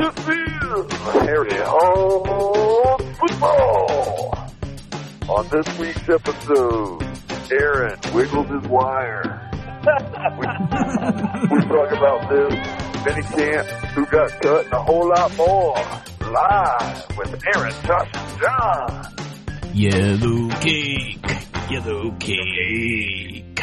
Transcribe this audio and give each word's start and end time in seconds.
This 0.00 0.28
is 0.28 0.92
Harry 1.26 1.50
Hog 1.52 3.02
Football. 3.16 4.50
On 5.28 5.48
this 5.50 5.78
week's 5.78 6.08
episode, 6.08 7.02
Aaron 7.52 7.98
wiggles 8.14 8.48
his 8.48 8.66
wire. 8.70 9.50
we, 10.38 10.46
we 11.54 11.60
talk 11.66 11.92
about 11.92 12.30
this, 12.30 12.54
mini 13.04 13.22
camp, 13.24 13.66
who 13.92 14.06
got 14.06 14.30
cut, 14.40 14.64
and 14.64 14.72
a 14.72 14.82
whole 14.82 15.06
lot 15.06 15.36
more. 15.36 15.76
Live 16.32 17.18
with 17.18 17.38
Aaron, 17.54 17.74
Josh, 17.84 18.10
and 18.14 18.40
John. 18.40 19.14
Yellow 19.74 20.48
cake, 20.60 21.70
yellow 21.70 22.10
cake. 22.12 23.60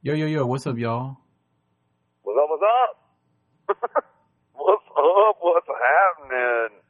Yo, 0.00 0.14
yo, 0.14 0.24
yo, 0.24 0.46
what's 0.46 0.66
up, 0.66 0.78
y'all? 0.78 1.18
What's 2.56 2.72
up, 3.68 3.76
what's 4.54 4.82
up? 4.96 5.36
what's 5.42 5.66
happening? 5.68 6.80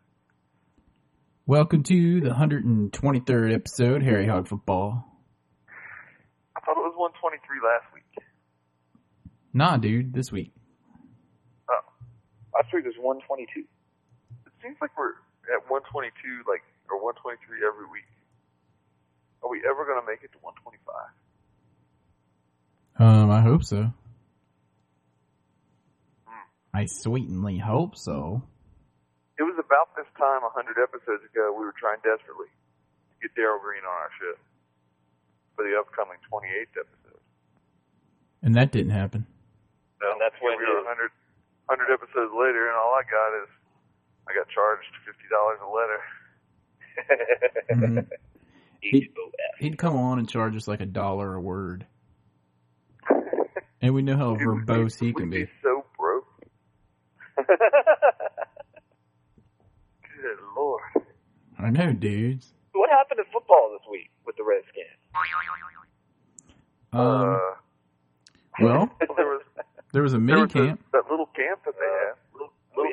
Welcome 1.44 1.82
to 1.82 2.20
the 2.20 2.30
123rd 2.30 3.52
episode, 3.52 4.04
Harry 4.04 4.28
Hog 4.28 4.46
Football. 4.46 5.04
I 6.54 6.60
thought 6.60 6.76
it 6.78 6.86
was 6.86 6.94
123 6.94 7.58
last 7.66 7.92
week. 7.92 8.04
Nah, 9.52 9.76
dude, 9.78 10.14
this 10.14 10.30
week. 10.30 10.52
Oh, 11.68 11.80
last 12.54 12.72
week 12.72 12.84
it 12.84 12.94
was 12.94 13.02
122. 13.02 13.66
It 13.66 13.66
seems 14.62 14.76
like 14.80 14.96
we're 14.96 15.18
at 15.50 15.66
122, 15.66 16.46
like, 16.46 16.62
or 16.88 17.02
123 17.02 17.66
every 17.66 17.90
week. 17.90 18.06
Are 19.42 19.50
we 19.50 19.66
ever 19.68 19.84
going 19.84 19.98
to 19.98 20.06
make 20.06 20.22
it 20.22 20.30
to 20.30 20.38
125? 20.46 20.94
Um, 23.02 23.32
I 23.32 23.42
hope 23.42 23.64
so. 23.64 23.90
I 26.76 26.84
sweetly 26.84 27.56
hope 27.56 27.96
so. 27.96 28.42
It 29.38 29.44
was 29.48 29.56
about 29.56 29.96
this 29.96 30.04
time 30.20 30.44
a 30.44 30.52
100 30.52 30.76
episodes 30.76 31.24
ago 31.24 31.48
we 31.56 31.64
were 31.64 31.72
trying 31.80 32.04
desperately 32.04 32.52
to 32.52 33.14
get 33.24 33.32
Darrell 33.34 33.60
Green 33.64 33.80
on 33.80 33.96
our 33.96 34.12
show 34.20 34.36
for 35.56 35.64
the 35.64 35.72
upcoming 35.80 36.20
28th 36.28 36.76
episode. 36.84 37.20
And 38.42 38.54
that 38.60 38.72
didn't 38.72 38.92
happen. 38.92 39.24
No, 40.04 40.12
And 40.12 40.20
that's 40.20 40.36
here 40.36 40.52
when 40.52 40.58
we 40.60 40.68
are 40.68 40.84
100, 40.84 41.08
100 41.64 41.92
episodes 41.96 42.32
later, 42.36 42.68
and 42.68 42.76
all 42.76 42.92
I 42.92 43.04
got 43.08 43.32
is 43.40 43.48
I 44.28 44.36
got 44.36 44.44
charged 44.52 44.92
$50 45.08 45.64
a 45.64 45.70
letter. 45.72 46.00
Mhm. 47.72 48.08
He'd. 48.80 49.08
He'd 49.58 49.76
come 49.78 49.96
on 49.96 50.18
and 50.18 50.28
charge 50.28 50.54
us 50.56 50.68
like 50.68 50.80
a 50.80 50.86
dollar 50.86 51.34
a 51.34 51.40
word. 51.40 51.86
And 53.82 53.94
we 53.94 54.00
know 54.02 54.16
how 54.16 54.34
verbose 54.36 54.98
he 54.98 55.12
can 55.12 55.28
be. 55.28 55.46
so 55.62 55.68
broke. 55.74 55.85
Good 60.16 60.38
lord. 60.56 60.82
I 61.58 61.70
know, 61.70 61.92
dudes. 61.92 62.54
what 62.72 62.90
happened 62.90 63.20
to 63.24 63.32
football 63.32 63.76
this 63.78 63.86
week 63.90 64.10
with 64.24 64.36
the 64.36 64.44
Redskins? 64.44 64.86
Um, 66.92 67.00
uh, 67.00 67.38
well, 68.60 68.90
there 69.16 69.26
was 69.26 69.42
there 69.92 70.02
was 70.02 70.14
a 70.14 70.18
mini 70.18 70.42
was 70.42 70.52
camp, 70.52 70.80
a, 70.80 70.92
that 70.92 71.10
little 71.10 71.26
camp 71.26 71.60
that 71.64 71.74
they 71.78 71.84
had. 71.84 72.14
Little, 72.32 72.52
little 72.76 72.92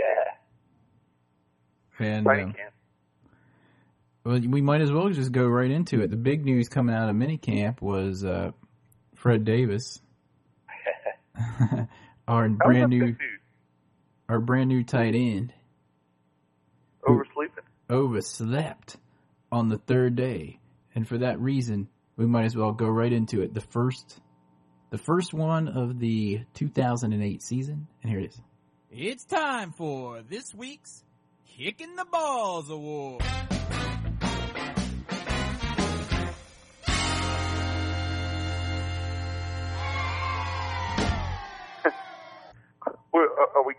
yeah. 1.99 2.05
and 2.05 2.25
tiny 2.25 2.43
um, 2.43 2.53
camp. 2.53 2.73
well, 4.25 4.39
we 4.39 4.61
might 4.61 4.81
as 4.81 4.91
well 4.91 5.09
just 5.09 5.31
go 5.31 5.45
right 5.47 5.71
into 5.71 6.01
it. 6.01 6.09
The 6.09 6.17
big 6.17 6.43
news 6.43 6.67
coming 6.69 6.95
out 6.95 7.09
of 7.09 7.15
mini 7.15 7.37
camp 7.37 7.81
was 7.81 8.25
uh, 8.25 8.51
Fred 9.15 9.45
Davis, 9.45 10.01
our 12.27 12.49
brand 12.49 12.89
new, 12.89 13.05
dude? 13.07 13.17
Our 14.29 14.39
brand 14.39 14.69
new 14.69 14.83
tight 14.83 15.15
end, 15.15 15.53
Oversleeping. 17.07 17.63
overslept 17.89 18.97
on 19.51 19.69
the 19.69 19.77
third 19.77 20.15
day, 20.15 20.59
and 20.95 21.07
for 21.07 21.17
that 21.19 21.39
reason, 21.39 21.89
we 22.15 22.25
might 22.25 22.45
as 22.45 22.55
well 22.55 22.71
go 22.71 22.87
right 22.87 23.11
into 23.11 23.41
it. 23.41 23.53
The 23.53 23.61
first, 23.61 24.19
the 24.91 24.97
first 24.97 25.33
one 25.33 25.67
of 25.67 25.99
the 25.99 26.41
2008 26.53 27.41
season, 27.41 27.87
and 28.01 28.11
here 28.11 28.19
it 28.19 28.29
is. 28.29 28.41
It's 28.91 29.25
time 29.25 29.71
for 29.71 30.21
this 30.21 30.53
week's 30.53 31.03
Kicking 31.57 31.95
the 31.95 32.05
Balls 32.05 32.69
Award. 32.69 33.23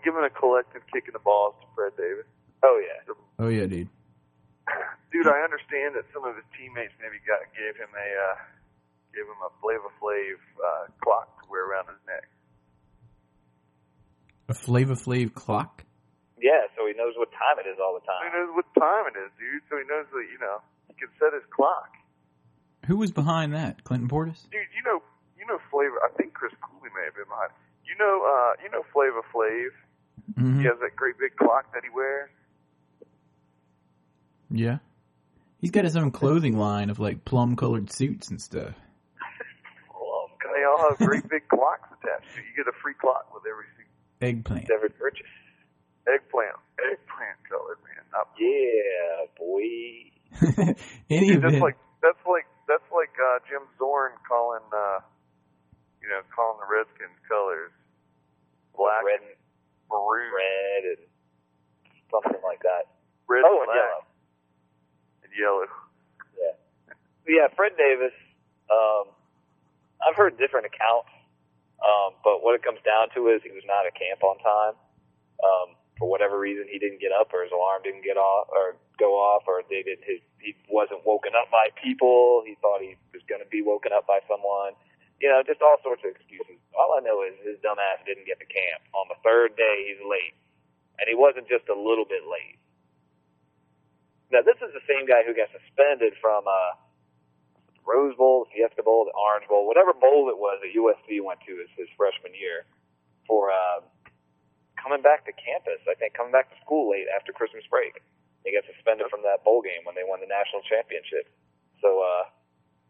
Giving 0.05 0.21
a 0.21 0.29
collective 0.29 0.85
kick 0.93 1.09
in 1.09 1.13
the 1.17 1.25
balls 1.25 1.57
to 1.59 1.65
Fred 1.73 1.97
Davis? 1.97 2.29
Oh 2.61 2.77
yeah. 2.77 3.01
Oh 3.41 3.49
yeah, 3.49 3.65
dude. 3.65 3.89
Dude, 5.13 5.31
I 5.31 5.45
understand 5.45 5.95
that 5.95 6.03
some 6.11 6.25
of 6.25 6.35
his 6.35 6.43
teammates 6.57 6.91
maybe 6.99 7.21
got 7.23 7.41
gave 7.53 7.77
him 7.77 7.89
a 7.93 8.07
uh, 8.13 8.35
gave 9.13 9.25
him 9.25 9.39
a 9.41 9.51
Flava 9.61 9.89
Flav 9.97 10.37
uh, 10.59 10.85
clock 10.99 11.29
to 11.39 11.43
wear 11.47 11.65
around 11.65 11.87
his 11.87 12.01
neck. 12.05 12.27
A 14.49 14.53
Flava 14.53 14.93
Flav 14.93 15.33
clock. 15.33 15.85
Yeah, 16.35 16.67
so 16.75 16.83
he 16.85 16.93
knows 16.93 17.15
what 17.15 17.31
time 17.31 17.63
it 17.63 17.67
is 17.69 17.79
all 17.79 17.95
the 17.95 18.03
So 18.03 18.13
he 18.27 18.33
knows 18.33 18.51
what 18.53 18.67
time 18.75 19.07
it 19.07 19.15
is, 19.15 19.31
dude. 19.39 19.63
So 19.71 19.79
he 19.79 19.85
knows 19.87 20.05
that 20.11 20.27
you 20.29 20.39
know 20.41 20.59
he 20.89 20.93
can 20.99 21.09
set 21.17 21.31
his 21.31 21.45
clock. 21.49 21.95
Who 22.85 22.97
was 22.97 23.09
behind 23.09 23.55
that? 23.55 23.85
Clinton 23.85 24.09
Portis. 24.09 24.45
Dude, 24.51 24.67
you 24.75 24.83
know 24.83 24.99
you 25.39 25.45
know 25.47 25.61
Flavor. 25.71 26.01
I 26.03 26.11
think 26.17 26.33
Chris 26.33 26.51
Cooley 26.59 26.89
may 26.91 27.05
have 27.05 27.15
been 27.15 27.29
behind. 27.29 27.53
You 27.85 27.93
know, 28.01 28.25
uh, 28.25 28.57
you 28.59 28.69
know 28.73 28.83
Flava 28.91 29.21
Flav. 29.29 29.71
Mhm. 30.33 30.59
He 30.59 30.63
has 30.65 30.79
that 30.81 30.95
great 30.95 31.17
big 31.19 31.35
clock 31.35 31.71
that 31.73 31.83
he 31.83 31.89
wears. 31.89 32.29
Yeah. 34.49 34.77
He's 35.59 35.71
got 35.71 35.83
his 35.83 35.95
own 35.95 36.11
clothing 36.11 36.57
line 36.57 36.89
of 36.89 36.99
like 36.99 37.25
plum 37.25 37.55
colored 37.55 37.91
suits 37.91 38.29
and 38.29 38.41
stuff. 38.41 38.73
Well, 39.93 40.29
They 40.55 40.63
all 40.63 40.89
have 40.89 40.97
great 40.99 41.27
big 41.29 41.47
clocks 41.47 41.89
attached. 41.91 42.33
to 42.35 42.39
it. 42.39 42.45
You 42.49 42.63
get 42.63 42.67
a 42.67 42.75
free 42.81 42.93
clock 42.99 43.33
with 43.33 43.43
every 43.49 43.65
suit. 43.77 43.87
Eggplant. 44.21 44.69
every 44.71 44.89
purchase. 44.89 45.25
Eggplant, 46.07 46.55
eggplant 46.77 47.39
colored, 47.49 47.79
man. 47.81 48.03
Not 48.13 48.29
Yeah, 48.37 49.25
boy. 49.37 50.75
Any 51.09 51.27
Dude, 51.33 51.41
that's 51.41 51.57
like 51.61 51.77
that's 52.03 52.21
like 52.29 52.45
that's 52.67 52.85
like 52.93 53.09
uh, 53.17 53.39
Jim 53.49 53.61
Zorn 53.79 54.11
calling 54.27 54.61
uh, 54.71 54.99
you 56.01 56.09
know 56.09 56.21
calling 56.35 56.59
the 56.61 56.67
Redskins 56.69 57.17
colors 57.27 57.71
black, 58.77 59.03
Red, 59.03 59.21
and 59.25 59.35
maroon, 59.95 60.27
red, 60.35 60.81
and 60.95 61.01
something 62.11 62.43
like 62.43 62.59
that. 62.67 62.91
red, 63.31 63.47
oh, 63.47 63.63
and 63.63 63.71
black, 63.71 63.79
yellow. 63.79 64.01
and 65.23 65.31
yellow. 65.39 65.65
Yeah. 66.35 66.55
Yeah, 67.23 67.47
Fred 67.55 67.73
Davis. 67.79 68.15
Um, 68.67 69.15
I've 70.03 70.15
heard 70.19 70.37
different 70.37 70.67
accounts, 70.67 71.09
um, 71.79 72.19
but 72.23 72.43
what 72.43 72.53
it 72.53 72.61
comes 72.61 72.83
down 72.83 73.09
to 73.15 73.31
is 73.31 73.41
he 73.41 73.55
was 73.55 73.63
not 73.65 73.87
at 73.87 73.95
camp 73.95 74.21
on 74.21 74.37
time. 74.43 74.75
Um, 75.39 75.67
for 75.97 76.09
whatever 76.11 76.37
reason, 76.37 76.67
he 76.67 76.77
didn't 76.77 76.99
get 76.99 77.15
up, 77.15 77.31
or 77.31 77.43
his 77.43 77.55
alarm 77.55 77.81
didn't 77.83 78.03
get 78.03 78.17
off, 78.19 78.51
or 78.51 78.75
go 78.99 79.15
off, 79.15 79.47
or 79.47 79.63
they 79.69 79.81
did 79.81 79.99
his 80.03 80.19
he 80.45 80.53
wasn't 80.69 81.01
woken 81.05 81.33
up 81.33 81.49
by 81.49 81.73
people. 81.81 82.43
He 82.45 82.53
thought 82.61 82.81
he 82.81 82.93
was 83.09 83.25
going 83.25 83.41
to 83.41 83.49
be 83.49 83.65
woken 83.65 83.89
up 83.89 84.05
by 84.05 84.21
someone. 84.29 84.77
You 85.23 85.31
know, 85.31 85.39
just 85.47 85.63
all 85.63 85.79
sorts 85.79 86.03
of 86.03 86.11
excuses. 86.11 86.59
All 86.75 86.95
I 86.97 87.01
know 87.01 87.23
is 87.23 87.39
his 87.41 87.55
dumb 87.63 87.79
ass 87.79 88.03
didn't 88.03 88.27
get 88.27 88.39
to 88.43 88.47
camp. 88.47 88.83
On 88.91 89.07
the 89.07 89.15
third 89.23 89.55
day, 89.55 89.87
he's 89.87 90.03
late, 90.03 90.35
and 90.99 91.07
he 91.07 91.15
wasn't 91.15 91.47
just 91.47 91.71
a 91.71 91.77
little 91.77 92.03
bit 92.03 92.27
late. 92.27 92.59
Now, 94.33 94.43
this 94.43 94.59
is 94.59 94.75
the 94.75 94.83
same 94.83 95.07
guy 95.07 95.23
who 95.23 95.31
got 95.31 95.47
suspended 95.55 96.19
from 96.19 96.43
uh, 96.43 96.75
Rose 97.85 98.17
Bowl, 98.17 98.43
the 98.43 98.51
Fiesta 98.51 98.81
Bowl, 98.81 99.05
the 99.05 99.15
Orange 99.15 99.47
Bowl, 99.47 99.69
whatever 99.69 99.93
bowl 99.93 100.27
it 100.33 100.35
was 100.35 100.59
that 100.65 100.73
USC 100.73 101.21
went 101.21 101.39
to 101.45 101.53
his, 101.61 101.69
his 101.77 101.87
freshman 101.95 102.33
year 102.33 102.65
for 103.29 103.53
uh, 103.53 103.85
coming 104.81 105.05
back 105.05 105.23
to 105.29 105.33
campus. 105.37 105.79
I 105.85 105.93
think 105.95 106.17
coming 106.17 106.33
back 106.33 106.49
to 106.49 106.57
school 106.65 106.89
late 106.89 107.05
after 107.13 107.31
Christmas 107.31 107.63
break. 107.69 108.01
He 108.43 108.53
got 108.53 108.65
suspended 108.69 109.09
from 109.09 109.25
that 109.25 109.41
bowl 109.41 109.61
game 109.61 109.85
when 109.85 109.97
they 109.97 110.05
won 110.05 110.21
the 110.21 110.29
national 110.29 110.61
championship. 110.69 111.25
So, 111.81 112.01
uh, 112.01 112.25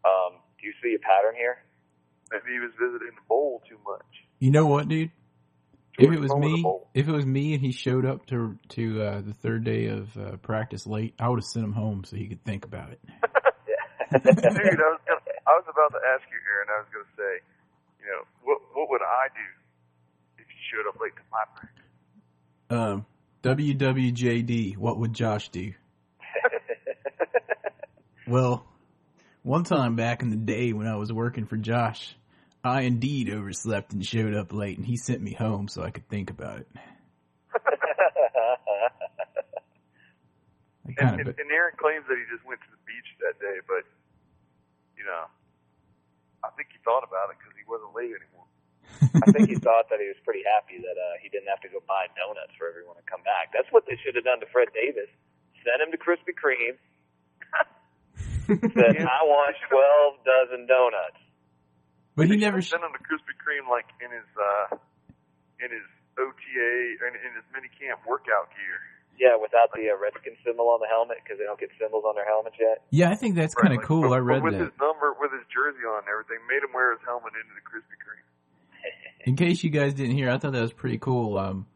um, 0.04 0.32
do 0.60 0.68
you 0.68 0.74
see 0.84 0.96
a 0.96 1.00
pattern 1.00 1.32
here? 1.36 1.64
Maybe 2.30 2.54
he 2.54 2.58
was 2.58 2.72
visiting 2.78 3.14
the 3.14 3.26
bowl 3.28 3.62
too 3.68 3.78
much. 3.86 4.04
You 4.38 4.50
know 4.50 4.66
what, 4.66 4.88
dude? 4.88 5.10
If 5.98 6.12
it 6.12 6.20
was 6.20 6.34
me, 6.34 6.64
if 6.92 7.08
it 7.08 7.12
was 7.12 7.24
me 7.24 7.54
and 7.54 7.62
he 7.62 7.72
showed 7.72 8.04
up 8.04 8.26
to 8.26 8.58
to 8.70 9.02
uh, 9.02 9.20
the 9.22 9.32
third 9.32 9.64
day 9.64 9.86
of 9.86 10.14
uh, 10.18 10.36
practice 10.36 10.86
late, 10.86 11.14
I 11.18 11.28
would 11.28 11.38
have 11.38 11.44
sent 11.44 11.64
him 11.64 11.72
home 11.72 12.04
so 12.04 12.16
he 12.16 12.26
could 12.26 12.44
think 12.44 12.66
about 12.66 12.90
it. 12.92 13.00
Dude, 14.12 14.28
I 14.28 14.90
was 14.92 15.00
gonna, 15.08 15.20
I 15.46 15.52
was 15.56 15.64
about 15.64 15.92
to 15.92 16.00
ask 16.14 16.22
you, 16.30 16.38
Aaron. 16.52 16.68
I 16.68 16.78
was 16.80 16.88
going 16.92 17.04
to 17.06 17.16
say, 17.16 17.40
you 18.00 18.06
know, 18.06 18.22
what 18.44 18.58
what 18.74 18.90
would 18.90 19.00
I 19.00 19.28
do 19.28 20.42
if 20.42 20.46
you 20.46 20.60
showed 20.70 20.86
up 20.86 21.00
late 21.00 21.16
to 21.16 21.22
my 21.32 21.44
practice? 21.56 21.82
Um, 22.68 23.06
WWJD, 23.42 24.76
what 24.76 24.98
would 24.98 25.14
Josh 25.14 25.48
do? 25.48 25.72
Well, 28.26 28.65
one 29.46 29.62
time 29.62 29.94
back 29.94 30.22
in 30.22 30.30
the 30.30 30.36
day 30.36 30.74
when 30.74 30.90
I 30.90 30.96
was 30.98 31.12
working 31.12 31.46
for 31.46 31.56
Josh, 31.56 32.18
I 32.66 32.82
indeed 32.82 33.30
overslept 33.30 33.94
and 33.94 34.02
showed 34.02 34.34
up 34.34 34.52
late, 34.52 34.74
and 34.76 34.84
he 34.84 34.98
sent 34.98 35.22
me 35.22 35.38
home 35.38 35.70
so 35.70 35.86
I 35.86 35.94
could 35.94 36.10
think 36.10 36.30
about 36.34 36.66
it. 36.66 36.68
I 36.74 36.90
And, 40.86 40.94
kind 40.98 41.18
and, 41.22 41.30
of, 41.30 41.38
and 41.38 41.50
Aaron 41.50 41.74
claims 41.78 42.06
that 42.10 42.18
he 42.18 42.26
just 42.26 42.42
went 42.42 42.58
to 42.62 42.70
the 42.74 42.82
beach 42.86 43.06
that 43.22 43.38
day, 43.42 43.58
but 43.66 43.86
you 44.98 45.06
know, 45.06 45.30
I 46.42 46.50
think 46.58 46.74
he 46.74 46.78
thought 46.82 47.06
about 47.06 47.30
it 47.30 47.38
because 47.38 47.54
he 47.54 47.62
wasn't 47.70 47.94
late 47.94 48.14
anymore. 48.14 48.50
I 49.22 49.30
think 49.30 49.50
he 49.50 49.58
thought 49.58 49.86
that 49.90 50.02
he 50.02 50.10
was 50.10 50.18
pretty 50.26 50.42
happy 50.42 50.78
that 50.82 50.98
uh, 50.98 51.22
he 51.22 51.30
didn't 51.30 51.50
have 51.50 51.62
to 51.62 51.70
go 51.70 51.82
buy 51.86 52.10
donuts 52.18 52.54
for 52.58 52.66
everyone 52.66 52.98
to 52.98 53.06
come 53.06 53.22
back. 53.22 53.50
That's 53.54 53.70
what 53.70 53.86
they 53.86 53.94
should 54.02 54.18
have 54.18 54.26
done 54.26 54.42
to 54.42 54.48
Fred 54.50 54.74
Davis. 54.74 55.10
Send 55.62 55.82
him 55.82 55.90
to 55.94 55.98
Krispy 55.98 56.34
Kreme. 56.34 56.78
Said, 58.46 58.96
I 59.02 59.20
want 59.26 59.56
12 59.68 60.24
dozen 60.24 60.66
donuts. 60.66 61.18
but 62.14 62.26
he 62.26 62.36
They 62.36 62.46
never. 62.46 62.62
sent 62.62 62.82
him 62.82 62.92
to 62.94 63.02
Krispy 63.02 63.34
Kreme 63.42 63.68
like 63.70 63.86
in 64.00 64.10
his 64.14 64.28
uh 64.38 64.76
in 65.60 65.70
his 65.72 65.86
OTA 66.16 66.70
in, 67.02 67.12
in 67.16 67.30
his 67.34 67.44
mini 67.52 67.68
camp 67.78 68.00
workout 68.06 68.48
gear. 68.56 68.78
Yeah, 69.18 69.36
without 69.40 69.72
the 69.72 69.88
uh, 69.88 69.96
Redskin 69.96 70.36
symbol 70.44 70.68
on 70.68 70.80
the 70.80 70.86
helmet 70.92 71.16
because 71.24 71.38
they 71.40 71.44
don't 71.48 71.58
get 71.58 71.70
symbols 71.80 72.04
on 72.06 72.14
their 72.14 72.26
helmets 72.28 72.56
yet. 72.60 72.84
Yeah, 72.90 73.08
I 73.10 73.14
think 73.16 73.34
that's 73.34 73.54
kind 73.54 73.72
of 73.72 73.78
like, 73.80 73.86
cool. 73.88 74.02
but- 74.10 74.12
I 74.12 74.18
read 74.20 74.42
but 74.44 74.52
with 74.52 74.58
that. 74.60 74.64
his 74.68 74.72
number, 74.78 75.16
with 75.18 75.32
his 75.32 75.40
jersey 75.48 75.84
on 75.88 76.04
and 76.04 76.08
everything, 76.12 76.44
made 76.44 76.60
him 76.60 76.68
wear 76.76 76.92
his 76.92 77.00
helmet 77.08 77.32
into 77.32 77.52
the 77.56 77.64
Krispy 77.64 77.96
Kreme. 77.96 78.28
In 79.24 79.34
case 79.36 79.64
you 79.64 79.70
guys 79.70 79.94
didn't 79.94 80.14
hear, 80.16 80.28
I 80.30 80.36
thought 80.36 80.52
that 80.52 80.60
was 80.60 80.72
pretty 80.74 80.98
cool. 80.98 81.38
Um, 81.38 81.66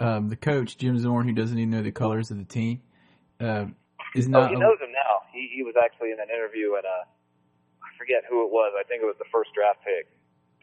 um, 0.00 0.28
the 0.30 0.36
coach 0.36 0.78
Jim 0.78 0.98
Zorn, 0.98 1.28
who 1.28 1.34
doesn't 1.34 1.58
even 1.58 1.70
know 1.70 1.82
the 1.82 1.92
colors 1.92 2.30
of 2.30 2.38
the 2.38 2.44
team, 2.44 2.80
uh, 3.38 3.66
is 4.14 4.24
Oh, 4.26 4.30
not. 4.30 4.48
he 4.50 4.56
knows 4.56 4.80
him 4.80 4.90
now. 4.92 4.95
He 5.36 5.52
he 5.52 5.62
was 5.62 5.76
actually 5.76 6.10
in 6.16 6.18
an 6.18 6.32
interview 6.32 6.74
at 6.80 6.88
uh 6.88 7.04
I 7.84 7.90
forget 8.00 8.24
who 8.26 8.42
it 8.48 8.50
was. 8.50 8.72
I 8.74 8.82
think 8.88 9.04
it 9.04 9.08
was 9.08 9.20
the 9.20 9.28
first 9.30 9.52
draft 9.52 9.84
pick. 9.84 10.08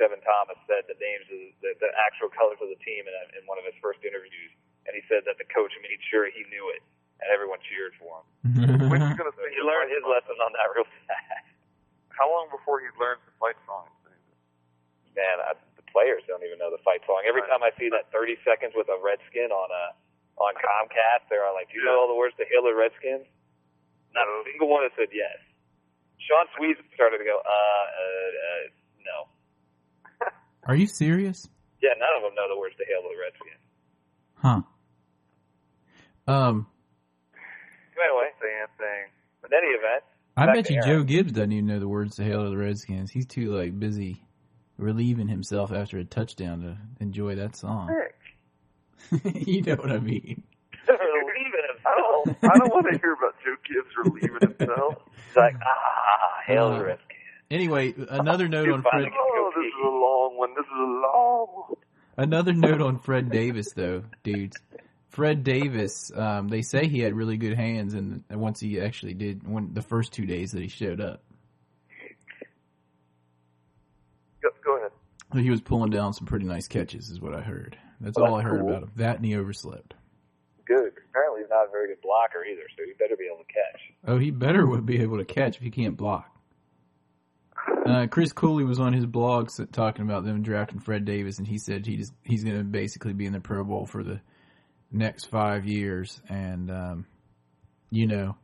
Devin 0.01 0.19
Thomas 0.25 0.57
said 0.65 0.89
the 0.89 0.97
names 0.97 1.29
of 1.29 1.39
the, 1.61 1.71
the 1.77 1.89
actual 2.01 2.27
colors 2.33 2.57
of 2.57 2.67
the 2.67 2.81
team 2.81 3.05
in, 3.05 3.13
a, 3.13 3.23
in 3.37 3.45
one 3.45 3.61
of 3.61 3.65
his 3.69 3.77
first 3.77 4.01
interviews, 4.01 4.49
and 4.89 4.97
he 4.97 5.05
said 5.05 5.21
that 5.29 5.37
the 5.37 5.45
coach 5.53 5.69
made 5.85 6.01
sure 6.09 6.25
he 6.33 6.41
knew 6.49 6.65
it, 6.73 6.81
and 7.21 7.29
everyone 7.29 7.61
cheered 7.69 7.93
for 8.01 8.25
him. 8.25 8.25
When's 8.89 9.05
he 9.05 9.13
gonna 9.13 9.29
So 9.37 9.45
sing 9.45 9.53
he 9.53 9.61
learned 9.61 9.93
his 9.93 10.01
song? 10.01 10.17
lesson 10.17 10.35
on 10.41 10.51
that 10.57 10.67
real 10.73 10.89
fast. 11.05 11.45
How 12.17 12.25
long 12.29 12.49
before 12.49 12.81
he 12.81 12.89
learns 12.97 13.21
the 13.29 13.33
fight 13.37 13.57
song? 13.69 13.85
Man, 15.13 15.37
I, 15.45 15.53
the 15.77 15.85
players 15.93 16.25
don't 16.25 16.41
even 16.41 16.57
know 16.57 16.73
the 16.73 16.81
fight 16.81 17.05
song. 17.05 17.21
Every 17.29 17.45
time 17.45 17.61
I 17.61 17.69
see 17.77 17.85
that 17.93 18.09
30 18.09 18.41
seconds 18.41 18.73
with 18.73 18.89
a 18.89 18.97
Redskin 18.97 19.53
on 19.53 19.69
uh 19.69 20.41
on 20.41 20.57
Comcast, 20.57 21.29
they're 21.29 21.45
all 21.45 21.53
like, 21.53 21.69
"Do 21.69 21.77
you 21.77 21.85
know 21.85 22.01
all 22.01 22.09
the 22.09 22.17
words 22.17 22.33
to 22.41 22.45
Hail 22.49 22.65
the 22.65 22.73
Redskins?" 22.73 23.29
Not 24.13 24.27
a 24.27 24.43
single 24.49 24.69
one 24.69 24.83
has 24.83 24.91
said 24.97 25.09
yes. 25.13 25.37
Sean 26.21 26.45
Sweet 26.57 26.77
started 26.95 27.17
to 27.17 27.23
go, 27.25 27.39
uh, 27.41 27.85
uh, 28.01 28.29
uh, 28.45 28.63
no. 29.05 30.27
Are 30.67 30.75
you 30.75 30.87
serious? 30.87 31.49
Yeah, 31.81 31.89
none 31.99 32.09
of 32.15 32.23
them 32.23 32.35
know 32.35 32.47
the 32.47 32.57
words 32.59 32.75
to 32.77 32.85
Hail 32.87 33.01
the 33.03 33.17
Redskins. 33.19 33.63
Huh. 34.35 34.61
Um, 36.31 36.67
Anyway, 38.03 38.29
Saying 38.41 38.67
thing. 38.77 39.09
in 39.45 39.53
any 39.57 39.67
event, 39.67 40.03
I 40.35 40.53
bet 40.53 40.69
you 40.69 40.77
Aaron. 40.77 40.87
Joe 40.87 41.03
Gibbs 41.03 41.31
doesn't 41.31 41.51
even 41.51 41.67
know 41.67 41.79
the 41.79 41.87
words 41.87 42.15
to 42.15 42.23
"Hail 42.23 42.43
to 42.43 42.49
the 42.49 42.57
Redskins." 42.57 43.11
He's 43.11 43.25
too 43.25 43.55
like 43.55 43.79
busy 43.79 44.21
relieving 44.77 45.27
himself 45.27 45.71
after 45.71 45.99
a 45.99 46.03
touchdown 46.03 46.61
to 46.61 46.77
enjoy 46.99 47.35
that 47.35 47.55
song. 47.55 47.89
you 49.23 49.61
know 49.61 49.75
what 49.75 49.91
I 49.91 49.99
mean? 49.99 50.43
I 52.27 52.29
don't. 52.29 52.41
himself. 52.41 52.51
I 52.53 52.57
don't 52.57 52.69
want 52.73 52.85
to 52.93 52.99
hear 52.99 53.13
about 53.13 53.33
Joe 53.43 53.55
Gibbs 53.67 53.95
relieving 54.03 54.57
himself. 54.57 54.95
It's 55.27 55.35
like, 55.35 55.55
ah, 55.65 56.41
the 56.47 56.57
Uh, 56.61 56.79
Redskins. 56.83 57.09
Anyway, 57.51 57.93
another 58.09 58.47
note 58.47 58.69
on 58.69 58.81
Fred. 58.81 59.05
Oh, 59.15 59.51
this 59.55 59.65
is 59.65 59.73
a 59.83 59.87
long 59.87 60.37
one. 60.37 60.49
This 60.55 60.65
is 60.65 60.71
a 60.71 60.83
long. 60.83 61.47
one. 61.67 61.77
Another 62.17 62.53
note 62.53 62.81
on 62.81 62.99
Fred 62.99 63.29
Davis, 63.29 63.73
though, 63.73 64.03
dudes. 64.23 64.57
Fred 65.09 65.43
Davis, 65.43 66.11
um, 66.15 66.47
they 66.47 66.63
say 66.63 66.87
he 66.87 66.99
had 66.99 67.13
really 67.13 67.37
good 67.37 67.55
hands, 67.55 67.93
and 67.93 68.23
once 68.31 68.59
he 68.59 68.79
actually 68.79 69.13
did, 69.13 69.47
when 69.47 69.73
the 69.73 69.81
first 69.83 70.11
two 70.13 70.25
days 70.25 70.51
that 70.53 70.61
he 70.61 70.67
showed 70.67 70.99
up, 71.01 71.21
Go, 74.41 74.49
go 74.65 74.77
ahead. 74.77 74.91
he 75.43 75.49
was 75.51 75.61
pulling 75.61 75.91
down 75.91 76.13
some 76.13 76.25
pretty 76.25 76.45
nice 76.45 76.67
catches, 76.67 77.09
is 77.09 77.21
what 77.21 77.35
I 77.35 77.41
heard. 77.41 77.77
That's 78.01 78.17
Well, 78.17 78.31
all 78.33 78.39
I 78.39 78.41
heard 78.41 78.61
cool. 78.61 78.69
about 78.71 78.83
him. 78.83 78.91
That 78.95 79.17
and 79.17 79.25
he 79.25 79.35
overslept. 79.35 79.93
Good. 80.65 80.93
Not 81.53 81.67
a 81.67 81.71
very 81.71 81.89
good 81.89 82.01
blocker 82.01 82.43
either, 82.43 82.63
so 82.75 82.83
he 82.83 82.93
better 82.97 83.15
be 83.15 83.29
able 83.31 83.43
to 83.43 83.53
catch. 83.53 83.81
Oh, 84.07 84.17
he 84.17 84.31
better 84.31 84.65
would 84.65 84.87
be 84.87 85.01
able 85.01 85.19
to 85.19 85.25
catch 85.25 85.57
if 85.57 85.61
he 85.61 85.69
can't 85.69 85.95
block. 85.95 86.33
Uh, 87.85 88.07
Chris 88.07 88.33
Cooley 88.33 88.63
was 88.63 88.79
on 88.79 88.93
his 88.93 89.05
blog 89.05 89.49
talking 89.71 90.03
about 90.03 90.25
them 90.25 90.41
drafting 90.41 90.79
Fred 90.79 91.05
Davis, 91.05 91.37
and 91.37 91.47
he 91.47 91.57
said 91.57 91.85
he 91.85 91.97
just, 91.97 92.13
he's 92.23 92.43
going 92.43 92.57
to 92.57 92.63
basically 92.63 93.13
be 93.13 93.25
in 93.25 93.33
the 93.33 93.39
Pro 93.39 93.63
Bowl 93.63 93.85
for 93.85 94.03
the 94.03 94.19
next 94.91 95.25
five 95.25 95.65
years. 95.65 96.21
And 96.29 96.71
um, 96.71 97.05
you 97.91 98.07
know, 98.07 98.35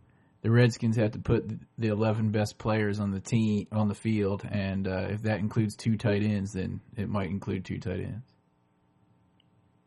the 0.42 0.52
Redskins 0.52 0.98
have 0.98 1.12
to 1.12 1.20
put 1.20 1.50
the 1.78 1.88
eleven 1.88 2.32
best 2.32 2.58
players 2.58 3.00
on 3.00 3.12
the 3.12 3.20
team 3.20 3.68
on 3.72 3.88
the 3.88 3.96
field, 3.96 4.44
and 4.50 4.88
uh, 4.88 5.08
if 5.10 5.24
that 5.24 5.40
includes 5.40 5.76
two 5.76 5.98
tight 5.98 6.22
ends, 6.22 6.54
then 6.54 6.82
it 6.96 7.10
might 7.10 7.30
include 7.30 7.66
two 7.66 7.80
tight 7.80 8.00
ends. 8.00 8.26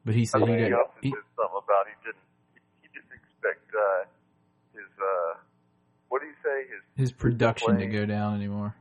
But 0.05 0.15
he 0.15 0.25
said 0.25 0.43
he 0.43 0.55
he 0.55 0.69
got 0.71 0.93
he, 1.01 1.11
said 1.11 1.23
something 1.37 1.61
about 1.63 1.87
he 1.87 1.95
didn't. 2.05 2.25
He, 2.55 2.61
he 2.83 2.89
didn't 2.89 3.13
expect 3.43 3.75
uh, 3.75 4.05
his. 4.73 4.89
Uh, 4.99 5.39
what 6.09 6.21
do 6.21 6.27
you 6.27 6.35
say? 6.45 6.69
His. 6.71 7.09
his 7.09 7.13
production 7.13 7.79
to 7.79 7.87
go 7.87 8.07
down 8.07 8.35
anymore. 8.35 8.75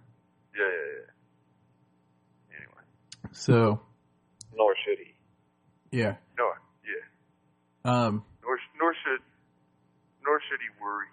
Yeah, 0.56 0.66
yeah, 0.66 1.00
yeah. 2.52 2.58
Anyway. 2.58 3.32
So 3.32 3.80
Nor 4.56 4.76
should 4.86 4.98
he. 5.00 5.98
yeah, 5.98 6.16
No. 6.38 6.52
Yeah. 6.84 7.92
um, 7.92 8.24
Nor 8.44 8.58
nor 8.80 8.94
should. 9.04 9.22
Nor 10.26 10.40
should 10.50 10.60
he 10.60 10.84
worry. 10.84 11.06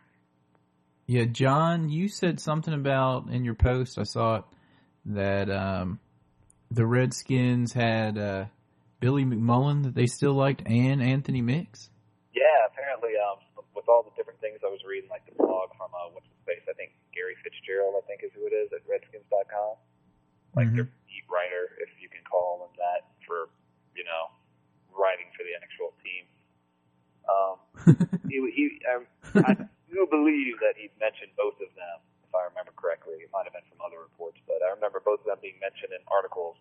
Yeah, 1.07 1.25
John, 1.25 1.89
you 1.89 2.09
said 2.09 2.41
something 2.41 2.75
about 2.75 3.29
in 3.31 3.45
your 3.45 3.55
post. 3.55 3.99
I 3.99 4.03
saw 4.03 4.37
it 4.37 4.45
that 5.07 5.49
um, 5.51 6.01
the 6.71 6.85
Redskins 6.85 7.73
had 7.73 8.19
uh, 8.19 8.45
Billy 9.01 9.25
McMullen 9.25 9.85
that 9.85 9.95
they 9.95 10.07
still 10.07 10.35
liked, 10.35 10.63
and 10.67 11.03
Anthony 11.03 11.41
Mix. 11.41 11.89
Yeah, 12.49 12.65
apparently, 12.65 13.13
um, 13.21 13.45
with 13.77 13.85
all 13.93 14.01
the 14.01 14.15
different 14.17 14.41
things 14.41 14.65
I 14.65 14.73
was 14.73 14.81
reading, 14.89 15.13
like 15.13 15.21
the 15.29 15.37
blog 15.37 15.69
from 15.77 15.93
uh, 15.93 16.09
what's 16.17 16.25
his 16.33 16.41
face, 16.49 16.65
I 16.65 16.73
think 16.81 16.97
Gary 17.13 17.37
Fitzgerald, 17.45 17.93
I 18.01 18.03
think 18.09 18.25
is 18.25 18.33
who 18.33 18.49
it 18.49 18.57
is 18.57 18.73
at 18.73 18.81
Redskins.com, 18.89 19.77
like 20.57 20.73
Mhm. 20.73 20.77
their 20.81 20.89
beat 21.05 21.29
writer, 21.29 21.77
if 21.85 21.93
you 22.01 22.09
can 22.09 22.25
call 22.25 22.65
him 22.65 22.73
that, 22.81 23.05
for 23.29 23.53
you 23.93 24.01
know, 24.09 24.33
writing 24.97 25.29
for 25.37 25.45
the 25.45 25.53
actual 25.61 25.93
team. 26.01 26.25
Um, 27.29 27.57
he, 28.33 28.41
he, 28.57 28.65
um, 28.89 29.05
I 29.45 29.53
do 29.93 30.09
believe 30.09 30.57
that 30.65 30.73
he 30.81 30.89
mentioned 30.97 31.37
both 31.37 31.61
of 31.61 31.69
them, 31.77 31.99
if 32.25 32.33
I 32.33 32.49
remember 32.49 32.73
correctly. 32.81 33.21
It 33.21 33.29
might 33.29 33.45
have 33.45 33.53
been 33.53 33.69
from 33.69 33.85
other 33.85 34.01
reports, 34.01 34.41
but 34.49 34.65
I 34.65 34.73
remember 34.73 35.05
both 35.05 35.21
of 35.21 35.27
them 35.29 35.41
being 35.45 35.61
mentioned 35.61 35.93
in 35.93 36.01
articles 36.09 36.57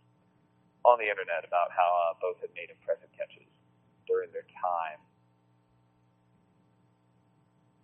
on 0.83 0.99
the 0.99 1.07
internet 1.07 1.47
about 1.47 1.71
how 1.71 1.87
uh, 1.87 2.19
both 2.19 2.43
had 2.43 2.51
made 2.59 2.67
impressive 2.75 3.07
catches 3.15 3.47
during 4.03 4.35
their 4.35 4.47
time. 4.59 4.99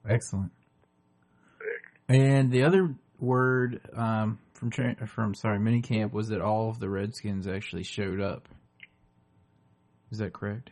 Excellent. 0.08 0.52
And 2.10 2.52
the 2.52 2.64
other 2.64 2.96
word 3.20 3.80
um, 3.96 4.40
from 4.54 4.70
tra- 4.70 5.08
from 5.08 5.34
sorry 5.34 5.60
minicamp 5.60 6.12
was 6.12 6.28
that 6.30 6.42
all 6.42 6.70
of 6.70 6.80
the 6.80 6.90
Redskins 6.90 7.48
actually 7.48 7.84
showed 7.84 8.20
up. 8.20 8.50
Is 10.12 10.18
that 10.20 10.34
correct? 10.34 10.70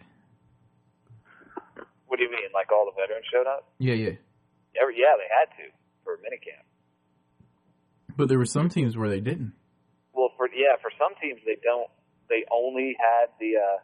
What 2.08 2.18
do 2.18 2.24
you 2.24 2.32
mean? 2.32 2.52
Like 2.54 2.72
all 2.72 2.86
the 2.86 3.02
veterans 3.02 3.26
showed 3.32 3.48
up? 3.48 3.72
Yeah, 3.80 3.96
yeah. 3.96 4.20
Every, 4.80 5.00
yeah, 5.00 5.16
they 5.16 5.28
had 5.32 5.48
to 5.58 5.72
for 6.04 6.18
minicamp. 6.18 6.68
But 8.18 8.28
there 8.28 8.38
were 8.38 8.46
some 8.46 8.68
teams 8.68 8.98
where 8.98 9.10
they 9.10 9.22
didn't. 9.22 9.54
Well, 10.14 10.32
for 10.36 10.50
yeah, 10.52 10.76
for 10.82 10.92
some 11.00 11.16
teams 11.22 11.40
they 11.46 11.58
don't. 11.64 11.88
They 12.28 12.44
only 12.52 12.96
had 13.00 13.32
the 13.40 13.56
uh, 13.56 13.80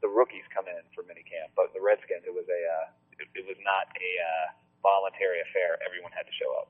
the 0.00 0.08
rookies 0.08 0.44
come 0.52 0.64
in 0.68 0.80
for 0.96 1.04
minicamp, 1.04 1.52
but 1.54 1.72
the 1.72 1.80
Redskins 1.80 2.24
it 2.24 2.32
was 2.32 2.48
a 2.48 2.60
uh, 2.64 2.86
it, 3.20 3.28
it 3.36 3.44
was 3.44 3.60
not 3.60 3.92
a 3.92 4.10
uh, 4.20 4.46
voluntary 4.82 5.40
affair. 5.44 5.76
Everyone 5.84 6.12
had 6.12 6.24
to 6.26 6.34
show 6.36 6.50
up, 6.60 6.68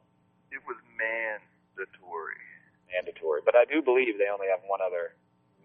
It 0.51 0.61
was 0.67 0.77
mandatory. 0.99 2.39
mandatory. 2.91 3.41
But 3.47 3.55
I 3.57 3.65
do 3.65 3.81
believe 3.83 4.19
they 4.19 4.29
only 4.31 4.49
have 4.51 4.61
one 4.67 4.83
other 4.83 5.15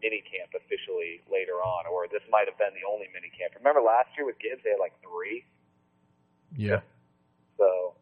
minicamp 0.03 0.53
officially 0.53 1.21
later 1.31 1.57
on, 1.63 1.87
or 1.89 2.05
this 2.11 2.21
might 2.29 2.45
have 2.45 2.57
been 2.61 2.73
the 2.77 2.85
only 2.85 3.07
minicamp. 3.15 3.55
Remember 3.57 3.81
last 3.81 4.09
year 4.15 4.25
with 4.25 4.37
Gibbs, 4.39 4.61
they 4.63 4.71
had 4.75 4.79
like 4.83 4.93
three. 5.01 5.45
Yeah. 6.55 6.81
So 7.57 7.95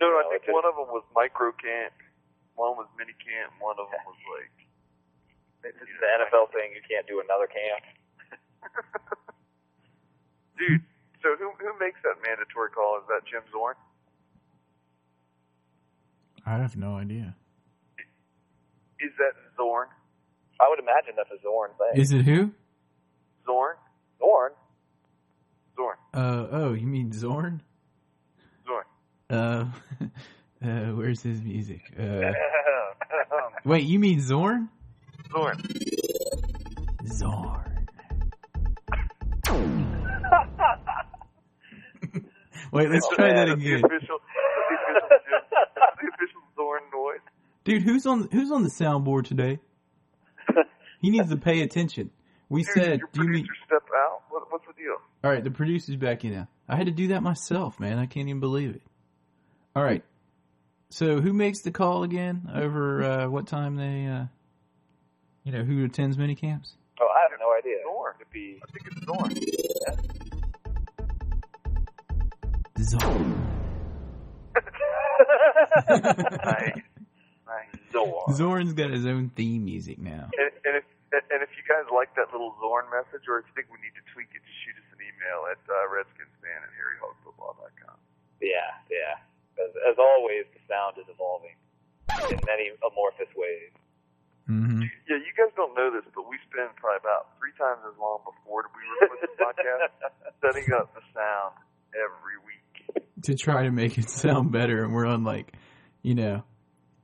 No, 0.00 0.10
No, 0.10 0.18
I 0.18 0.36
think 0.36 0.48
it 0.48 0.52
one 0.52 0.64
of 0.66 0.74
them 0.74 0.88
was 0.90 1.04
micro 1.14 1.52
camp, 1.54 1.94
one 2.58 2.74
was 2.76 2.88
mini 2.98 3.14
camp, 3.22 3.52
one 3.60 3.76
of 3.78 3.86
them 3.92 4.02
was 4.08 4.18
like. 4.34 4.52
this 5.62 5.76
is 5.88 5.98
the 6.00 6.08
NFL 6.20 6.50
thing. 6.52 6.72
You 6.74 6.82
can't 6.84 7.06
do 7.06 7.20
another 7.20 7.46
camp. 7.46 7.84
Dude, 10.58 10.82
so 11.22 11.36
who 11.38 11.50
who 11.58 11.78
makes 11.78 12.00
that 12.02 12.16
mandatory 12.26 12.70
call? 12.70 12.98
Is 12.98 13.08
that 13.08 13.22
Jim 13.30 13.42
Zorn? 13.52 13.74
I 16.44 16.58
have 16.58 16.76
no 16.76 16.94
idea. 16.96 17.34
Is 19.00 19.10
that 19.18 19.32
Zorn? 19.56 19.88
I 20.60 20.68
would 20.68 20.78
imagine 20.78 21.14
that's 21.16 21.30
a 21.30 21.42
Zorn 21.42 21.70
thing. 21.78 22.00
Is 22.00 22.12
it 22.12 22.22
who? 22.22 22.52
Zorn? 23.44 23.76
Zorn? 24.18 24.52
Zorn. 25.76 25.96
Uh 26.14 26.46
oh, 26.50 26.72
you 26.72 26.86
mean 26.86 27.12
Zorn? 27.12 27.62
Zorn. 28.66 28.84
Uh, 29.28 29.64
uh 30.64 30.92
where's 30.94 31.22
his 31.22 31.42
music? 31.42 31.82
Uh, 31.98 32.32
wait, 33.64 33.84
you 33.84 33.98
mean 33.98 34.20
Zorn? 34.20 34.68
Zorn. 35.32 35.62
Zorn. 37.06 37.65
Wait, 42.72 42.90
let's 42.90 43.08
try 43.14 43.28
that 43.32 43.46
That's 43.46 43.62
the 43.62 43.74
again, 43.74 43.84
official, 43.84 44.18
the 44.18 44.74
official, 44.74 45.08
that's 45.74 45.96
the 46.00 46.08
official 46.14 46.40
Zorn 46.56 46.82
noise. 46.92 47.20
dude. 47.64 47.82
Who's 47.82 48.06
on 48.06 48.28
Who's 48.32 48.50
on 48.50 48.62
the 48.62 48.70
soundboard 48.70 49.24
today? 49.26 49.58
He 51.00 51.10
needs 51.10 51.28
to 51.30 51.36
pay 51.36 51.60
attention. 51.60 52.10
We 52.48 52.62
Dude, 52.62 52.72
said, 52.74 52.98
your 53.00 53.08
"Do 53.12 53.22
you 53.22 53.28
mean?" 53.28 53.44
producer 53.44 53.64
stepped 53.66 53.90
out. 53.94 54.22
What, 54.30 54.50
what's 54.50 54.64
the 54.66 54.72
deal? 54.72 54.96
All 55.22 55.30
right, 55.30 55.42
the 55.44 55.50
producer's 55.50 55.96
back 55.96 56.24
in 56.24 56.32
now. 56.32 56.48
I 56.68 56.76
had 56.76 56.86
to 56.86 56.92
do 56.92 57.08
that 57.08 57.22
myself, 57.22 57.78
man. 57.78 57.98
I 57.98 58.06
can't 58.06 58.28
even 58.28 58.40
believe 58.40 58.70
it. 58.70 58.82
All 59.74 59.84
right. 59.84 60.02
So 60.88 61.20
who 61.20 61.32
makes 61.32 61.60
the 61.62 61.70
call 61.70 62.02
again 62.04 62.48
over 62.54 63.02
uh, 63.02 63.28
what 63.28 63.46
time 63.46 63.76
they, 63.76 64.06
uh, 64.06 64.24
you 65.44 65.52
know, 65.52 65.64
who 65.64 65.84
attends 65.84 66.16
mini 66.16 66.34
camps? 66.34 66.74
Oh, 67.00 67.08
I 67.14 67.28
have 67.30 67.38
no 67.40 67.52
idea. 67.58 67.76
Zorn. 67.84 68.14
Could 68.18 68.30
be. 68.30 68.60
I 68.62 68.70
think 68.72 68.86
it's 68.86 69.04
Zorn. 69.04 70.15
Zorn. 72.78 73.46
nice. 76.44 76.82
Nice. 77.46 77.72
Zorn. 77.92 78.34
Zorn's 78.34 78.72
got 78.74 78.90
his 78.90 79.06
own 79.06 79.30
theme 79.34 79.64
music 79.64 79.98
now. 79.98 80.28
And, 80.36 80.50
and 80.64 80.74
if 80.76 80.84
and 81.12 81.40
if 81.40 81.48
you 81.56 81.64
guys 81.64 81.86
like 81.94 82.12
that 82.18 82.28
little 82.34 82.52
Zorn 82.60 82.90
message, 82.92 83.24
or 83.30 83.40
if 83.40 83.46
you 83.48 83.54
think 83.54 83.70
we 83.72 83.78
need 83.80 83.94
to 83.96 84.04
tweak 84.12 84.28
it, 84.34 84.42
just 84.42 84.58
shoot 84.66 84.76
us 84.76 84.88
an 84.92 85.00
email 85.00 85.48
at 85.48 85.60
uh, 85.70 85.86
redskinsfan 85.88 86.60
at 86.60 86.72
harryhogfootball.com. 86.76 87.96
Yeah, 88.42 88.68
yeah. 88.90 89.16
As, 89.56 89.72
as 89.88 89.96
always, 89.96 90.44
the 90.52 90.60
sound 90.68 91.00
is 91.00 91.08
evolving 91.08 91.56
in 92.28 92.38
many 92.44 92.74
amorphous 92.84 93.30
ways. 93.38 93.72
hmm 94.44 94.84
Yeah, 95.08 95.16
you 95.22 95.32
guys 95.38 95.54
don't 95.56 95.72
know 95.72 95.88
this, 95.88 96.04
but 96.12 96.28
we 96.28 96.36
spend 96.50 96.74
probably 96.76 97.00
about 97.00 97.32
three 97.40 97.54
times 97.56 97.80
as 97.88 97.96
long 97.96 98.20
before 98.26 98.68
we 98.74 98.82
record 99.00 99.20
this 99.24 99.34
podcast 99.40 99.94
setting 100.42 100.68
up 100.76 100.92
the 100.92 101.04
sound 101.16 101.56
every 101.96 102.36
week. 102.44 102.55
To 103.22 103.34
try 103.34 103.62
to 103.64 103.70
make 103.70 103.96
it 103.98 104.10
sound 104.24 104.52
better, 104.52 104.84
and 104.84 104.92
we're 104.92 105.06
on 105.06 105.24
like, 105.24 105.54
you 106.02 106.14
know, 106.14 106.44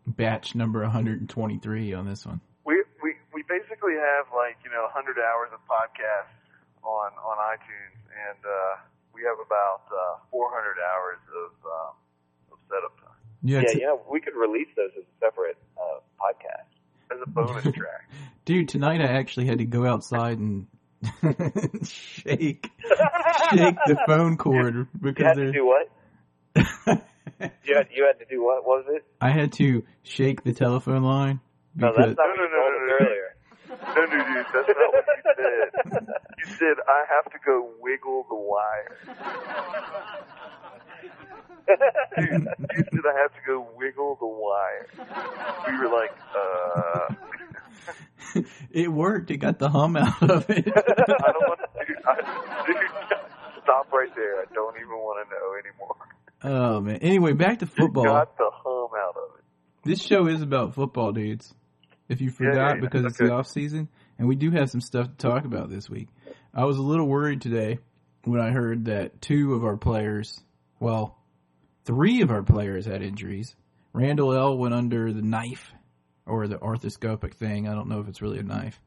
batch 0.07 0.55
number 0.55 0.81
123 0.83 1.95
on 1.95 2.07
this 2.07 2.27
one. 2.27 2.41
We 2.65 2.83
we 3.03 3.15
we 3.33 3.43
basically 3.49 3.95
have 3.95 4.27
like 4.35 4.57
you 4.65 4.71
know 4.71 4.83
100 4.93 5.17
hours 5.19 5.49
of 5.53 5.61
podcasts 5.67 6.37
on 6.85 7.13
on 7.17 7.37
iTunes, 7.57 7.97
and 8.29 8.39
uh, 8.45 8.83
we 9.15 9.23
have 9.23 9.39
about 9.45 9.83
uh, 9.91 10.19
400 10.31 10.77
hours 10.85 11.19
of 11.33 11.53
um, 11.65 11.95
of 12.53 12.59
setup 12.69 12.97
time 13.01 13.17
Yeah, 13.43 13.61
Yeah, 13.61 13.73
t- 13.73 13.81
you 13.81 13.87
know, 13.87 14.01
we 14.11 14.21
could 14.21 14.35
release 14.37 14.69
those 14.77 14.91
as 14.99 15.05
a 15.05 15.27
separate 15.27 15.57
uh, 15.79 16.01
podcast. 16.21 16.69
as 17.11 17.19
a 17.27 17.31
bonus 17.31 17.63
track. 17.75 18.11
dude. 18.45 18.69
Tonight 18.69 19.01
I 19.01 19.13
actually 19.19 19.47
had 19.47 19.59
to 19.59 19.65
go 19.65 19.87
outside 19.87 20.39
and 20.39 20.67
shake 21.87 22.71
shake 23.51 23.77
the 23.87 23.99
phone 24.07 24.37
cord 24.37 24.75
You 24.75 24.87
because 25.01 25.27
had 25.27 25.37
to 25.37 25.53
do 25.53 25.67
what? 25.67 25.91
You 26.55 27.75
had, 27.77 27.89
you 27.95 28.05
had 28.07 28.19
to 28.21 28.27
do 28.31 28.43
what? 28.45 28.65
What 28.67 28.85
was 28.85 28.95
it? 28.97 29.05
I 29.21 29.31
had 29.31 29.53
to 29.55 29.83
shake 30.05 30.45
the 30.45 30.53
telephone 30.53 31.03
line 31.03 31.41
No, 31.75 31.93
that's 31.97 32.17
not 32.17 32.17
No, 32.17 32.25
what 32.25 32.37
no, 32.37 32.43
you 32.45 32.49
no, 32.51 32.57
told 32.57 32.73
no, 32.73 32.87
no. 32.87 32.93
earlier. 33.01 33.35
No, 33.69 34.05
no, 34.05 34.25
dude, 34.35 34.47
that's 34.53 34.69
not 34.69 34.93
what 34.93 35.05
you 35.09 35.23
said. 35.37 36.07
You 36.39 36.47
said 36.55 36.77
I 36.87 37.05
have 37.15 37.33
to 37.33 37.39
go 37.45 37.71
wiggle 37.81 38.27
the 38.29 38.35
wire. 38.37 38.99
Dude, 42.19 42.47
you 42.77 42.85
said 42.91 43.07
I 43.07 43.19
have 43.23 43.33
to 43.33 43.41
go 43.47 43.67
wiggle 43.77 44.17
the 44.21 44.27
wire. 44.27 44.87
We 45.69 45.73
were 45.79 45.93
like, 45.93 46.15
uh, 46.37 47.15
it 48.71 48.89
worked. 48.93 49.31
It 49.31 49.39
got 49.39 49.59
the 49.59 49.69
hum 49.69 49.97
out 49.97 50.23
of 50.31 50.49
it. 50.51 50.67
I 50.69 51.33
don't 51.33 51.49
want 51.49 51.61
to. 51.61 51.87
Dude, 51.87 51.97
I, 52.07 52.65
dude, 52.67 52.77
stop 53.63 53.93
right 53.93 54.15
there. 54.15 54.41
I 54.41 54.45
don't 54.55 54.77
even 54.77 54.91
want 54.91 55.27
to 55.27 55.35
know 55.35 55.55
anymore. 55.59 55.97
Oh 56.45 56.81
man. 56.81 56.97
Anyway, 56.97 57.33
back 57.33 57.59
to 57.61 57.67
You 57.67 57.71
football. 57.71 58.05
got 58.05 58.37
the 58.37 58.51
hum 58.53 58.89
out 58.97 59.17
of 59.17 59.39
it. 59.39 59.45
This 59.85 60.01
show 60.03 60.27
is 60.27 60.43
about 60.43 60.75
football, 60.75 61.13
dudes. 61.13 61.53
If 62.09 62.21
you 62.21 62.29
Yeah, 62.29 62.47
yeah, 62.47 62.51
forgot, 62.53 62.75
yeah. 62.77 62.81
because 62.81 63.05
it's 63.07 63.19
the 63.19 63.33
off 63.33 63.47
season, 63.49 63.89
and 64.19 64.29
we 64.29 64.37
do 64.37 64.51
have 64.51 64.71
some 64.71 64.81
stuff 64.81 65.09
to 65.09 65.15
talk 65.17 65.45
about 65.45 65.71
this 65.71 65.89
week. 65.89 66.09
I 66.55 66.65
was 66.65 66.77
a 66.77 66.83
little 66.83 67.07
worried 67.07 67.41
today 67.41 67.79
when 68.25 68.41
I 68.41 68.51
heard 68.51 68.85
that 68.87 69.21
two 69.23 69.55
of 69.55 69.65
our 69.65 69.77
players, 69.77 70.41
well, 70.79 71.17
three 71.85 72.21
of 72.23 72.31
our 72.31 72.43
players 72.43 72.87
had 72.87 73.03
injuries. 73.03 73.55
Randle 73.93 74.33
El 74.33 74.59
went 74.59 74.75
under 74.75 75.13
the 75.13 75.23
knife 75.23 75.73
or 76.27 76.47
the 76.49 76.57
arthroscopic 76.57 77.35
thing. 77.35 77.69
I 77.69 77.75
don't 77.75 77.89
know 77.89 78.01
if 78.01 78.09
it's 78.09 78.21
really 78.23 78.39
a 78.39 78.43
knife, 78.45 78.81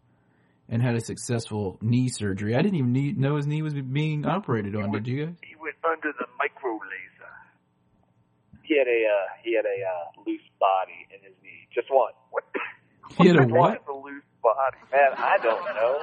and 0.69 0.81
had 0.81 0.95
a 0.95 1.01
successful 1.01 1.77
knee 1.81 2.09
surgery. 2.09 2.55
I 2.55 2.61
didn't 2.61 2.75
even 2.77 2.91
need, 2.93 3.17
know 3.17 3.35
his 3.37 3.47
knee 3.47 3.61
was 3.61 3.73
being 3.73 4.25
operated 4.25 4.75
on. 4.75 4.91
Did 4.91 5.07
you 5.07 5.25
guys? 5.25 5.35
He 5.43 5.55
went 5.55 5.75
under 5.83 6.11
the 6.19 6.25
micro 6.37 6.71
laser. 6.73 7.14
He 8.65 8.77
had 8.77 8.87
a 8.87 8.99
uh, 9.05 9.25
he 9.43 9.53
had 9.55 9.65
a 9.65 9.77
uh, 9.85 10.21
loose 10.25 10.41
body 10.59 11.05
in 11.13 11.21
his 11.21 11.33
knee, 11.43 11.67
just 11.73 11.87
one. 11.89 12.13
What? 12.31 12.43
He 13.21 13.27
had 13.27 13.37
a 13.37 13.45
What 13.45 13.51
what? 13.51 13.73
is 13.77 13.87
a 13.87 13.93
loose 13.93 14.23
body? 14.41 14.77
Man, 14.91 15.11
I 15.15 15.37
don't 15.37 15.63
know. 15.77 15.93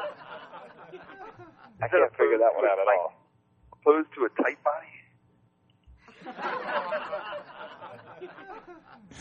I 1.82 1.88
can't 1.88 2.12
figure 2.14 2.38
that 2.38 2.54
one 2.54 2.64
out 2.64 2.78
at 2.78 2.86
all. 2.86 3.12
Opposed 3.74 4.08
to 4.14 4.24
a 4.24 4.28
tight 4.40 4.58
body? 4.62 4.86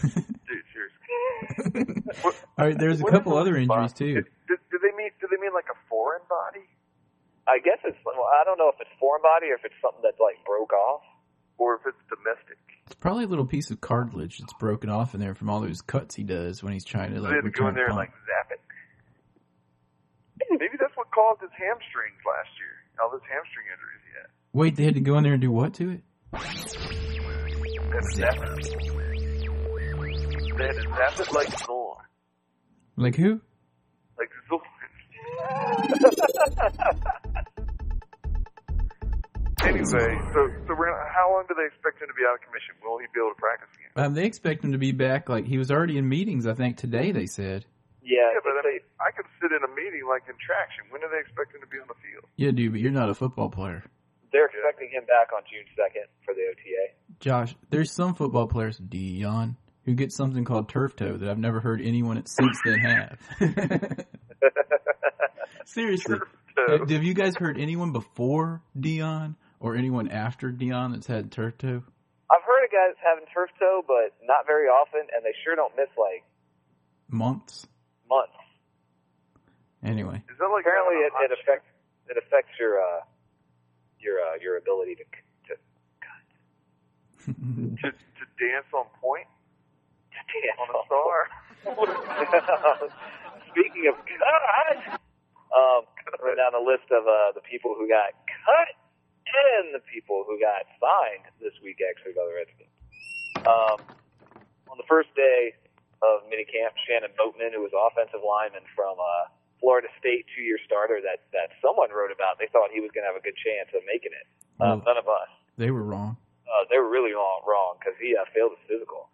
Dude, 0.01 0.65
seriously. 0.73 2.13
What- 2.21 2.35
All 2.59 2.65
right, 2.67 2.77
there's 2.77 3.01
a 3.01 3.05
couple 3.05 3.35
other 3.37 3.57
injuries 3.57 3.93
too. 3.93 4.21
Do, 4.47 4.57
do 4.71 4.77
they 4.79 4.93
mean? 4.95 5.09
Do 5.19 5.27
they 5.29 5.37
mean 5.41 5.53
like 5.53 5.69
a 5.71 5.77
foreign 5.89 6.21
body, 6.29 6.65
I 7.47 7.59
guess 7.59 7.79
it's. 7.83 7.97
Well, 8.05 8.29
I 8.29 8.43
don't 8.45 8.57
know 8.57 8.69
if 8.69 8.75
it's 8.79 8.93
foreign 8.99 9.21
body 9.23 9.49
or 9.49 9.55
if 9.55 9.65
it's 9.65 9.75
something 9.81 10.01
that's 10.03 10.19
like 10.21 10.37
broke 10.45 10.73
off. 10.73 11.01
or 11.57 11.75
if? 11.75 11.81
It's 11.87 12.00
probably 13.01 13.25
a 13.25 13.27
little 13.27 13.45
piece 13.45 13.69
of 13.71 13.81
cartilage 13.81 14.37
that's 14.37 14.53
broken 14.53 14.89
off 14.89 15.13
in 15.13 15.19
there 15.19 15.35
from 15.35 15.49
all 15.49 15.59
those 15.59 15.81
cuts 15.81 16.15
he 16.15 16.23
does 16.23 16.63
when 16.63 16.71
he's 16.71 16.85
trying 16.85 17.13
to 17.13 17.19
like 17.19 17.33
they 17.43 17.49
go 17.49 17.67
in 17.67 17.75
there 17.75 17.87
and 17.87 17.97
like 17.97 18.11
zap 18.25 18.51
it. 18.51 18.61
Maybe 20.51 20.77
that's 20.79 20.95
what 20.95 21.11
caused 21.11 21.41
his 21.41 21.49
hamstrings 21.51 22.21
last 22.25 22.49
year. 22.57 22.69
All 23.03 23.11
those 23.11 23.21
hamstring 23.29 23.65
injuries 23.73 24.01
he 24.07 24.13
had. 24.21 24.29
Wait, 24.53 24.75
they 24.75 24.83
had 24.85 24.93
to 24.93 25.01
go 25.01 25.17
in 25.17 25.23
there 25.23 25.33
and 25.33 25.41
do 25.41 25.51
what 25.51 25.73
to 25.75 25.89
it? 25.91 26.01
They 26.31 26.39
had 26.39 26.53
to 28.01 28.15
zap 28.15 28.37
it. 28.37 28.65
They 30.57 30.65
had 30.67 30.75
to 30.75 30.81
zap 30.95 31.19
it 31.19 31.31
like 31.33 31.59
Zorn. 31.65 31.97
Like 32.95 33.15
who? 33.15 33.41
Like 34.17 34.29
Zorn. 34.47 34.61
anyway, 39.63 39.83
so 39.85 39.99
so 40.67 40.73
Rand- 40.73 41.09
how 41.13 41.31
long 41.31 41.45
do 41.47 41.53
they 41.57 41.65
expect 41.65 42.01
him 42.01 42.07
to 42.07 42.13
be 42.13 42.23
out 42.27 42.35
of 42.35 42.41
commission? 42.41 42.75
Will 42.83 42.97
he 42.99 43.05
be 43.13 43.19
able 43.19 43.33
to 43.33 43.39
practice 43.39 43.69
again? 43.75 43.91
Um, 44.05 44.13
they 44.13 44.25
expect 44.25 44.63
him 44.63 44.71
to 44.71 44.77
be 44.77 44.91
back. 44.91 45.29
Like 45.29 45.45
he 45.45 45.57
was 45.57 45.71
already 45.71 45.97
in 45.97 46.07
meetings. 46.07 46.45
I 46.47 46.53
think 46.53 46.77
today 46.77 47.11
they 47.11 47.25
said. 47.27 47.65
Yeah, 48.03 48.31
Yeah, 48.33 48.39
but 48.43 48.51
I 48.53 48.61
they- 48.63 48.69
mean, 48.71 48.79
I 48.99 49.11
could 49.15 49.25
sit 49.41 49.51
in 49.51 49.63
a 49.63 49.71
meeting 49.75 50.01
like 50.09 50.23
in 50.27 50.35
traction. 50.39 50.85
When 50.89 51.01
do 51.01 51.07
they 51.11 51.19
expect 51.19 51.53
him 51.53 51.61
to 51.61 51.67
be 51.67 51.77
on 51.77 51.87
the 51.87 51.93
field? 52.01 52.25
Yeah, 52.35 52.51
dude, 52.51 52.71
but 52.73 52.81
you're 52.81 52.91
not 52.91 53.09
a 53.09 53.13
football 53.13 53.49
player, 53.49 53.83
they're 54.31 54.45
expecting 54.47 54.89
him 54.89 55.03
back 55.05 55.29
on 55.35 55.41
June 55.51 55.65
second 55.75 56.05
for 56.25 56.33
the 56.33 56.41
OTA. 56.49 56.93
Josh. 57.19 57.55
There's 57.69 57.91
some 57.91 58.15
football 58.15 58.47
players, 58.47 58.77
Dion, 58.77 59.57
who 59.85 59.93
get 59.93 60.11
something 60.11 60.43
called 60.45 60.69
turf 60.69 60.95
toe 60.95 61.17
that 61.17 61.29
I've 61.29 61.37
never 61.37 61.59
heard 61.59 61.81
anyone 61.81 62.17
at 62.17 62.27
since 62.27 62.57
then 62.65 62.79
have. 62.79 63.19
Seriously, 65.65 66.17
So, 66.55 66.79
have 66.79 66.89
have 66.89 67.03
you 67.03 67.13
guys 67.13 67.35
heard 67.35 67.59
anyone 67.59 67.91
before 67.91 68.61
Dion 68.79 69.35
or 69.61 69.75
anyone 69.77 70.09
after 70.09 70.51
Dion 70.51 70.91
that's 70.91 71.07
had 71.07 71.31
turf 71.31 71.57
toe? 71.59 71.83
I've 72.31 72.43
heard 72.43 72.65
of 72.65 72.71
guys 72.73 72.97
having 72.97 73.25
turf 73.33 73.51
toe, 73.59 73.83
but 73.85 74.17
not 74.25 74.47
very 74.47 74.65
often, 74.67 75.01
and 75.13 75.23
they 75.23 75.35
sure 75.45 75.55
don't 75.55 75.75
miss 75.77 75.89
like 75.97 76.25
Months. 77.07 77.67
months. 78.09 78.33
Anyway, 79.83 80.23
is 80.29 80.37
that 80.39 80.47
like 80.47 80.65
Apparently, 80.65 80.95
it, 81.03 81.11
it 81.27 81.31
affects 81.37 81.67
it 82.09 82.17
affects 82.17 82.51
your 82.59 82.81
uh, 82.81 83.01
your 83.99 84.17
uh, 84.21 84.35
your 84.41 84.57
ability 84.57 84.95
to 84.95 85.05
to, 85.49 85.53
chick 87.21 87.35
to, 87.83 87.91
to 87.91 88.23
dance 88.39 88.69
on 88.73 88.85
point 89.01 89.27
to 90.13 90.19
dance 90.39 90.57
on 90.57 90.69
a 90.71 90.81
star? 90.87 91.17
Speaking 93.51 93.91
of 93.91 93.99
cut, 94.07 95.01
um, 95.51 95.83
wrote 96.23 96.37
down 96.37 96.55
a 96.55 96.63
list 96.63 96.87
of 96.95 97.03
uh, 97.03 97.35
the 97.35 97.41
people 97.43 97.75
who 97.77 97.89
got 97.89 98.15
cut 98.47 98.80
and 99.31 99.73
the 99.75 99.83
people 99.87 100.23
who 100.27 100.39
got 100.39 100.67
signed 100.79 101.25
this 101.39 101.53
week, 101.63 101.79
actually, 101.83 102.13
by 102.13 102.25
the 102.27 102.35
Redskins. 102.35 102.73
Um, 103.47 103.77
on 104.69 104.77
the 104.77 104.87
first 104.87 105.09
day, 105.15 105.55
of 106.01 106.25
minicamp, 106.33 106.73
Shannon 106.89 107.13
Boatman, 107.13 107.53
who 107.53 107.61
was 107.61 107.69
offensive 107.77 108.25
lineman 108.25 108.65
from 108.73 108.97
uh, 108.97 109.29
Florida 109.61 109.85
State, 110.01 110.25
two-year 110.33 110.57
starter 110.65 110.97
that 111.05 111.29
that 111.29 111.53
someone 111.61 111.93
wrote 111.93 112.09
about. 112.09 112.41
They 112.41 112.49
thought 112.49 112.73
he 112.73 112.81
was 112.81 112.89
going 112.89 113.05
to 113.05 113.09
have 113.13 113.19
a 113.19 113.21
good 113.21 113.37
chance 113.37 113.69
of 113.77 113.85
making 113.85 114.09
it. 114.17 114.25
Uh, 114.57 114.81
Well- 114.81 114.83
none 114.89 114.97
of 114.97 115.05
us. 115.05 115.29
They 115.61 115.69
were 115.69 115.83
wrong. 115.85 116.17
Uh, 116.49 116.65
they 116.73 116.81
were 116.81 116.89
really 116.89 117.13
wrong 117.13 117.45
wrong 117.45 117.77
because 117.77 117.93
he 118.01 118.17
uh, 118.17 118.25
failed 118.33 118.57
his 118.57 118.65
physical, 118.65 119.13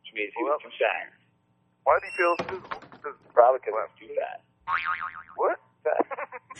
which 0.00 0.10
means 0.16 0.32
he 0.32 0.40
Well, 0.42 0.56
was 0.56 0.64
that 0.64 0.72
too 0.72 0.76
fat. 0.80 1.12
Why 1.84 2.00
do 2.00 2.06
you 2.08 2.14
feel 2.16 2.34
physical? 2.48 2.80
Because 2.96 3.16
Probably 3.36 3.60
because 3.60 3.76
he 3.76 3.84
was 3.84 3.92
too 4.00 4.10
fat. 4.16 4.40
what? 5.36 5.58
Fat. 5.84 6.00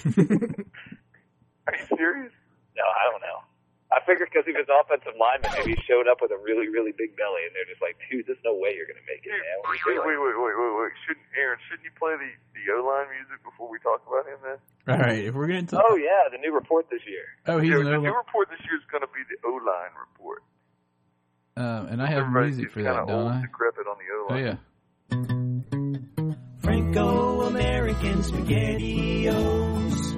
Are 1.67 1.75
you 1.81 1.87
serious? 1.97 2.33
No, 2.77 2.85
I 2.85 3.05
don't 3.11 3.21
know. 3.21 3.45
I 3.93 4.01
figured 4.09 4.33
because 4.33 4.49
he 4.49 4.57
was 4.57 4.65
offensive 4.73 5.13
lineman, 5.21 5.53
maybe 5.53 5.77
he 5.77 5.81
showed 5.85 6.09
up 6.09 6.25
with 6.25 6.33
a 6.33 6.41
really, 6.41 6.73
really 6.73 6.97
big 6.97 7.13
belly, 7.13 7.45
and 7.45 7.53
they're 7.53 7.69
just 7.69 7.85
like, 7.85 8.01
dude, 8.09 8.25
there's 8.25 8.41
no 8.41 8.57
way 8.57 8.73
you're 8.73 8.89
going 8.89 8.97
to 8.97 9.05
make 9.05 9.21
it, 9.21 9.37
man. 9.37 9.57
What 9.69 9.77
wait, 9.85 10.01
wait, 10.01 10.17
wait, 10.17 10.33
wait, 10.33 10.57
wait, 10.57 10.73
wait. 10.81 10.93
Shouldn't 11.05 11.29
Aaron? 11.37 11.61
Shouldn't 11.69 11.85
you 11.85 11.93
play 12.01 12.17
the 12.17 12.33
the 12.57 12.65
O 12.73 12.81
line 12.89 13.13
music 13.13 13.45
before 13.45 13.69
we 13.69 13.77
talk 13.85 14.01
about 14.09 14.25
him? 14.25 14.41
Then. 14.41 14.57
All 14.89 14.97
right, 14.97 15.21
if 15.29 15.37
we're 15.37 15.45
gonna 15.45 15.69
talk. 15.69 15.85
Oh, 15.85 16.01
yeah, 16.01 16.25
the 16.33 16.41
new 16.41 16.57
report 16.57 16.89
this 16.89 17.05
year. 17.05 17.29
Oh, 17.45 17.61
he's 17.61 17.69
Yeah, 17.69 17.85
an 17.85 17.93
the 17.93 18.01
new 18.01 18.17
report 18.17 18.49
this 18.49 18.65
year 18.65 18.81
is 18.81 18.87
going 18.89 19.05
to 19.05 19.13
be 19.13 19.21
the 19.29 19.37
O 19.45 19.61
line 19.61 19.93
report. 20.01 20.41
um, 21.61 21.93
and 21.93 22.01
I 22.01 22.09
have 22.09 22.25
Everybody's 22.33 22.57
music 22.65 22.73
for 22.73 22.81
kind 22.81 22.97
that, 22.97 23.05
of 23.05 23.13
old, 23.13 23.29
don't 23.29 23.45
I? 23.45 23.45
decrepit 23.45 23.85
on 23.85 23.97
the 24.01 24.09
O-line. 24.09 24.33
Oh 24.33 24.41
yeah. 24.41 24.57
Franco-American 26.65 28.23
SpaghettiOs. 28.23 30.12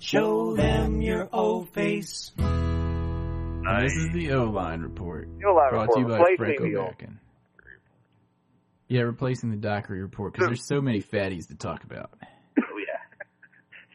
Show 0.00 0.56
them 0.56 1.02
your 1.02 1.28
O 1.30 1.64
face. 1.64 2.32
And 2.38 3.84
This 3.84 3.92
is 3.92 4.08
the 4.12 4.32
O 4.32 4.44
line 4.44 4.80
report. 4.80 5.28
O 5.46 5.52
line 5.54 5.70
Brought 5.70 5.88
report 5.88 5.94
to 5.94 6.00
you 6.00 6.06
by 6.08 6.36
Franco 6.36 6.64
the. 6.64 6.68
American. 6.70 7.20
Yeah, 8.88 9.02
replacing 9.02 9.50
the 9.50 9.60
Dockery 9.60 10.00
report 10.02 10.32
because 10.32 10.48
there's 10.48 10.66
so 10.66 10.80
many 10.80 11.02
fatties 11.02 11.48
to 11.48 11.54
talk 11.54 11.84
about. 11.84 12.10
Oh, 12.58 12.78
yeah. 12.80 12.98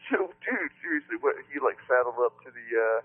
So, 0.06 0.30
dude, 0.46 0.70
seriously, 0.78 1.18
what 1.18 1.34
he 1.50 1.58
like 1.58 1.76
saddled 1.90 2.14
up 2.22 2.38
to 2.46 2.54
the 2.54 2.66
uh 2.78 3.00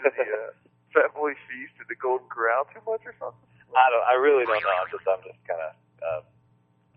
to 0.00 0.08
the 0.08 0.24
uh, 0.24 0.50
Fat 0.96 1.12
Boy 1.12 1.36
Feast 1.44 1.76
at 1.76 1.86
the 1.92 1.94
Golden 2.00 2.24
Corral 2.32 2.64
too 2.72 2.80
much 2.88 3.04
or 3.04 3.12
something? 3.20 3.44
I 3.76 3.86
don't. 3.92 4.06
I 4.08 4.16
really 4.16 4.48
don't 4.48 4.56
know. 4.64 4.72
I'm 4.80 4.88
just. 4.88 5.04
I'm 5.04 5.20
just 5.20 5.36
kind 5.44 5.60
of 5.60 5.72
uh, 6.00 6.22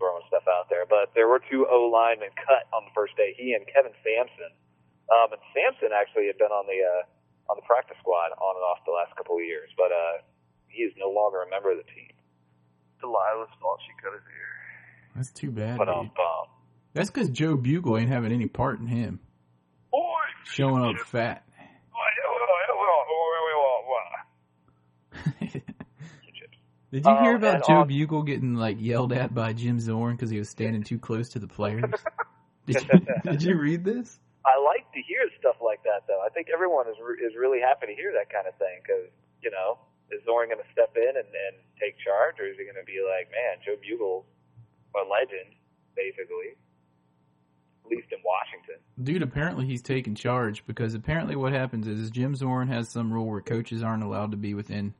throwing 0.00 0.24
stuff 0.32 0.48
out 0.48 0.72
there. 0.72 0.88
But 0.88 1.12
there 1.12 1.28
were 1.28 1.44
two 1.44 1.68
O 1.68 1.92
linemen 1.92 2.32
cut 2.40 2.64
on 2.72 2.88
the 2.88 2.94
first 2.96 3.14
day. 3.20 3.36
He 3.36 3.52
and 3.52 3.68
Kevin 3.68 3.92
Sampson. 4.00 4.56
Um, 5.12 5.32
and 5.32 5.42
Sampson 5.52 5.90
actually 5.92 6.26
had 6.26 6.38
been 6.38 6.52
on 6.52 6.64
the 6.66 6.78
uh, 6.80 7.02
on 7.52 7.56
the 7.60 7.66
practice 7.68 7.96
squad 8.00 8.32
on 8.40 8.56
and 8.56 8.64
off 8.64 8.80
the 8.86 8.92
last 8.92 9.14
couple 9.16 9.36
of 9.36 9.44
years, 9.44 9.68
but 9.76 9.92
uh, 9.92 10.24
he 10.68 10.82
is 10.82 10.92
no 10.96 11.10
longer 11.10 11.42
a 11.42 11.48
member 11.50 11.70
of 11.72 11.78
the 11.78 11.88
team. 11.92 12.12
Delilah's 13.02 13.52
fault 13.60 13.80
she 13.84 13.92
cut 14.02 14.12
his 14.16 14.22
hair. 14.24 14.52
That's 15.16 15.30
too 15.30 15.50
bad, 15.50 15.76
But 15.78 15.88
um, 15.88 16.08
dude. 16.08 16.18
um, 16.18 16.46
That's 16.94 17.10
because 17.10 17.28
Joe 17.30 17.56
Bugel 17.56 18.00
ain't 18.00 18.08
having 18.08 18.32
any 18.32 18.46
part 18.48 18.80
in 18.80 18.86
him 18.88 19.20
Boy, 19.92 20.00
showing 20.44 20.82
up 20.84 20.96
fat. 21.06 21.44
Did 26.92 27.04
you 27.06 27.12
hear 27.22 27.30
Um, 27.30 27.36
about 27.36 27.54
and 27.56 27.64
Joe 27.66 27.74
on- 27.80 27.88
Bugel 27.88 28.24
getting 28.24 28.54
like 28.54 28.76
yelled 28.80 29.12
at 29.12 29.34
by 29.34 29.52
Jim 29.52 29.80
Zorn 29.80 30.14
because 30.14 30.30
he 30.30 30.38
was 30.38 30.48
standing 30.48 30.82
too 30.84 30.98
close 30.98 31.28
to 31.30 31.38
the 31.40 31.48
players? 31.48 31.92
Did 32.66 32.76
you, 32.82 33.00
did 33.30 33.42
you 33.42 33.56
read 33.58 33.84
this? 33.84 34.18
I 34.44 34.60
like 34.60 34.84
to 34.92 35.00
hear 35.00 35.24
stuff 35.40 35.56
like 35.64 35.82
that, 35.84 36.04
though. 36.06 36.20
I 36.20 36.28
think 36.28 36.48
everyone 36.52 36.86
is 36.88 36.96
re- 37.00 37.20
is 37.24 37.32
really 37.34 37.60
happy 37.60 37.86
to 37.88 37.96
hear 37.96 38.12
that 38.12 38.28
kind 38.28 38.44
of 38.46 38.54
thing 38.60 38.80
because 38.84 39.08
you 39.44 39.50
know, 39.50 39.78
is 40.10 40.24
Zorn 40.24 40.48
going 40.48 40.58
to 40.58 40.72
step 40.72 40.96
in 40.96 41.08
and, 41.16 41.28
and 41.28 41.54
take 41.80 41.96
charge, 42.00 42.40
or 42.40 42.46
is 42.48 42.56
he 42.56 42.64
going 42.64 42.80
to 42.80 42.84
be 42.86 43.04
like, 43.04 43.28
man, 43.30 43.60
Joe 43.64 43.76
Bugel's 43.76 44.24
a 44.96 45.04
legend, 45.04 45.54
basically, 45.94 46.56
at 47.84 47.90
least 47.90 48.08
in 48.10 48.18
Washington. 48.24 48.80
Dude, 49.02 49.22
apparently 49.22 49.66
he's 49.66 49.82
taking 49.82 50.14
charge 50.14 50.64
because 50.66 50.94
apparently 50.94 51.36
what 51.36 51.52
happens 51.52 51.86
is, 51.86 52.00
is 52.00 52.10
Jim 52.10 52.34
Zorn 52.34 52.68
has 52.68 52.88
some 52.88 53.12
rule 53.12 53.26
where 53.26 53.40
coaches 53.42 53.82
aren't 53.82 54.02
allowed 54.02 54.30
to 54.30 54.36
be 54.36 54.54
within 54.54 54.94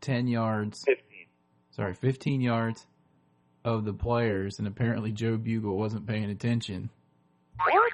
10 0.00 0.26
yards, 0.26 0.82
Fifteen. 0.84 1.26
sorry, 1.70 1.94
15 1.94 2.40
yards 2.40 2.86
of 3.64 3.84
the 3.84 3.92
players, 3.92 4.58
and 4.58 4.66
apparently 4.66 5.12
Joe 5.12 5.38
Bugel 5.38 5.76
wasn't 5.76 6.06
paying 6.06 6.30
attention. 6.30 6.90
What? 7.58 7.92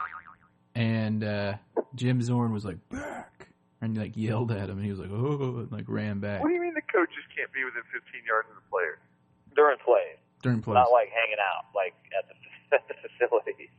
And 0.75 1.25
uh, 1.25 1.55
Jim 1.95 2.21
Zorn 2.23 2.53
was 2.53 2.65
like, 2.65 2.79
back! 2.91 3.49
And 3.81 3.97
like 3.97 4.17
yelled 4.17 4.51
at 4.53 4.69
him, 4.69 4.77
and 4.77 4.85
he 4.85 4.91
was 4.91 5.01
like, 5.01 5.11
oh, 5.11 5.61
and 5.65 5.73
like 5.73 5.87
ran 5.89 6.21
back 6.21 6.43
What 6.43 6.49
do 6.49 6.55
you 6.55 6.61
mean 6.61 6.75
the 6.75 6.83
coaches 6.93 7.25
can't 7.35 7.51
be 7.53 7.65
within 7.65 7.83
15 7.93 8.21
yards 8.29 8.47
of 8.51 8.57
the 8.57 8.63
player? 8.71 8.99
During 9.57 9.79
plays, 9.85 10.19
during 10.43 10.61
plays. 10.63 10.75
not 10.75 10.93
like 10.93 11.09
hanging 11.09 11.41
out, 11.41 11.65
like 11.75 11.95
at 12.13 12.29
the 12.29 12.35
at 12.81 12.87
the 12.87 12.95
facility. 13.01 13.71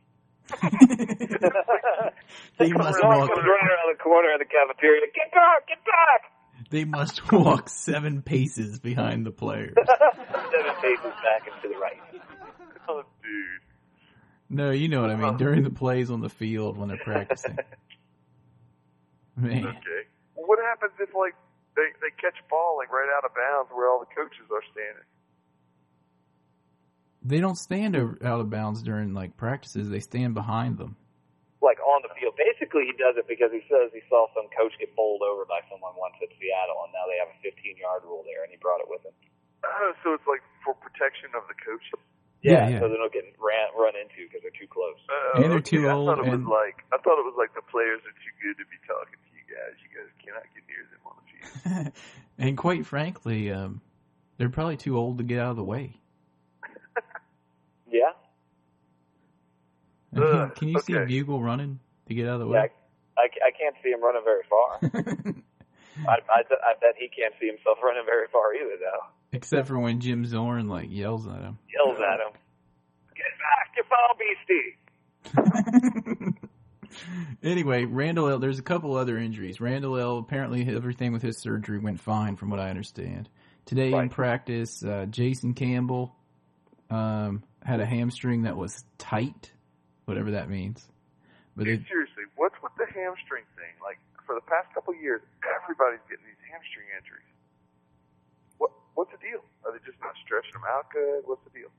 they 2.58 2.72
must 2.72 2.98
Someone 2.98 3.20
walk. 3.20 3.30
was 3.30 3.38
running 3.46 3.68
around 3.70 3.94
the 3.96 4.02
corner 4.02 4.32
of 4.34 4.40
the 4.40 4.44
cafeteria. 4.44 5.06
Get 5.14 5.30
back! 5.32 5.68
Get 5.68 5.78
back! 5.86 6.32
They 6.70 6.84
must 6.84 7.30
walk 7.32 7.68
seven 7.68 8.22
paces 8.22 8.80
behind 8.80 9.24
the 9.24 9.30
players. 9.30 9.74
Seven 9.76 10.74
paces 10.82 11.12
back 11.22 11.46
and 11.46 11.54
to 11.62 11.68
the 11.68 11.76
right. 11.78 12.00
Oh, 12.88 13.04
dude. 13.22 13.61
No, 14.52 14.70
you 14.70 14.88
know 14.88 15.00
what 15.00 15.10
I 15.10 15.16
mean. 15.16 15.34
Oh. 15.34 15.38
During 15.38 15.62
the 15.64 15.70
plays 15.70 16.10
on 16.10 16.20
the 16.20 16.28
field 16.28 16.76
when 16.76 16.88
they're 16.88 16.98
practicing. 16.98 17.56
Man, 19.36 19.64
Okay. 19.64 20.02
Well, 20.36 20.46
what 20.46 20.58
happens 20.60 20.92
if 21.00 21.08
like 21.16 21.34
they 21.74 21.88
they 22.04 22.12
catch 22.20 22.36
a 22.36 22.46
ball 22.50 22.76
like 22.76 22.92
right 22.92 23.08
out 23.16 23.24
of 23.24 23.32
bounds 23.34 23.72
where 23.72 23.88
all 23.88 23.98
the 23.98 24.12
coaches 24.14 24.44
are 24.52 24.62
standing? 24.72 25.08
they 27.24 27.38
don't 27.38 27.56
stand 27.56 27.94
over, 27.94 28.18
out 28.22 28.40
of 28.40 28.50
bounds 28.50 28.82
during 28.82 29.14
like 29.14 29.36
practices. 29.36 29.88
They 29.88 30.00
stand 30.00 30.34
behind 30.34 30.78
them. 30.78 30.96
Like 31.62 31.78
on 31.78 32.02
the 32.02 32.10
field. 32.18 32.34
Basically, 32.34 32.90
he 32.90 32.94
does 32.98 33.14
it 33.14 33.30
because 33.30 33.54
he 33.54 33.62
says 33.70 33.94
he 33.94 34.02
saw 34.10 34.26
some 34.34 34.50
coach 34.50 34.74
get 34.82 34.90
bowled 34.98 35.22
over 35.22 35.46
by 35.46 35.62
someone 35.70 35.94
once 35.94 36.18
at 36.18 36.28
Seattle, 36.34 36.82
and 36.82 36.90
now 36.90 37.06
they 37.06 37.22
have 37.22 37.30
a 37.30 37.38
15 37.38 37.78
yard 37.78 38.02
rule 38.02 38.26
there, 38.26 38.42
and 38.42 38.50
he 38.50 38.58
brought 38.58 38.82
it 38.82 38.90
with 38.90 39.06
him. 39.06 39.14
Oh, 39.62 39.94
so 40.02 40.18
it's 40.18 40.26
like 40.26 40.42
for 40.66 40.74
protection 40.74 41.30
of 41.38 41.46
the 41.46 41.54
coaches. 41.62 42.02
Yeah, 42.42 42.68
yeah. 42.68 42.80
So 42.80 42.88
they 42.88 42.96
don't 42.96 43.12
get 43.12 43.24
ran 43.38 43.70
run 43.78 43.94
into 43.94 44.26
because 44.26 44.42
they're 44.42 44.58
too 44.58 44.66
close. 44.66 44.98
Oh, 45.08 45.30
And 45.36 45.44
they're 45.44 45.58
okay. 45.62 45.76
too 45.78 45.88
I 45.88 45.92
old 45.92 46.08
thought 46.08 46.18
it 46.26 46.32
and- 46.32 46.44
was 46.44 46.50
like 46.50 46.82
I 46.92 46.98
thought 47.02 47.18
it 47.18 47.24
was 47.26 47.34
like 47.38 47.54
the 47.54 47.62
players 47.70 48.00
are 48.02 48.16
too 48.18 48.34
good 48.42 48.58
to 48.58 48.66
be 48.66 48.78
talking 48.86 49.18
to 49.22 49.30
you 49.34 49.44
guys. 49.46 49.74
You 49.78 49.90
guys 49.94 50.10
cannot 50.18 50.46
get 50.50 50.64
near 50.66 50.84
them 50.90 51.02
on 51.06 51.14
the 51.22 51.24
field. 51.30 51.92
and 52.38 52.58
quite 52.58 52.84
frankly, 52.86 53.50
um, 53.52 53.80
they're 54.38 54.50
probably 54.50 54.76
too 54.76 54.98
old 54.98 55.18
to 55.18 55.24
get 55.24 55.38
out 55.38 55.50
of 55.50 55.56
the 55.56 55.64
way. 55.64 55.96
Yeah. 57.92 58.12
Can, 60.14 60.50
can 60.56 60.68
you 60.68 60.80
see 60.80 60.96
okay. 60.96 61.12
Bugel 61.12 61.42
running 61.42 61.78
to 62.08 62.14
get 62.14 62.26
out 62.28 62.40
of 62.40 62.48
the 62.48 62.52
Yeah. 62.52 62.62
way? 62.62 62.70
I, 63.18 63.28
I 63.46 63.50
can't 63.52 63.76
see 63.82 63.90
him 63.90 64.02
running 64.02 64.22
very 64.24 64.42
far. 64.48 64.80
I, 66.08 66.16
I, 66.32 66.40
I 66.40 66.72
bet 66.80 66.96
he 66.96 67.08
can't 67.08 67.34
see 67.40 67.46
himself 67.46 67.78
running 67.82 68.04
very 68.06 68.26
far 68.32 68.54
either, 68.54 68.76
though. 68.80 69.04
Except 69.32 69.68
for 69.68 69.78
when 69.78 70.00
Jim 70.00 70.26
Zorn 70.26 70.68
like 70.68 70.90
yells 70.90 71.26
at 71.26 71.40
him. 71.40 71.58
Yells 71.72 71.98
at 71.98 72.20
him. 72.20 72.32
Get 73.16 73.38
back, 73.40 73.74
you 73.76 73.84
foul 73.88 74.14
beastie. 74.18 74.76
anyway, 77.42 77.84
Randle 77.84 78.28
El. 78.28 78.38
There's 78.38 78.58
a 78.58 78.62
couple 78.62 78.94
other 78.94 79.16
injuries. 79.16 79.60
Randle 79.60 79.98
El. 79.98 80.18
Apparently, 80.18 80.68
everything 80.68 81.12
with 81.12 81.22
his 81.22 81.38
surgery 81.38 81.78
went 81.78 82.00
fine, 82.00 82.36
from 82.36 82.50
what 82.50 82.60
I 82.60 82.68
understand. 82.68 83.30
Today 83.64 83.92
in 83.92 84.08
practice, 84.08 84.84
uh, 84.84 85.06
Jason 85.08 85.54
Campbell 85.54 86.14
um, 86.90 87.44
had 87.62 87.80
a 87.80 87.86
hamstring 87.86 88.42
that 88.42 88.56
was 88.56 88.84
tight, 88.98 89.52
whatever 90.04 90.32
that 90.32 90.50
means. 90.50 90.86
But 91.56 91.64
Dude, 91.64 91.80
it, 91.80 91.86
seriously, 91.88 92.24
what's 92.36 92.56
with 92.62 92.72
the 92.76 92.86
hamstring 92.86 93.44
thing? 93.56 93.72
Like 93.80 93.98
for 94.26 94.34
the 94.34 94.42
past 94.42 94.68
couple 94.74 94.94
years, 94.94 95.22
everybody's 95.62 96.00
getting 96.10 96.26
these 96.26 96.42
hamstring 96.50 96.86
injuries. 96.98 97.32
What 98.94 99.08
what's 99.08 99.12
the 99.16 99.20
deal? 99.24 99.42
Are 99.64 99.72
they 99.72 99.80
just 99.84 99.98
not 100.00 100.14
stretching 100.20 100.52
them 100.52 100.66
out 100.68 100.88
good? 100.92 101.24
What's 101.24 101.42
the 101.44 101.52
deal? 101.54 101.70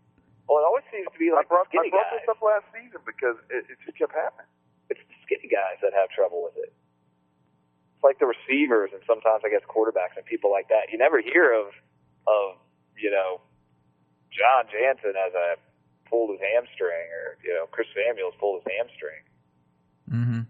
Well, 0.49 0.59
it 0.59 0.65
always 0.67 0.83
seems 0.91 1.07
to 1.07 1.19
be 1.19 1.31
like 1.31 1.47
I 1.47 1.55
like 1.55 1.69
brought, 1.69 1.69
I 1.71 1.87
brought 1.89 2.09
guys. 2.11 2.19
this 2.19 2.27
up 2.29 2.41
last 2.43 2.67
season 2.75 2.99
because 3.05 3.37
it, 3.47 3.63
it 3.69 3.77
just 3.85 3.95
kept 3.97 4.11
happening. 4.11 4.49
It's 4.91 4.99
the 5.07 5.15
skinny 5.23 5.47
guys 5.47 5.79
that 5.79 5.95
have 5.95 6.11
trouble 6.11 6.43
with 6.43 6.57
it. 6.59 6.73
It's 6.73 8.03
like 8.03 8.19
the 8.19 8.27
receivers 8.27 8.91
and 8.91 8.99
sometimes 9.07 9.41
I 9.45 9.49
guess 9.49 9.63
quarterbacks 9.69 10.19
and 10.19 10.25
people 10.27 10.51
like 10.51 10.67
that. 10.67 10.91
You 10.91 10.97
never 10.99 11.21
hear 11.23 11.53
of 11.55 11.71
of 12.27 12.59
you 12.99 13.09
know 13.09 13.39
Jon 14.33 14.67
Jansen 14.67 15.15
as 15.15 15.31
a 15.33 15.55
pulled 16.09 16.35
his 16.35 16.41
hamstring 16.43 17.07
or 17.13 17.37
you 17.45 17.53
know 17.55 17.65
Chris 17.71 17.87
Samuels 17.95 18.35
pulled 18.41 18.61
his 18.61 18.67
hamstring. 18.75 19.23
hmm 20.09 20.41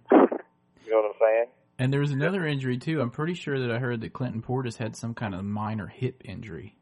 You 0.83 0.89
know 0.91 1.05
what 1.05 1.13
I'm 1.13 1.19
saying? 1.21 1.49
And 1.83 1.91
there 1.91 1.99
was 1.99 2.11
another 2.11 2.45
injury 2.47 2.77
too. 2.77 3.01
I'm 3.01 3.09
pretty 3.11 3.33
sure 3.33 3.59
that 3.59 3.69
I 3.69 3.77
heard 3.77 3.99
that 4.01 4.13
Clinton 4.13 4.41
Portis 4.41 4.77
had 4.77 4.95
some 4.95 5.13
kind 5.13 5.35
of 5.35 5.43
minor 5.43 5.87
hip 5.87 6.21
injury. 6.23 6.77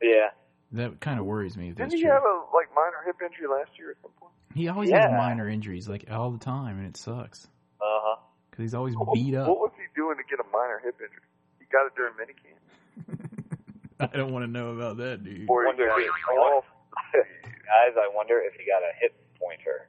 Yeah. 0.00 0.28
That 0.72 1.00
kind 1.00 1.18
of 1.18 1.26
worries 1.26 1.56
me 1.56 1.70
if 1.70 1.74
Didn't 1.76 1.94
he 1.94 2.02
true. 2.02 2.10
have 2.12 2.22
a 2.22 2.42
like 2.54 2.68
minor 2.74 2.98
hip 3.04 3.16
injury 3.24 3.48
last 3.48 3.70
year 3.76 3.90
at 3.90 3.96
some 4.02 4.12
point? 4.20 4.32
he 4.54 4.68
always 4.68 4.90
has 4.90 5.10
minor 5.10 5.48
injuries, 5.48 5.88
like 5.88 6.06
all 6.10 6.30
the 6.30 6.38
time, 6.38 6.78
and 6.78 6.86
it 6.86 6.96
sucks 6.96 7.46
Uh 7.80 7.84
huh. 7.84 8.16
because 8.50 8.62
he's 8.62 8.74
always 8.74 8.94
What- 8.94 9.14
beat 9.14 9.34
up. 9.34 9.48
What 9.48 9.58
was 9.58 9.72
he 9.76 9.82
doing 9.96 10.16
to 10.16 10.22
get 10.30 10.38
a 10.38 10.48
minor 10.52 10.80
hip 10.82 10.94
injury? 11.00 11.22
He 11.58 11.64
got 11.66 11.86
it 11.86 11.94
during 11.96 12.14
minicamp. 12.14 12.60
I 14.12 14.16
don't 14.16 14.32
want 14.32 14.44
to 14.44 14.50
know 14.50 14.70
about 14.70 14.96
that, 14.98 15.24
dude. 15.24 15.46
Or 15.50 15.66
Wonder 15.66 15.86
got 15.88 15.98
if 15.98 16.04
he- 16.06 16.36
off 16.38 16.64
Guys, 17.12 17.96
I 17.96 18.08
wonder 18.14 18.40
if 18.40 18.54
he 18.54 18.64
got 18.64 18.82
a 18.82 18.92
hip 19.00 19.14
pointer. 19.40 19.88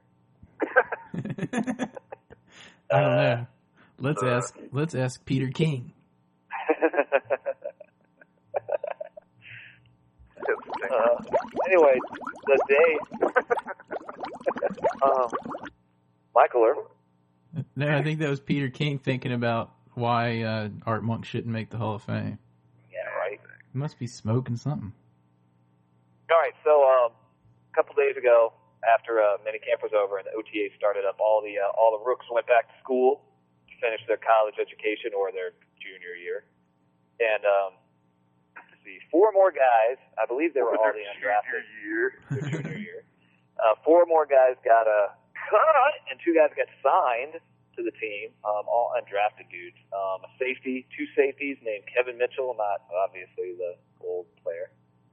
I 2.90 3.00
don't 3.00 3.12
Uh, 3.12 3.34
know. 3.36 3.46
Let's 4.00 4.22
uh, 4.22 4.28
ask. 4.28 4.56
Let's 4.72 4.94
ask 4.94 5.24
Peter 5.24 5.48
King. 5.48 5.92
uh, 10.90 11.16
anyway, 11.66 11.98
the 12.46 12.58
day. 12.68 12.98
um, 15.02 15.30
Michael 16.34 16.64
Irvin. 16.64 16.84
No, 17.74 17.96
I 17.96 18.02
think 18.02 18.20
that 18.20 18.30
was 18.30 18.38
Peter 18.40 18.68
King 18.68 18.98
thinking 18.98 19.32
about 19.32 19.72
why 19.94 20.42
uh, 20.42 20.68
Art 20.86 21.02
Monk 21.02 21.24
shouldn't 21.24 21.52
make 21.52 21.70
the 21.70 21.76
Hall 21.76 21.96
of 21.96 22.02
Fame. 22.02 22.38
Yeah, 22.92 23.08
right. 23.18 23.40
He 23.72 23.78
must 23.78 23.98
be 23.98 24.06
smoking 24.06 24.56
something. 24.56 24.92
All 26.30 26.38
right, 26.38 26.52
so 26.62 26.84
um, 26.84 27.12
a 27.72 27.74
couple 27.74 27.96
days 27.96 28.16
ago, 28.16 28.52
after 28.94 29.20
uh, 29.20 29.38
minicamp 29.38 29.82
was 29.82 29.90
over 29.92 30.18
and 30.18 30.26
the 30.26 30.38
OTA 30.38 30.68
started 30.76 31.04
up, 31.04 31.16
all 31.18 31.42
the 31.42 31.58
uh, 31.58 31.72
all 31.76 31.98
the 31.98 32.04
rooks 32.04 32.26
went 32.30 32.46
back 32.46 32.68
to 32.68 32.74
school 32.80 33.22
finish 33.80 34.02
their 34.06 34.20
college 34.20 34.58
education 34.60 35.14
or 35.16 35.32
their 35.32 35.54
junior 35.78 36.14
year, 36.18 36.44
and 37.18 37.42
um, 37.46 37.72
let's 38.54 38.82
see, 38.84 38.98
four 39.10 39.32
more 39.32 39.50
guys. 39.50 39.98
I 40.18 40.26
believe 40.26 40.54
they 40.54 40.62
were 40.62 40.76
all 40.76 40.92
the 40.92 41.06
undrafted. 41.06 41.64
year. 41.82 42.02
junior 42.50 42.78
year. 42.78 43.00
Uh, 43.58 43.74
four 43.84 44.06
more 44.06 44.26
guys 44.26 44.54
got 44.64 44.86
a 44.86 45.14
cut, 45.50 45.94
and 46.10 46.18
two 46.22 46.34
guys 46.34 46.50
got 46.54 46.70
signed 46.82 47.40
to 47.78 47.80
the 47.86 47.94
team, 48.02 48.34
um, 48.42 48.66
all 48.66 48.90
undrafted 48.98 49.46
dudes. 49.50 49.78
Um, 49.94 50.26
a 50.26 50.30
safety, 50.38 50.86
two 50.94 51.06
safeties 51.14 51.58
named 51.62 51.86
Kevin 51.86 52.18
Mitchell, 52.18 52.54
not 52.58 52.82
obviously 52.90 53.54
the 53.54 53.78
old 54.02 54.26
player 54.42 54.70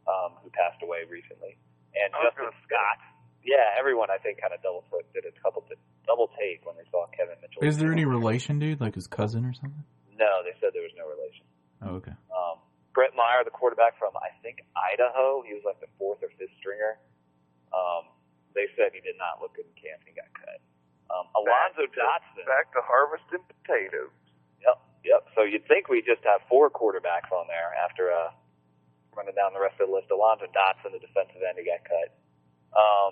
um, 0.10 0.34
who 0.42 0.50
passed 0.50 0.82
away 0.82 1.06
recently, 1.10 1.58
and 1.94 2.10
Justin 2.22 2.50
gonna. 2.50 2.66
Scott. 2.66 2.98
Yeah, 3.46 3.78
everyone 3.78 4.10
I 4.10 4.18
think 4.18 4.42
kind 4.42 4.52
of 4.58 4.60
double 4.66 4.82
took 4.90 5.06
did 5.14 5.24
a 5.30 5.34
couple 5.38 5.62
t- 5.70 5.78
double 6.10 6.34
take 6.34 6.66
when 6.66 6.74
they 6.82 6.88
saw 6.90 7.06
Kevin 7.14 7.38
Mitchell. 7.46 7.62
Is 7.62 7.78
there 7.78 7.94
any 7.94 8.04
relation, 8.04 8.58
dude? 8.58 8.82
Like 8.82 8.98
his 8.98 9.06
cousin 9.06 9.46
or 9.46 9.54
something? 9.54 9.86
No, 10.18 10.42
they 10.42 10.58
said 10.58 10.74
there 10.74 10.82
was 10.82 10.96
no 10.98 11.06
relation. 11.06 11.46
Oh, 11.86 12.02
okay. 12.02 12.18
Um, 12.34 12.58
Brett 12.98 13.14
Meyer, 13.14 13.46
the 13.46 13.54
quarterback 13.54 14.02
from 14.02 14.18
I 14.18 14.34
think 14.42 14.66
Idaho, 14.74 15.46
he 15.46 15.54
was 15.54 15.62
like 15.62 15.78
the 15.78 15.92
fourth 16.02 16.26
or 16.26 16.34
fifth 16.42 16.58
stringer. 16.58 16.98
Um, 17.70 18.10
they 18.58 18.66
said 18.74 18.96
he 18.98 19.04
did 19.06 19.20
not 19.22 19.44
look 19.44 19.54
good 19.54 19.70
in 19.70 19.76
camp 19.78 20.02
and 20.02 20.10
he 20.10 20.16
got 20.18 20.32
cut. 20.34 20.58
Um, 21.14 21.30
Alonzo 21.38 21.86
Back 21.86 21.94
to- 21.94 22.42
Dotson. 22.42 22.44
Back 22.50 22.68
to 22.74 22.82
harvesting 22.82 23.46
potatoes. 23.46 24.10
Yep, 24.66 24.78
yep. 25.06 25.22
So 25.38 25.46
you'd 25.46 25.68
think 25.70 25.86
we 25.92 26.02
just 26.02 26.26
have 26.26 26.42
four 26.50 26.74
quarterbacks 26.74 27.30
on 27.30 27.46
there 27.46 27.78
after 27.78 28.10
uh, 28.10 28.34
running 29.14 29.38
down 29.38 29.54
the 29.54 29.62
rest 29.62 29.78
of 29.78 29.86
the 29.86 29.94
list. 29.94 30.10
Alonzo 30.10 30.50
Dotson, 30.50 30.96
the 30.98 31.04
defensive 31.04 31.46
end, 31.46 31.62
he 31.62 31.68
got 31.68 31.84
cut. 31.86 32.10
Um, 32.74 33.12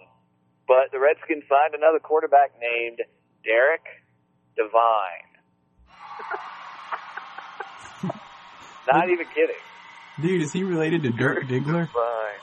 but 0.67 0.91
the 0.91 0.99
Redskins 0.99 1.43
signed 1.49 1.75
another 1.75 1.99
quarterback 1.99 2.51
named 2.59 2.99
Derek 3.43 3.83
Devine. 4.55 5.29
Not 8.91 9.09
even 9.09 9.25
kidding. 9.33 9.55
Dude, 10.21 10.41
is 10.41 10.51
he 10.53 10.63
related 10.63 11.03
to 11.03 11.09
Dirk 11.11 11.45
Diggler? 11.45 11.87
Fine. 11.89 12.39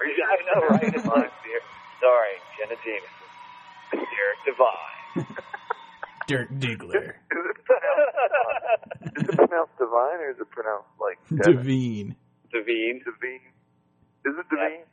Are 0.00 0.06
you, 0.06 0.24
I 0.26 0.36
know, 0.54 0.66
right? 0.68 0.94
It's 0.94 1.06
like, 1.16 1.32
dear, 1.44 1.60
starring 1.98 2.40
Jenna 2.58 2.76
Jameson, 2.84 3.28
Derek 3.92 4.40
Devine. 4.46 5.36
Dirk 6.26 6.50
Diggler. 6.58 7.14
Is 7.30 7.44
it 7.50 7.56
pronounced, 7.64 9.18
is 9.18 9.28
it 9.28 9.36
pronounced 9.36 9.76
divine 9.78 10.18
or 10.20 10.30
is 10.30 10.38
it 10.40 10.50
pronounced 10.50 10.88
like 11.00 11.18
Devin? 11.28 11.56
Devine. 11.62 12.16
Devine. 12.52 12.98
Devine? 13.04 13.46
Is 14.24 14.34
it 14.38 14.46
Devine? 14.50 14.86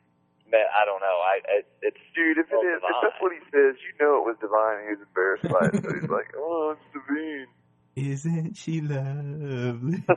Man, 0.50 0.66
I 0.74 0.84
don't 0.84 1.00
know. 1.00 1.18
I 1.22 1.38
it, 1.58 1.66
it's 1.82 1.96
Dude, 2.14 2.38
if 2.38 2.50
it 2.50 2.54
is, 2.54 2.78
is, 2.78 2.82
if 2.82 2.96
that's 3.02 3.20
what 3.20 3.32
he 3.32 3.38
says, 3.54 3.76
you 3.86 3.94
know 4.00 4.18
it 4.18 4.26
was 4.26 4.36
divine 4.40 4.82
he 4.82 4.90
was 4.98 5.06
embarrassed 5.06 5.46
by 5.46 5.70
it. 5.70 5.82
So 5.82 5.94
he's 5.94 6.10
like, 6.10 6.34
oh, 6.36 6.74
it's 6.74 6.82
Devine. 6.92 7.46
Isn't 7.94 8.56
she 8.56 8.80
lovely? 8.80 10.02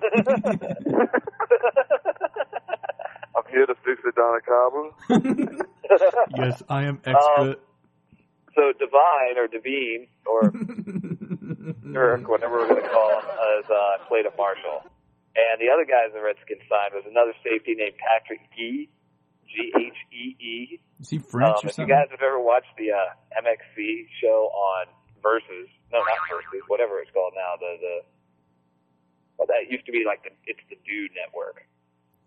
I'm 3.36 3.46
here 3.50 3.66
to 3.66 3.76
fix 3.86 4.02
the 4.04 4.12
Donna 4.16 4.42
Cabo. 4.42 4.96
yes, 6.38 6.64
I 6.70 6.84
am 6.84 7.00
extra. 7.06 7.58
so 8.56 8.74
Divine 8.78 9.38
or 9.38 9.48
Devine 9.48 10.08
or 10.26 10.52
Dirk, 11.94 12.28
whatever 12.28 12.58
we're 12.58 12.70
going 12.70 12.84
to 12.84 12.90
call 12.90 13.20
him, 13.20 13.26
is 13.60 13.70
uh, 13.70 14.06
played 14.08 14.26
at 14.26 14.38
Marshall. 14.38 14.84
And 15.36 15.60
the 15.60 15.74
other 15.74 15.86
guy 15.86 16.06
in 16.06 16.14
the 16.14 16.22
Redskins 16.22 16.62
side 16.70 16.94
was 16.94 17.06
another 17.10 17.34
safety 17.44 17.74
named 17.74 17.98
Patrick 17.98 18.42
Ghee, 18.56 18.90
G 19.54 19.72
H 19.78 20.00
E 20.12 20.24
E. 20.44 20.80
Is 21.00 21.10
he 21.10 21.20
French 21.20 21.62
Um, 21.64 21.68
or 21.68 21.70
if 21.70 21.78
you 21.78 21.88
guys 21.88 22.08
have 22.12 22.22
ever 22.22 22.40
watched 22.42 22.74
the 22.78 22.92
uh, 22.92 23.14
MXC 23.42 24.08
show 24.22 24.50
on 24.54 24.88
Versus, 25.22 25.70
no, 25.92 26.00
not 26.00 26.18
Versus, 26.30 26.62
whatever 26.68 27.00
it's 27.00 27.12
called 27.14 27.34
now, 27.38 27.56
the 27.60 27.78
the 27.80 27.96
well, 29.38 29.48
that 29.48 29.72
used 29.72 29.86
to 29.86 29.92
be 29.92 30.04
like 30.06 30.24
the 30.24 30.32
it's 30.46 30.60
the 30.70 30.76
Dude 30.86 31.12
Network 31.16 31.64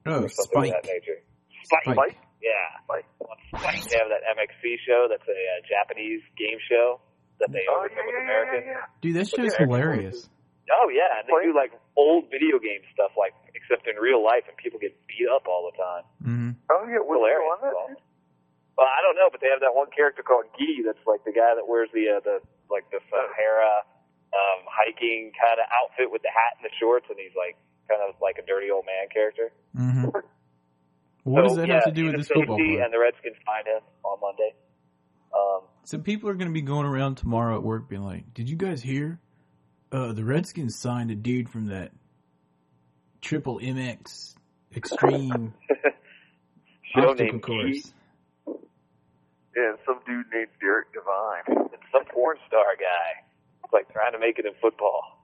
oh, 0.07 0.25
or 0.25 0.29
something 0.29 0.71
Spike. 0.71 0.75
of 0.75 0.83
that 0.83 0.87
nature. 0.87 1.21
Spike, 1.65 1.95
Spike. 1.95 2.17
yeah. 2.43 2.83
Spike. 2.85 3.07
On 3.21 3.37
Spike, 3.61 3.85
they 3.91 3.99
have 3.99 4.09
that 4.09 4.23
MXC 4.39 4.77
show 4.87 5.07
that's 5.11 5.27
a 5.29 5.33
uh, 5.35 5.61
Japanese 5.69 6.23
game 6.39 6.59
show 6.69 7.01
that 7.41 7.51
they 7.53 7.63
Oh, 7.69 7.79
overcome 7.85 7.99
yeah, 7.99 8.07
with 8.07 8.15
yeah, 8.17 8.23
Americans. 8.25 8.65
yeah, 8.67 8.73
yeah. 8.73 9.01
Dude, 9.03 9.17
that 9.17 9.29
show's 9.29 9.53
Yeah. 9.59 9.67
hilarious. 9.67 10.29
Oh 10.73 10.89
yeah, 10.91 11.23
and 11.23 11.27
they 11.31 11.47
do 11.47 11.55
like 11.55 11.71
old 11.95 12.27
video 12.31 12.59
game 12.59 12.83
stuff, 12.91 13.15
like 13.15 13.33
except 13.55 13.87
in 13.87 13.95
real 14.03 14.19
life, 14.23 14.43
and 14.51 14.57
people 14.59 14.79
get 14.83 14.95
beat 15.07 15.31
up 15.31 15.47
all 15.47 15.71
the 15.71 15.77
time. 15.79 16.05
hmm 16.23 16.51
Oh, 16.67 16.83
yeah, 16.91 16.99
was 16.99 17.07
he 17.07 17.23
Hilarious. 17.23 17.47
on 17.55 17.59
that? 17.63 17.75
Well, 17.75 17.87
dude? 17.95 18.03
well, 18.75 18.91
I 18.91 18.99
don't 19.07 19.15
know, 19.15 19.31
but 19.31 19.39
they 19.39 19.47
have 19.47 19.63
that 19.63 19.75
one 19.79 19.87
character 19.95 20.27
called 20.27 20.51
Guy 20.59 20.83
that's 20.83 21.03
like 21.07 21.23
the 21.23 21.31
guy 21.31 21.55
that 21.55 21.63
wears 21.67 21.87
the 21.95 22.19
uh, 22.19 22.21
the 22.27 22.43
like 22.67 22.91
the 22.91 22.99
Sahara 23.07 23.87
um, 24.35 24.61
hiking 24.67 25.31
kind 25.39 25.63
of 25.63 25.71
outfit 25.71 26.11
with 26.11 26.27
the 26.27 26.33
hat 26.35 26.59
and 26.59 26.67
the 26.67 26.75
shorts, 26.83 27.07
and 27.09 27.15
he's 27.19 27.35
like 27.39 27.55
kind 27.87 28.03
of 28.03 28.19
like 28.19 28.43
a 28.43 28.45
dirty 28.47 28.67
old 28.75 28.83
man 28.91 29.07
character. 29.15 29.55
hmm 29.71 30.11
What 31.23 31.43
does 31.47 31.57
that 31.57 31.69
yeah, 31.69 31.75
have 31.75 31.85
to 31.85 31.95
do 31.95 32.07
with 32.11 32.15
a 32.15 32.19
this 32.19 32.29
football 32.29 32.59
safety, 32.59 32.75
club? 32.75 32.85
And 32.85 32.93
the 32.93 32.99
Redskins 32.99 33.37
find 33.47 33.67
him 33.67 33.83
on 34.03 34.19
Monday. 34.19 34.53
Um, 35.35 35.61
So 35.85 35.99
people 35.99 36.29
are 36.31 36.35
going 36.35 36.51
to 36.51 36.55
be 36.55 36.63
going 36.63 36.87
around 36.87 37.17
tomorrow 37.17 37.57
at 37.57 37.63
work 37.63 37.89
being 37.89 38.03
like, 38.03 38.35
"Did 38.35 38.49
you 38.51 38.57
guys 38.57 38.83
hear? 38.83 39.21
Uh, 39.93 40.13
the 40.13 40.25
Redskins 40.25 40.77
signed 40.77 41.11
a 41.11 41.15
dude 41.15 41.49
from 41.49 41.67
that 41.67 41.93
Triple 43.21 43.61
MX 43.61 44.35
Extreme 44.75 45.55
obstacle 46.95 47.15
named 47.15 47.43
course." 47.43 47.93
Yeah, 49.57 49.73
some 49.87 50.01
dude 50.07 50.27
named 50.33 50.49
Derek 50.61 50.93
Devine. 50.93 51.69
Guy, 51.71 51.79
some 51.93 52.05
porn 52.13 52.37
star 52.47 52.77
guy. 52.79 53.25
It's 53.65 53.73
like 53.73 53.91
trying 53.93 54.13
to 54.13 54.19
make 54.19 54.39
it 54.39 54.45
in 54.45 54.53
football. 54.61 55.17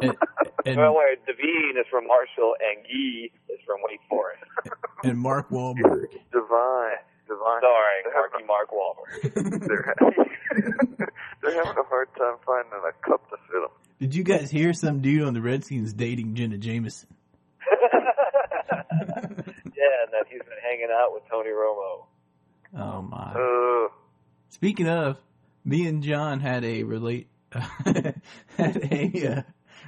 And, 0.00 0.16
and, 0.66 0.76
well, 0.76 0.94
where 0.94 1.14
Devine 1.26 1.76
is 1.78 1.86
from 1.90 2.06
Marshall 2.06 2.54
and 2.60 2.84
Guy 2.84 3.30
is 3.52 3.60
from 3.66 3.78
Wake 3.82 4.00
Forest, 4.08 4.42
and 5.04 5.18
Mark 5.18 5.50
Wahlberg. 5.50 6.06
Divine. 6.32 6.98
Divine. 7.26 7.60
starring 7.60 8.04
Marky 8.12 8.46
Mark 8.46 8.70
Wahlberg. 8.70 9.66
They're, 9.66 9.94
they're 11.42 11.64
having 11.64 11.78
a 11.78 11.88
hard 11.88 12.08
time 12.18 12.36
finding 12.44 12.72
a 12.72 12.92
cup 13.08 13.28
to 13.30 13.36
fit 13.48 13.62
them. 13.62 13.70
Did 14.04 14.14
you 14.14 14.22
guys 14.22 14.50
hear 14.50 14.74
some 14.74 15.00
dude 15.00 15.22
on 15.22 15.32
the 15.32 15.40
Redskins 15.40 15.94
dating 15.94 16.34
Jenna 16.34 16.58
Jameson? 16.58 17.08
yeah, 17.82 17.94
and 17.96 18.92
that 20.12 20.26
he's 20.28 20.42
been 20.42 20.58
hanging 20.62 20.88
out 20.92 21.14
with 21.14 21.22
Tony 21.30 21.48
Romo. 21.48 22.04
Oh 22.76 23.00
my! 23.00 23.32
Uh, 23.32 23.88
Speaking 24.50 24.88
of, 24.90 25.16
me 25.64 25.86
and 25.86 26.02
John 26.02 26.40
had 26.40 26.66
a 26.66 26.82
relate 26.82 27.28
had 27.50 28.20
a 28.58 29.36
uh, 29.38 29.42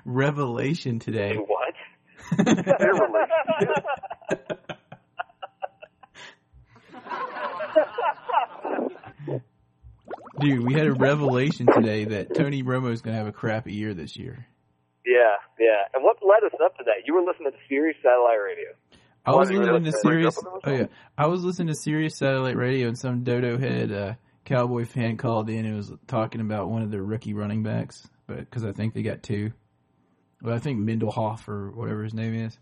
revelation 0.07 0.98
today. 0.98 1.37
What? 1.37 1.74
their 2.42 2.94
Dude, 10.40 10.64
we 10.64 10.75
had 10.75 10.87
a 10.87 10.92
revelation 10.92 11.66
today 11.66 12.05
that 12.05 12.35
Tony 12.35 12.62
Romo 12.62 12.92
is 12.92 13.01
gonna 13.03 13.16
have 13.16 13.27
a 13.27 13.33
crappy 13.33 13.72
year 13.72 13.94
this 13.94 14.16
year. 14.16 14.46
Yeah, 15.07 15.37
yeah. 15.59 15.85
And 15.94 16.03
what 16.03 16.16
led 16.22 16.44
us 16.44 16.59
up 16.62 16.77
to 16.79 16.85
that? 16.85 17.07
You 17.07 17.14
were 17.14 17.22
listening 17.22 17.53
to 17.53 17.59
Sirius 17.68 17.96
Satellite 18.03 18.38
Radio. 18.44 18.68
I 19.25 19.35
was 19.35 19.51
listening 19.51 19.85
to 19.85 19.92
Sirius. 19.92 20.38
Oh 20.64 20.70
yeah, 20.70 20.87
I 21.16 21.27
was 21.27 21.44
listening 21.44 21.68
to 21.68 21.75
Sirius 21.75 22.16
Satellite 22.16 22.57
Radio, 22.57 22.88
and 22.88 22.99
some 22.99 23.25
dodo 23.25 23.59
head 23.59 23.92
uh, 23.92 24.14
cowboy 24.44 24.85
fan 24.85 25.16
called 25.16 25.51
in 25.51 25.64
and 25.64 25.77
was 25.77 25.92
talking 26.07 26.40
about 26.40 26.70
one 26.70 26.83
of 26.83 26.90
their 26.90 27.03
rookie 27.03 27.35
running 27.35 27.62
backs, 27.62 28.09
but 28.27 28.38
because 28.38 28.64
I 28.64 28.72
think 28.72 28.94
they 28.94 29.03
got 29.03 29.22
two. 29.22 29.53
Well, 30.42 30.55
I 30.55 30.59
think 30.59 30.81
Mendelhoff 30.81 31.49
or 31.49 31.70
whatever 31.70 32.05
his 32.05 32.14
name 32.14 32.35
is, 32.35 32.59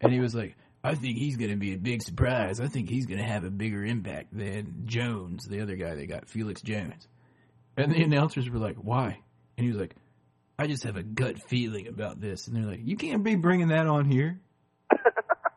and 0.00 0.12
he 0.12 0.20
was 0.20 0.34
like, 0.34 0.56
"I 0.84 0.94
think 0.94 1.18
he's 1.18 1.36
going 1.36 1.50
to 1.50 1.56
be 1.56 1.74
a 1.74 1.78
big 1.78 2.02
surprise. 2.02 2.60
I 2.60 2.66
think 2.68 2.88
he's 2.88 3.06
going 3.06 3.18
to 3.18 3.24
have 3.26 3.44
a 3.44 3.50
bigger 3.50 3.84
impact 3.84 4.36
than 4.36 4.82
Jones, 4.84 5.46
the 5.46 5.60
other 5.60 5.76
guy 5.76 5.94
they 5.94 6.06
got, 6.06 6.28
Felix 6.28 6.62
Jones." 6.62 7.06
And 7.76 7.92
the 7.92 8.02
announcers 8.02 8.48
were 8.50 8.58
like, 8.58 8.76
"Why?" 8.76 9.20
And 9.56 9.64
he 9.66 9.72
was 9.72 9.80
like, 9.80 9.94
"I 10.58 10.66
just 10.66 10.84
have 10.84 10.96
a 10.96 11.02
gut 11.02 11.38
feeling 11.48 11.86
about 11.88 12.20
this." 12.20 12.46
And 12.48 12.56
they're 12.56 12.64
like, 12.70 12.80
"You 12.82 12.96
can't 12.96 13.22
be 13.22 13.34
bringing 13.36 13.68
that 13.68 13.86
on 13.86 14.04
here." 14.04 14.40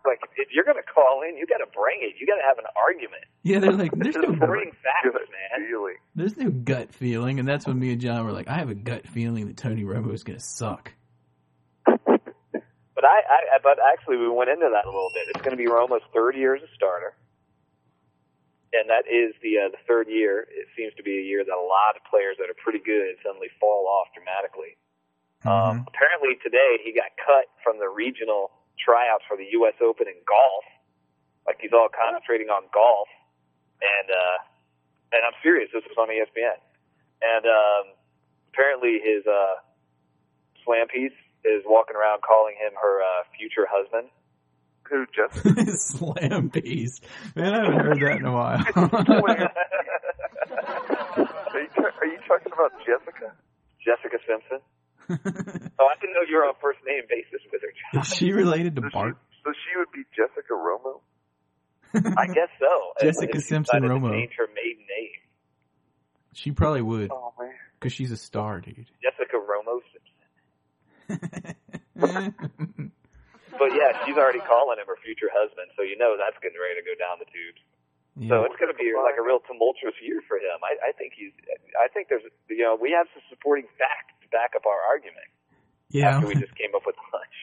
Like, 0.03 0.19
if 0.36 0.49
you're 0.51 0.65
gonna 0.65 0.81
call 0.93 1.21
in, 1.21 1.38
you 1.38 1.45
got 1.45 1.60
to 1.60 1.67
bring 1.73 1.99
it. 2.01 2.15
You 2.19 2.25
got 2.27 2.36
to 2.36 2.41
have 2.41 2.57
an 2.57 2.65
argument. 2.75 3.23
Yeah, 3.43 3.60
they're 3.60 3.71
like, 3.71 3.91
there's 3.95 4.15
no, 4.17 4.34
Supporting 4.34 4.71
facts, 4.84 5.03
Good 5.03 5.13
man. 5.13 5.69
feeling. 5.69 5.95
there's 6.15 6.36
no 6.38 6.49
gut 6.49 6.91
feeling, 6.93 7.39
and 7.39 7.47
that's 7.47 7.65
when 7.67 7.79
me 7.79 7.91
and 7.93 8.01
John 8.01 8.25
were 8.25 8.34
like, 8.34 8.49
I 8.49 8.55
have 8.57 8.69
a 8.69 8.75
gut 8.75 9.07
feeling 9.07 9.47
that 9.47 9.55
Tony 9.57 9.84
Romo 9.84 10.12
is 10.13 10.23
gonna 10.23 10.39
suck. 10.41 10.91
But 13.02 13.10
I, 13.10 13.26
I, 13.26 13.58
but 13.66 13.82
actually, 13.82 14.22
we 14.22 14.30
went 14.30 14.54
into 14.54 14.70
that 14.70 14.86
a 14.86 14.94
little 14.94 15.10
bit. 15.10 15.26
It's 15.34 15.42
going 15.42 15.58
to 15.58 15.60
be 15.60 15.66
Romo's 15.66 16.06
third 16.14 16.38
year 16.38 16.54
as 16.54 16.62
a 16.62 16.70
starter, 16.78 17.18
and 18.78 18.86
that 18.94 19.10
is 19.10 19.34
the 19.42 19.58
uh, 19.58 19.74
the 19.74 19.82
third 19.90 20.06
year. 20.06 20.46
It 20.46 20.70
seems 20.78 20.94
to 21.02 21.04
be 21.04 21.18
a 21.18 21.26
year 21.26 21.42
that 21.42 21.58
a 21.58 21.66
lot 21.66 21.98
of 21.98 22.06
players 22.06 22.38
that 22.38 22.46
are 22.46 22.58
pretty 22.62 22.78
good 22.78 23.18
suddenly 23.26 23.50
fall 23.58 23.90
off 23.90 24.14
dramatically. 24.14 24.78
Um, 25.50 25.90
apparently 25.90 26.38
today 26.46 26.78
he 26.86 26.94
got 26.94 27.10
cut 27.18 27.50
from 27.66 27.82
the 27.82 27.90
regional 27.90 28.54
tryouts 28.78 29.26
for 29.26 29.34
the 29.34 29.50
U.S. 29.58 29.74
Open 29.82 30.06
in 30.06 30.22
golf. 30.22 30.66
Like 31.50 31.58
he's 31.58 31.74
all 31.74 31.90
concentrating 31.90 32.54
on 32.54 32.70
golf, 32.70 33.10
and 33.82 34.08
uh, 34.14 34.38
and 35.18 35.26
I'm 35.26 35.34
serious. 35.42 35.74
This 35.74 35.82
was 35.90 35.98
on 35.98 36.14
ESPN, 36.14 36.62
and 37.26 37.50
um, 37.50 37.98
apparently 38.54 39.02
his 39.02 39.26
uh, 39.26 39.58
slam 40.62 40.86
piece 40.86 41.18
is 41.45 41.63
walking 41.65 41.95
around 41.95 42.21
calling 42.21 42.56
him 42.56 42.73
her 42.82 43.01
uh, 43.01 43.23
future 43.38 43.65
husband. 43.69 44.10
Who 44.89 45.06
just 45.15 45.36
Slam 45.97 46.49
piece. 46.49 46.99
Man, 47.36 47.54
I 47.54 47.63
haven't 47.63 47.80
heard 47.80 47.99
that 48.01 48.17
in 48.19 48.25
a 48.25 48.34
while. 48.34 48.60
are 48.75 48.82
you, 51.62 51.67
ta- 51.75 51.95
are 52.01 52.08
you 52.08 52.17
talking 52.27 52.51
about 52.51 52.71
Jessica? 52.86 53.32
Jessica 53.84 54.17
Simpson. 54.27 54.60
Oh, 55.80 55.88
I 55.88 55.95
didn't 55.99 56.13
know 56.13 56.21
you 56.30 56.36
were 56.38 56.45
on 56.45 56.54
first 56.62 56.80
name 56.86 57.01
basis 57.10 57.41
with 57.51 57.62
her. 57.63 57.73
John. 57.91 58.01
is 58.04 58.08
she 58.15 58.32
related 58.32 58.75
to 58.75 58.82
So 58.84 58.88
she, 58.89 58.93
Bart? 58.93 59.17
so 59.43 59.51
she 59.51 59.75
would 59.77 59.91
be 59.91 60.04
Jessica 60.15 60.54
Romo. 60.54 61.01
I 62.17 62.27
guess 62.27 62.49
so. 62.60 62.93
Jessica 63.01 63.36
If 63.38 63.43
she 63.43 63.49
Simpson 63.49 63.82
Romo. 63.84 64.12
Change 64.12 64.32
her 64.38 64.47
maiden 64.54 64.86
name, 64.88 65.10
She 66.34 66.51
probably 66.51 66.84
would, 66.84 67.12
Oh 67.12 67.34
man. 67.39 67.49
because 67.80 67.93
she's 67.93 68.12
a 68.12 68.17
star, 68.17 68.62
dude. 68.62 68.86
Jessica 69.01 69.38
Romo 69.38 69.82
Simpson. 69.91 70.11
But 73.62 73.78
yeah, 73.78 73.93
she's 74.02 74.17
already 74.17 74.41
calling 74.41 74.82
him 74.82 74.89
her 74.89 74.97
future 75.06 75.30
husband, 75.30 75.69
so 75.78 75.86
you 75.86 75.93
know 75.93 76.17
that's 76.17 76.34
getting 76.41 76.58
ready 76.58 76.82
to 76.82 76.86
go 76.88 76.97
down 76.97 77.21
the 77.21 77.30
tubes. 77.30 77.62
So 78.28 78.43
it's 78.43 78.58
going 78.60 78.74
to 78.74 78.78
be 78.78 78.91
like 78.97 79.15
a 79.17 79.24
real 79.24 79.39
tumultuous 79.45 79.95
year 80.02 80.19
for 80.28 80.38
him. 80.38 80.60
I, 80.65 80.89
I 80.89 80.91
think 80.97 81.13
he's. 81.15 81.32
I 81.78 81.88
think 81.88 82.10
there's. 82.10 82.24
You 82.50 82.65
know, 82.65 82.78
we 82.80 82.91
have 82.91 83.08
some 83.13 83.21
supporting 83.30 83.69
facts 83.78 84.17
to 84.21 84.28
back 84.34 84.52
up 84.56 84.65
our 84.65 84.82
argument. 84.82 85.30
Yeah, 85.89 86.17
After 86.17 86.28
we 86.28 86.34
just 86.36 86.56
came 86.58 86.74
up 86.76 86.82
with 86.86 86.95
a 86.97 87.08
bunch. 87.13 87.38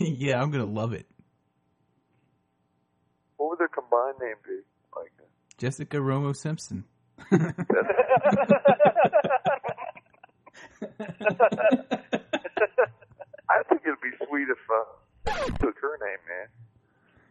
yeah, 0.00 0.40
I'm 0.40 0.50
gonna 0.50 0.64
love 0.64 0.92
it. 0.92 1.06
What 3.36 3.50
would 3.50 3.58
their 3.58 3.68
combined 3.68 4.16
name 4.20 4.36
be? 4.46 4.60
Like 4.94 5.12
uh, 5.18 5.24
Jessica 5.58 5.96
Romo 5.98 6.34
Simpson. 6.34 6.84
I 13.50 13.62
think 13.68 13.82
it'd 13.84 14.00
be 14.00 14.10
sweet 14.26 14.48
if 14.48 14.58
uh 14.70 14.84
took 15.58 15.78
her 15.80 15.98
name, 16.00 16.18
man. 16.28 16.48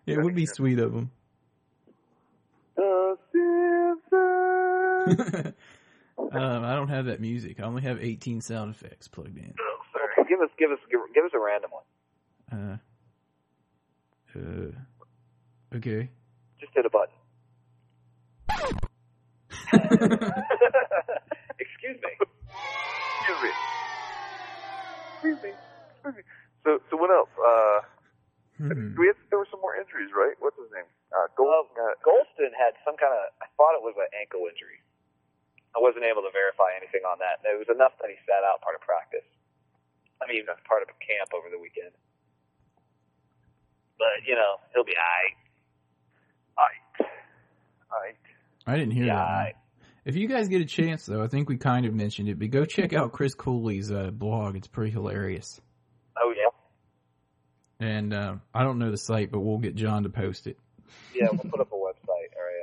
it 0.06 0.24
would 0.24 0.36
be 0.36 0.46
sweet 0.46 0.80
of 0.80 0.94
him. 0.94 1.12
The 2.76 3.18
um, 6.18 6.64
I 6.64 6.76
don't 6.76 6.90
have 6.90 7.06
that 7.06 7.20
music. 7.20 7.60
I 7.60 7.64
only 7.64 7.82
have 7.82 8.02
18 8.02 8.42
sound 8.42 8.74
effects 8.74 9.08
plugged 9.08 9.38
in. 9.38 9.54
Okay, 9.96 10.30
give 10.30 10.40
us, 10.42 10.50
give 10.58 10.72
us, 10.72 10.80
give, 10.90 11.00
give 11.14 11.26
us 11.26 11.32
a 11.34 11.40
random 11.40 11.72
one. 11.72 11.84
Uh, 12.52 12.78
uh, 14.40 15.78
okay. 15.78 16.10
Just 16.60 16.74
hit 16.74 16.86
a 16.86 16.90
button. 16.90 17.16
Excuse 21.60 21.98
me. 22.02 22.12
Excuse 23.20 23.44
me. 23.44 23.50
Excuse 25.22 25.38
me. 25.46 25.54
Excuse 25.54 26.16
me. 26.18 26.24
So, 26.66 26.82
so 26.90 26.98
what 26.98 27.14
else? 27.14 27.30
Uh, 27.38 27.80
Hmm. 28.62 28.94
we 28.94 29.06
had, 29.10 29.18
there 29.34 29.38
were 29.42 29.50
some 29.50 29.62
more 29.62 29.74
injuries, 29.78 30.10
right? 30.14 30.34
What's 30.42 30.58
his 30.58 30.70
name? 30.70 30.86
Uh, 31.14 31.26
Gold, 31.38 31.70
Um, 31.78 31.82
uh, 31.82 31.94
Golston 32.06 32.54
had 32.58 32.74
some 32.86 32.94
kind 32.98 33.10
of. 33.14 33.34
I 33.42 33.50
thought 33.58 33.74
it 33.74 33.82
was 33.82 33.94
an 33.98 34.06
ankle 34.14 34.46
injury. 34.46 34.78
I 35.74 35.80
wasn't 35.82 36.06
able 36.06 36.22
to 36.22 36.30
verify 36.30 36.70
anything 36.78 37.02
on 37.06 37.18
that. 37.26 37.42
It 37.42 37.58
was 37.58 37.70
enough 37.74 37.94
that 38.02 38.10
he 38.14 38.18
sat 38.30 38.44
out 38.46 38.62
part 38.62 38.76
of 38.78 38.82
practice. 38.86 39.26
I 40.22 40.30
mean, 40.30 40.46
that's 40.46 40.62
part 40.70 40.82
of 40.86 40.90
a 40.94 40.98
camp 41.02 41.34
over 41.34 41.50
the 41.50 41.58
weekend. 41.58 41.90
But 43.98 44.26
you 44.30 44.36
know, 44.38 44.58
he'll 44.74 44.86
be 44.86 44.94
alright. 44.98 45.38
Ike. 46.58 47.10
Ike. 47.90 48.26
I 48.68 48.78
didn't 48.78 48.94
hear 48.94 49.06
Yeah, 49.10 49.16
that. 49.18 49.26
one. 49.26 49.38
I- 49.50 49.56
If 50.04 50.16
you 50.16 50.28
guys 50.28 50.48
get 50.50 50.62
a 50.62 50.66
chance, 50.66 51.06
though, 51.06 51.22
I 51.24 51.28
think 51.28 51.48
we 51.50 51.58
kind 51.58 51.86
of 51.86 51.94
mentioned 51.94 52.28
it, 52.30 52.40
but 52.40 52.50
go 52.50 52.66
check 52.66 52.94
out 52.94 53.12
Chris 53.14 53.36
Cooley's 53.36 53.92
uh, 53.92 54.10
blog. 54.10 54.56
It's 54.56 54.68
pretty 54.68 54.92
hilarious. 54.92 55.62
Oh 56.18 56.34
yeah, 56.36 56.50
And 57.88 58.14
uh, 58.14 58.36
I 58.54 58.64
don't 58.64 58.80
know 58.80 58.90
the 58.92 58.98
site, 58.98 59.32
but 59.32 59.40
we'll 59.42 59.60
get 59.62 59.76
John 59.76 60.04
to 60.04 60.10
post 60.10 60.48
it. 60.48 60.58
yeah. 61.14 61.30
We'll 61.32 61.46
put 61.52 61.62
up 61.62 61.72
a 61.72 61.78
website 61.78 62.34
or 62.34 62.46
a. 62.50 62.62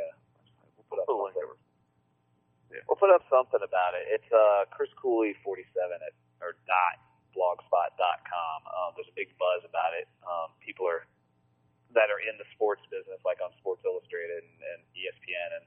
We'll 0.77 0.87
put 0.91 0.99
up. 0.99 1.07
Put 1.07 1.15
a 1.15 1.23
link 1.23 1.35
something. 1.39 2.83
We'll 2.91 3.01
put 3.01 3.11
up 3.15 3.23
something 3.31 3.63
about 3.63 3.95
it. 3.95 4.05
It's 4.19 4.31
uh, 4.35 4.67
Chris 4.75 4.91
Cooley 5.01 5.35
forty 5.47 5.65
seven 5.75 5.99
at 6.03 6.13
or 6.43 6.59
dot 6.67 6.99
blogspot 7.39 7.95
dot 7.99 8.23
com. 8.27 8.59
Um, 8.67 8.89
there's 8.99 9.09
a 9.11 9.17
big 9.17 9.31
buzz 9.39 9.63
about 9.63 9.95
it. 9.95 10.07
Um, 10.27 10.51
people 10.59 10.87
are 10.91 11.07
that 11.95 12.11
are 12.13 12.21
in 12.21 12.35
the 12.37 12.45
sports 12.59 12.83
business, 12.93 13.19
like 13.25 13.39
on 13.41 13.49
Sports 13.63 13.81
Illustrated 13.87 14.43
and, 14.45 14.59
and 14.75 14.81
ESPN 14.93 15.49
and 15.63 15.65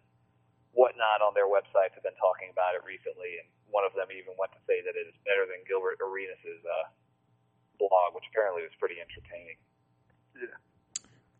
whatnot, 0.74 1.20
on 1.22 1.36
their 1.36 1.48
websites 1.48 1.96
have 1.96 2.04
been 2.04 2.18
talking 2.20 2.50
about 2.52 2.76
it 2.76 2.84
recently. 2.88 3.40
And 3.40 3.48
one 3.72 3.84
of 3.84 3.94
them 3.96 4.12
even 4.12 4.36
went 4.40 4.52
to 4.56 4.62
say 4.68 4.84
that 4.84 4.96
it 4.96 5.06
is 5.08 5.18
better 5.28 5.48
than 5.48 5.64
Gilbert 5.68 6.00
Arenas' 6.00 6.64
uh, 6.64 6.88
blog, 7.80 8.16
which 8.16 8.28
apparently 8.32 8.64
was 8.64 8.76
pretty 8.80 9.00
entertaining. 9.00 9.60
Just 10.36 10.56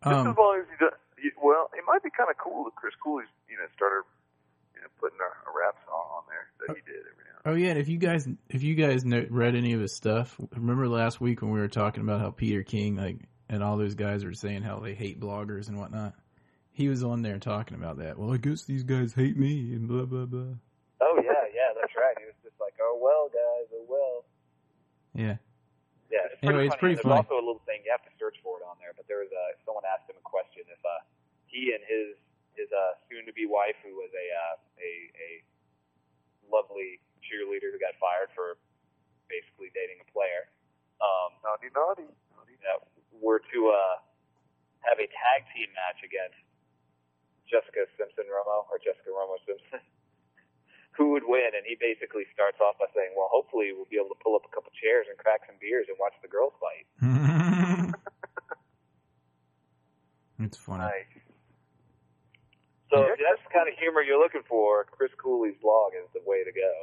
Um, 0.04 0.28
as 0.34 0.38
long 0.38 0.60
as 0.60 0.68
you 0.72 0.78
don't. 0.80 0.98
You, 1.22 1.32
well, 1.38 1.70
it 1.78 1.86
might 1.86 2.02
be 2.02 2.10
kind 2.10 2.30
of 2.30 2.38
cool 2.42 2.66
if 2.68 2.74
Chris 2.74 2.94
Cooley's, 2.98 3.30
you 3.48 3.56
know, 3.56 3.70
started, 3.76 4.04
you 4.74 4.82
know, 4.82 4.90
putting 5.00 5.20
a, 5.22 5.30
a 5.46 5.52
rap 5.54 5.78
song 5.86 6.08
on 6.18 6.24
there 6.26 6.50
that 6.66 6.76
he 6.76 6.82
did 6.82 7.06
every 7.06 7.26
now. 7.30 7.38
and 7.46 7.54
oh 7.54 7.56
yeah, 7.56 7.70
and 7.70 7.80
if 7.80 7.88
you 7.88 7.98
guys 7.98 8.28
if 8.50 8.64
you 8.64 8.74
guys 8.74 9.06
know, 9.06 9.26
read 9.30 9.56
any 9.56 9.74
of 9.74 9.82
his 9.82 9.96
stuff, 9.96 10.36
remember 10.56 10.88
last 10.88 11.22
week 11.22 11.42
when 11.44 11.52
we 11.52 11.60
were 11.60 11.68
talking 11.68 12.02
about 12.02 12.22
how 12.22 12.32
Peter 12.32 12.64
King 12.64 12.96
like 12.96 13.20
and 13.50 13.62
all 13.62 13.78
those 13.78 13.94
guys 13.94 14.26
were 14.26 14.34
saying 14.34 14.64
how 14.64 14.80
they 14.80 14.96
hate 14.96 15.20
bloggers 15.20 15.68
and 15.68 15.78
whatnot. 15.78 16.16
He 16.82 16.90
was 16.90 17.06
on 17.06 17.22
there 17.22 17.38
talking 17.38 17.78
about 17.78 18.02
that. 18.02 18.18
Well, 18.18 18.34
I 18.34 18.42
guess 18.42 18.66
these 18.66 18.82
guys 18.82 19.14
hate 19.14 19.38
me 19.38 19.70
and 19.78 19.86
blah 19.86 20.10
blah 20.10 20.26
blah. 20.26 20.58
Oh 20.98 21.16
yeah, 21.22 21.46
yeah, 21.54 21.70
that's 21.78 21.94
right. 21.94 22.18
He 22.18 22.26
was 22.26 22.34
just 22.42 22.58
like, 22.58 22.74
"Oh 22.82 22.98
well, 22.98 23.30
guys, 23.30 23.70
oh 23.70 23.86
well." 23.86 24.26
Yeah. 25.14 25.38
Yeah, 26.10 26.26
it's 26.26 26.42
pretty 26.42 26.50
Anyway, 26.50 26.66
it's 26.66 26.74
funny. 26.74 26.82
pretty 26.82 26.96
There's 26.98 27.06
funny. 27.06 27.22
also 27.22 27.38
a 27.38 27.46
little 27.46 27.62
thing 27.70 27.86
you 27.86 27.94
have 27.94 28.02
to 28.02 28.14
search 28.18 28.42
for 28.42 28.58
it 28.58 28.66
on 28.66 28.82
there. 28.82 28.98
But 28.98 29.06
there 29.06 29.22
was 29.22 29.30
uh, 29.30 29.54
someone 29.62 29.86
asked 29.86 30.10
him 30.10 30.18
a 30.18 30.26
question 30.26 30.66
if 30.74 30.82
uh, 30.82 31.06
he 31.46 31.70
and 31.78 31.86
his 31.86 32.18
his 32.58 32.68
uh, 32.74 32.98
soon-to-be 33.14 33.46
wife, 33.46 33.78
who 33.86 33.94
was 34.02 34.10
a 34.10 34.26
uh, 34.34 34.56
a 34.82 34.92
a 35.22 35.30
lovely 36.50 36.98
cheerleader 37.22 37.70
who 37.70 37.78
got 37.78 37.94
fired 38.02 38.34
for 38.34 38.58
basically 39.30 39.70
dating 39.78 40.02
a 40.02 40.08
player, 40.10 40.50
um, 40.98 41.30
Naughty, 41.46 41.70
naughty, 41.78 42.10
naughty. 42.34 42.58
that 42.66 42.82
were 43.22 43.40
to 43.54 43.60
uh, 43.70 44.02
have 44.82 44.98
a 44.98 45.06
tag 45.14 45.46
team 45.54 45.70
match 45.78 46.02
against 46.02 46.42
Jessica 47.52 47.84
Simpson 48.00 48.26
Romo 48.32 48.64
or 48.72 48.80
Jessica 48.80 49.12
Romo 49.12 49.36
Simpson. 49.44 49.84
Who 51.00 51.12
would 51.16 51.24
win? 51.28 51.52
And 51.56 51.64
he 51.68 51.76
basically 51.80 52.24
starts 52.32 52.60
off 52.64 52.80
by 52.80 52.88
saying, 52.96 53.12
"Well, 53.16 53.28
hopefully 53.32 53.72
we'll 53.76 53.88
be 53.92 54.00
able 54.00 54.12
to 54.16 54.20
pull 54.24 54.36
up 54.40 54.48
a 54.48 54.52
couple 54.56 54.72
chairs 54.76 55.08
and 55.12 55.16
crack 55.20 55.44
some 55.48 55.56
beers 55.60 55.88
and 55.92 55.96
watch 56.00 56.16
the 56.24 56.32
girls 56.32 56.56
fight." 56.60 56.88
it's 60.40 60.58
funny. 60.60 60.84
Nice. 60.88 61.12
So 62.92 63.08
Yeah, 63.08 63.16
if 63.16 63.20
that's 63.24 63.44
the 63.48 63.52
kind 63.56 63.68
of 63.72 63.76
humor 63.80 64.04
you're 64.04 64.20
looking 64.20 64.44
for, 64.48 64.84
Chris 64.92 65.12
Cooley's 65.16 65.56
blog 65.64 65.96
is 65.96 66.08
the 66.12 66.20
way 66.28 66.44
to 66.44 66.52
go. 66.52 66.74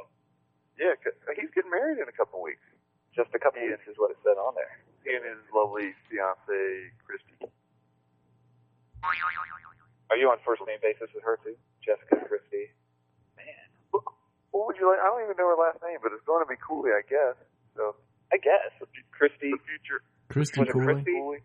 Yeah, 0.81 0.97
he's 1.37 1.51
getting 1.53 1.69
married 1.69 2.01
in 2.01 2.09
a 2.09 2.15
couple 2.15 2.41
weeks. 2.41 2.65
Just 3.13 3.29
a 3.35 3.39
couple 3.39 3.61
Yeah. 3.61 3.77
weeks 3.77 3.85
is 3.85 3.97
what 4.01 4.09
it 4.09 4.17
said 4.25 4.37
on 4.41 4.55
there. 4.55 4.79
He 5.05 5.13
and 5.13 5.25
his 5.25 5.37
lovely 5.53 5.93
fiance 6.09 6.89
Christy. 7.05 7.45
Are 10.09 10.17
you 10.17 10.27
on 10.29 10.37
first 10.45 10.61
name 10.65 10.79
basis 10.81 11.09
with 11.13 11.23
her 11.23 11.37
too, 11.43 11.55
Jessica 11.85 12.17
Christie? 12.27 12.73
Man, 13.37 13.45
What 14.51 14.65
would 14.67 14.77
you 14.79 14.89
like? 14.89 14.99
I 14.99 15.05
don't 15.05 15.23
even 15.23 15.37
know 15.37 15.47
her 15.53 15.59
last 15.61 15.77
name, 15.85 15.99
but 16.01 16.11
it's 16.13 16.25
going 16.25 16.43
to 16.43 16.49
be 16.49 16.55
Cooley, 16.65 16.91
I 16.91 17.01
guess. 17.07 17.35
So 17.77 17.95
I 18.33 18.37
guess 18.37 18.73
Christie 19.11 19.51
the 19.53 19.61
future 19.69 20.01
Christy 20.29 20.59
Was 20.61 20.69
it 20.69 20.73
Cooley. 20.73 20.85
Christy? 20.85 21.11
Cooley. 21.13 21.37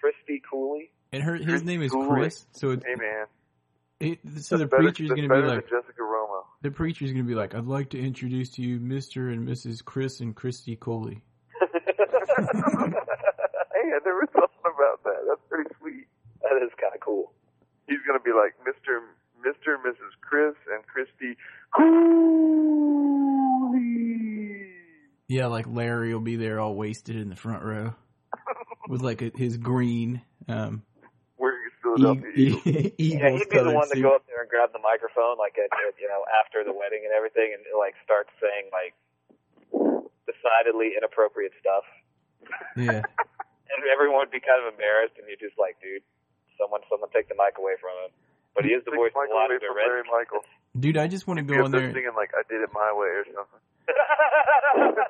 Christie 0.00 0.42
Cooley. 0.50 0.90
And 1.12 1.22
her 1.22 1.34
his 1.36 1.46
Chris 1.46 1.62
name 1.64 1.82
is 1.82 1.90
Cooley. 1.92 2.08
Chris. 2.08 2.46
So 2.52 2.70
it's 2.70 2.84
Hey 2.84 2.94
man, 2.94 3.26
it, 4.00 4.18
so 4.42 4.56
the 4.56 4.64
That's 4.64 4.70
better- 4.70 4.82
preacher's 4.84 5.08
gonna 5.10 5.28
be 5.28 5.46
like 5.48 5.68
Jessica 5.68 6.00
Romo. 6.00 6.44
the 6.62 6.70
preacher's 6.70 7.12
gonna 7.12 7.24
be 7.24 7.34
like, 7.34 7.54
I'd 7.54 7.66
like 7.66 7.90
to 7.90 7.98
introduce 8.00 8.50
to 8.52 8.62
you 8.62 8.78
Mr. 8.80 9.32
and 9.32 9.46
Mrs. 9.46 9.84
Chris 9.84 10.20
and 10.20 10.34
Christy 10.34 10.76
Cooley. 10.76 11.22
hey, 11.60 11.66
I 12.36 13.98
never 14.04 14.26
thought 14.32 14.50
about 14.62 15.02
that. 15.04 15.20
That's 15.28 15.40
pretty 15.48 15.68
sweet. 15.80 16.06
That 16.42 16.62
Yeah, 25.40 25.46
like 25.48 25.64
Larry 25.64 26.12
will 26.12 26.20
be 26.20 26.36
there 26.36 26.60
all 26.60 26.76
wasted 26.76 27.16
in 27.16 27.30
the 27.32 27.36
front 27.36 27.64
row 27.64 27.96
with 28.92 29.00
like 29.00 29.22
a, 29.24 29.32
his 29.34 29.56
green 29.56 30.20
um, 30.52 30.84
Wearing 31.40 31.64
his 31.64 31.72
Philadelphia 31.80 32.28
Eagles. 32.36 32.92
e- 33.00 33.16
Yeah, 33.16 33.32
he'd 33.32 33.48
be 33.48 33.56
the 33.56 33.72
colored 33.72 33.74
one 33.80 33.88
to 33.88 33.96
go 34.04 34.12
up 34.20 34.28
there 34.28 34.44
and 34.44 34.50
grab 34.52 34.68
the 34.76 34.84
microphone, 34.84 35.40
like 35.40 35.56
at, 35.56 35.72
at 35.72 35.96
you 35.96 36.12
know 36.12 36.28
after 36.44 36.60
the 36.60 36.76
wedding 36.76 37.08
and 37.08 37.16
everything, 37.16 37.56
and 37.56 37.64
like 37.80 37.96
start 38.04 38.28
saying 38.36 38.68
like 38.68 38.92
decidedly 40.28 40.92
inappropriate 40.92 41.56
stuff, 41.56 41.88
Yeah, 42.76 43.00
and 43.72 43.80
everyone 43.88 44.28
would 44.28 44.34
be 44.36 44.44
kind 44.44 44.60
of 44.60 44.68
embarrassed, 44.76 45.16
and 45.16 45.24
you're 45.24 45.40
just 45.40 45.56
like, 45.56 45.80
dude, 45.80 46.04
someone, 46.60 46.84
someone 46.92 47.08
take 47.16 47.32
the 47.32 47.38
mic 47.40 47.56
away 47.56 47.80
from 47.80 47.96
him. 48.04 48.12
But 48.52 48.68
he 48.68 48.76
is 48.76 48.84
the 48.84 48.92
voice 48.92 49.16
Take 49.16 49.24
of 49.24 49.32
a 49.32 49.32
Michael 49.32 49.40
lot 49.40 49.48
of 49.56 49.64
the 49.64 49.72
Red. 49.72 49.88
Larry 49.88 50.04
Michael. 50.04 50.44
dude, 50.76 51.00
I 51.00 51.08
just 51.08 51.24
want 51.24 51.40
to 51.40 51.46
go 51.48 51.64
up 51.64 51.64
on 51.64 51.70
there 51.72 51.88
there. 51.88 51.96
singing 51.96 52.12
like 52.12 52.36
I 52.36 52.44
did 52.44 52.60
it 52.60 52.68
my 52.76 52.92
way 52.92 53.08
or 53.08 53.24
something. 53.32 53.64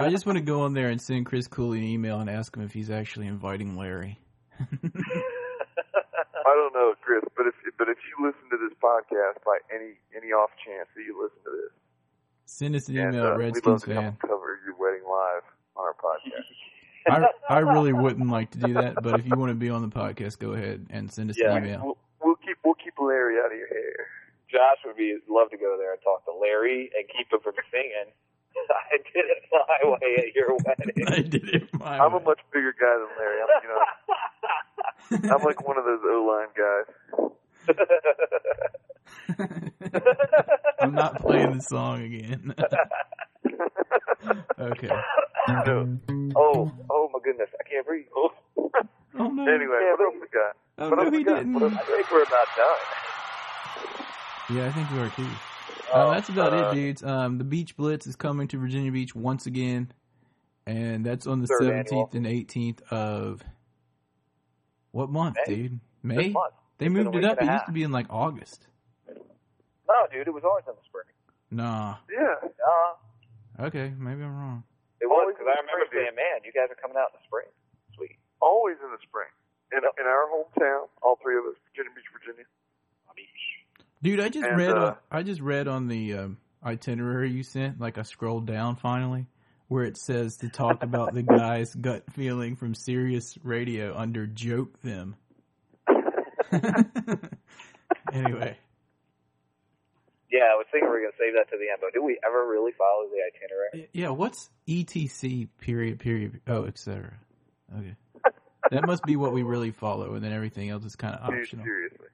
I 0.00 0.10
just 0.10 0.26
want 0.26 0.36
to 0.38 0.44
go 0.44 0.62
on 0.62 0.72
there 0.74 0.88
and 0.88 1.00
send 1.00 1.26
Chris 1.26 1.46
Cooley 1.48 1.78
an 1.78 1.84
email 1.84 2.20
and 2.20 2.28
ask 2.30 2.56
him 2.56 2.62
if 2.64 2.72
he's 2.72 2.90
actually 2.90 3.26
inviting 3.26 3.76
Larry. 3.76 4.18
I 4.58 6.54
don't 6.54 6.72
know, 6.74 6.94
Chris, 7.02 7.22
but 7.36 7.46
if 7.46 7.54
but 7.78 7.88
if 7.88 7.98
you 8.08 8.26
listen 8.26 8.48
to 8.50 8.56
this 8.56 8.76
podcast 8.82 9.44
by 9.44 9.58
any 9.74 9.92
any 10.16 10.32
off 10.32 10.50
chance 10.64 10.88
that 10.96 11.02
you 11.02 11.20
listen 11.22 11.38
to 11.44 11.50
this, 11.50 11.72
Send 12.46 12.74
us 12.74 12.88
an 12.88 12.98
and 12.98 13.14
email 13.14 13.26
uh, 13.26 13.32
at 13.32 13.52
we'd 13.54 13.66
love 13.66 13.84
to 13.84 13.94
fan. 13.94 14.16
cover 14.20 14.58
your 14.66 14.74
wedding 14.78 15.04
live 15.08 15.42
on 15.76 15.84
our 15.84 15.94
podcast. 15.94 16.48
I 17.08 17.54
I 17.54 17.58
really 17.60 17.92
wouldn't 17.92 18.28
like 18.30 18.50
to 18.52 18.58
do 18.58 18.74
that, 18.74 19.02
but 19.02 19.20
if 19.20 19.26
you 19.26 19.36
want 19.36 19.50
to 19.50 19.54
be 19.54 19.70
on 19.70 19.82
the 19.82 19.88
podcast, 19.94 20.38
go 20.38 20.52
ahead 20.52 20.86
and 20.90 21.10
send 21.12 21.30
us 21.30 21.36
Yeah. 21.38 21.54
an 21.56 21.64
email. 21.64 21.80
We'll, 21.84 21.98
we'll 22.22 22.36
keep 22.36 22.56
we'll 22.64 22.74
keep 22.74 22.94
Larry 22.98 23.38
out 23.38 23.52
of 23.52 23.58
your 23.58 23.68
hair. 23.68 24.06
Josh 24.50 24.78
would 24.84 24.96
be 24.96 25.16
love 25.28 25.50
to 25.50 25.56
go 25.56 25.76
there 25.78 25.92
and 25.92 26.02
talk 26.02 26.24
to 26.24 26.32
Larry 26.32 26.90
and 26.96 27.06
keep 27.08 27.32
him 27.32 27.38
from 27.42 27.54
singing. 27.70 28.10
I 28.92 28.96
did 29.12 29.24
it 29.26 29.42
my 29.52 29.80
way 29.90 30.14
at 30.18 30.34
your 30.34 30.56
wedding. 30.64 31.06
I 31.08 31.20
did 31.22 31.48
it 31.54 31.68
my 31.74 31.92
way. 31.92 31.98
I'm 31.98 32.14
a 32.14 32.20
much 32.20 32.40
bigger 32.52 32.72
guy 32.78 32.96
than 32.98 33.08
Larry. 33.18 33.40
I'm 33.42 33.48
you 33.62 33.68
know 35.28 35.32
I'm 35.36 35.42
like 35.44 35.60
one 35.66 35.76
of 35.78 35.84
those 35.84 36.00
O 36.04 36.24
line 36.24 36.48
guys. 36.56 36.86
I'm 40.80 40.94
not 40.94 41.20
playing 41.20 41.52
the 41.58 41.62
song 41.62 42.02
again. 42.02 42.54
okay. 44.58 44.88
No. 45.48 45.98
oh, 46.36 46.70
oh 46.90 47.08
my 47.12 47.18
goodness, 47.24 47.48
I 47.58 47.62
can't 47.68 47.86
breathe. 47.86 48.06
Oh. 48.16 48.30
Oh 49.18 49.26
no. 49.28 49.42
Anyway, 49.42 49.78
Yeah, 49.80 49.94
what 49.98 50.04
else 50.04 50.14
we 50.20 50.28
got? 50.28 50.56
oh, 50.78 50.88
what 50.90 50.96
no, 50.96 51.02
else 51.04 51.12
we 51.12 51.24
got? 51.24 51.36
didn't. 51.38 51.54
What 51.54 51.62
else 51.64 51.74
I 51.74 51.82
think 51.84 52.10
we're 52.10 52.22
about 52.22 52.46
done. 52.56 52.78
Yeah, 54.56 54.66
I 54.66 54.72
think 54.72 54.90
we 54.90 54.98
are 54.98 55.08
too. 55.10 55.26
Oh, 55.92 56.08
Uh, 56.08 56.14
that's 56.14 56.28
about 56.28 56.52
uh, 56.52 56.70
it, 56.70 56.74
dudes. 56.74 57.02
Um, 57.02 57.38
the 57.38 57.44
Beach 57.44 57.76
Blitz 57.76 58.06
is 58.06 58.16
coming 58.16 58.48
to 58.48 58.58
Virginia 58.58 58.92
Beach 58.92 59.14
once 59.14 59.46
again, 59.46 59.92
and 60.66 61.04
that's 61.04 61.26
on 61.26 61.40
the 61.40 61.46
seventeenth 61.46 62.14
and 62.14 62.26
eighteenth 62.26 62.82
of 62.92 63.42
what 64.92 65.10
month, 65.10 65.36
May. 65.46 65.54
dude? 65.54 65.80
May. 66.02 66.16
This 66.16 66.32
month. 66.32 66.54
They 66.78 66.86
It's 66.86 66.94
been 66.94 67.06
a 67.06 67.10
moved 67.10 67.16
it 67.16 67.24
up. 67.24 67.36
It 67.38 67.40
and 67.42 67.50
a 67.50 67.52
used 67.54 67.66
to 67.66 67.72
be 67.72 67.82
in 67.82 67.92
like 67.92 68.06
August. 68.10 68.66
No, 69.08 70.06
dude, 70.12 70.26
it 70.26 70.32
was 70.34 70.44
always 70.44 70.64
in 70.66 70.74
the 70.74 70.86
spring. 70.86 71.06
Nah. 71.50 71.96
Yeah. 72.10 72.34
Uh, 72.42 72.94
Okay, 73.66 73.92
maybe 73.98 74.22
I'm 74.24 74.32
wrong. 74.32 74.64
it 75.02 75.06
was 75.10 75.34
because 75.36 75.44
I 75.44 75.60
remember 75.60 75.84
spring, 75.92 76.08
saying, 76.08 76.16
"Man, 76.16 76.40
you 76.48 76.52
guys 76.56 76.72
are 76.72 76.80
coming 76.80 76.96
out 76.96 77.12
in 77.12 77.20
the 77.20 77.24
spring." 77.28 77.50
Sweet. 77.92 78.16
Always 78.40 78.80
in 78.80 78.88
the 78.88 79.02
spring. 79.04 79.28
In 79.76 79.84
in 79.84 80.06
our 80.08 80.24
hometown, 80.32 80.88
all 81.04 81.20
three 81.20 81.36
of 81.36 81.44
us, 81.44 81.60
Virginia 81.68 81.92
Beach, 81.92 82.08
Virginia. 82.08 82.48
Dude, 84.02 84.20
I 84.20 84.28
just 84.28 84.46
And, 84.46 84.56
read. 84.56 84.70
uh, 84.70 84.86
on, 84.86 84.96
I 85.10 85.22
just 85.22 85.40
read 85.40 85.68
on 85.68 85.88
the 85.88 86.14
um, 86.14 86.38
itinerary 86.64 87.30
you 87.30 87.42
sent. 87.42 87.80
Like 87.80 87.98
I 87.98 88.02
scrolled 88.02 88.46
down 88.46 88.76
finally, 88.76 89.26
where 89.68 89.84
it 89.84 89.96
says 89.96 90.38
to 90.38 90.48
talk 90.48 90.82
about 90.82 91.12
the 91.14 91.22
guy's 91.38 91.74
gut 91.74 92.04
feeling 92.12 92.56
from 92.56 92.74
Sirius 92.74 93.36
Radio 93.42 93.94
under 93.96 94.26
"joke 94.26 94.80
them." 94.82 95.16
anyway, 98.12 98.56
Yeah, 100.30 100.48
I 100.50 100.56
was 100.56 100.66
thinking 100.72 100.88
we 100.88 100.94
were 100.94 101.00
gonna 101.00 101.12
save 101.18 101.34
that 101.34 101.48
to 101.50 101.58
the 101.58 101.68
end, 101.70 101.78
but 101.80 101.92
do 101.92 102.02
we 102.02 102.18
ever 102.26 102.46
really 102.48 102.72
follow 102.72 103.04
the 103.08 103.20
itinerary? 103.22 103.88
yeah. 103.92 104.08
What's 104.10 104.50
ETC? 104.68 105.48
Period. 105.60 105.98
Period. 105.98 106.40
Oh, 106.46 106.64
etc. 106.64 107.12
Okay, 107.78 107.94
that 108.70 108.86
must 108.86 109.04
be 109.04 109.16
what 109.16 109.32
we 109.32 109.42
really 109.42 109.70
follow, 109.70 110.14
and 110.14 110.24
then 110.24 110.32
everything 110.32 110.70
else 110.70 110.84
is 110.84 110.96
kind 110.96 111.14
of 111.14 111.22
optional. 111.22 111.64
seriously. 111.64 112.06